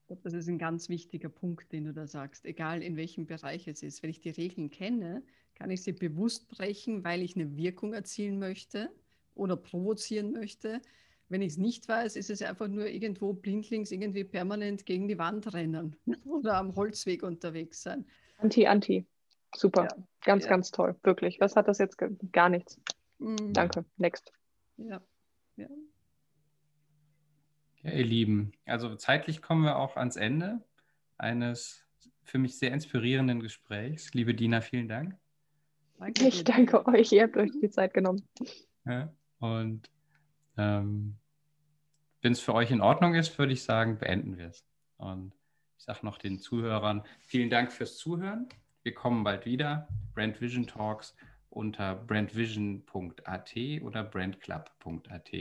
Das 0.08 0.34
ist 0.34 0.48
ein 0.48 0.58
ganz 0.58 0.88
wichtiger 0.88 1.28
Punkt, 1.28 1.72
den 1.74 1.84
du 1.86 1.94
da 1.94 2.08
sagst, 2.08 2.46
egal 2.46 2.82
in 2.82 2.96
welchem 2.96 3.26
Bereich 3.26 3.68
es 3.68 3.84
ist. 3.84 4.02
Wenn 4.02 4.10
ich 4.10 4.22
die 4.22 4.30
Regeln 4.30 4.70
kenne, 4.70 5.22
kann 5.56 5.70
ich 5.70 5.84
sie 5.84 5.92
bewusst 5.92 6.48
brechen, 6.48 7.04
weil 7.04 7.22
ich 7.22 7.36
eine 7.36 7.58
Wirkung 7.58 7.94
erzielen 7.94 8.40
möchte 8.40 8.90
oder 9.36 9.58
provozieren 9.58 10.32
möchte 10.32 10.82
wenn 11.30 11.42
ich 11.42 11.54
es 11.54 11.58
nicht 11.58 11.88
weiß, 11.88 12.16
ist 12.16 12.30
es 12.30 12.42
einfach 12.42 12.68
nur 12.68 12.88
irgendwo 12.88 13.34
blindlings 13.34 13.92
irgendwie 13.92 14.24
permanent 14.24 14.86
gegen 14.86 15.08
die 15.08 15.18
Wand 15.18 15.54
rennen 15.54 15.96
oder 16.26 16.56
am 16.56 16.76
Holzweg 16.76 17.24
unterwegs 17.24 17.82
sein. 17.82 18.06
Anti, 18.38 18.68
anti. 18.68 19.06
Super. 19.56 19.84
Ja. 19.84 20.04
Ganz, 20.24 20.44
ja. 20.44 20.50
ganz 20.50 20.72
toll. 20.72 20.96
Wirklich. 21.04 21.40
Was 21.40 21.56
hat 21.56 21.68
das 21.68 21.80
jetzt? 21.80 21.98
Gar 22.32 22.50
nichts. 22.50 22.80
Mhm. 23.20 23.54
Danke. 23.54 23.86
Next. 23.98 24.32
Ja. 24.78 25.02
ja. 25.56 25.68
Ja, 27.84 27.92
ihr 27.92 28.06
Lieben, 28.06 28.52
also 28.66 28.96
zeitlich 28.96 29.42
kommen 29.42 29.64
wir 29.64 29.78
auch 29.78 29.96
ans 29.98 30.16
Ende 30.16 30.62
eines 31.18 31.86
für 32.24 32.38
mich 32.38 32.58
sehr 32.58 32.74
inspirierenden 32.74 33.40
Gesprächs. 33.40 34.14
Liebe 34.14 34.34
Dina, 34.34 34.62
vielen 34.62 34.88
Dank. 34.88 35.16
Danke 35.98 36.28
ich 36.28 36.44
danke 36.44 36.86
euch, 36.86 37.12
ihr 37.12 37.24
habt 37.24 37.38
euch 37.38 37.52
die 37.62 37.70
Zeit 37.70 37.94
genommen. 37.94 38.28
Ja, 38.86 39.14
und 39.40 39.90
ähm, 40.58 41.18
Wenn 42.22 42.34
es 42.34 42.40
für 42.40 42.54
euch 42.54 42.72
in 42.72 42.82
Ordnung 42.82 43.16
ist, 43.16 43.38
würde 43.38 43.54
ich 43.54 43.64
sagen, 43.64 43.98
beenden 43.98 44.38
wir 44.38 44.48
es. 44.48 44.66
Und 44.98 45.34
ich 45.78 45.84
sage 45.84 46.06
noch 46.06 46.18
den 46.18 46.40
Zuhörern 46.40 47.04
vielen 47.20 47.50
Dank 47.50 47.72
fürs 47.72 47.98
Zuhören. 47.98 48.50
Wir 48.84 48.94
kommen 48.94 49.24
bald 49.24 49.46
wieder. 49.46 49.88
Brand 50.14 50.42
Vision 50.42 50.66
Talks 50.66 51.16
unter 51.50 51.96
brandvision.at 51.96 53.56
oder 53.82 54.04
brandclub.at. 54.04 55.32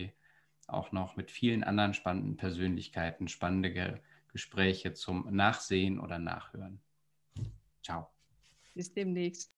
Auch 0.66 0.92
noch 0.92 1.16
mit 1.16 1.30
vielen 1.30 1.62
anderen 1.62 1.94
spannenden 1.94 2.36
Persönlichkeiten, 2.36 3.28
spannende 3.28 3.72
Ge 3.72 3.98
Gespräche 4.32 4.92
zum 4.92 5.34
Nachsehen 5.34 5.98
oder 5.98 6.18
Nachhören. 6.18 6.82
Ciao. 7.82 8.10
Bis 8.74 8.92
demnächst. 8.92 9.55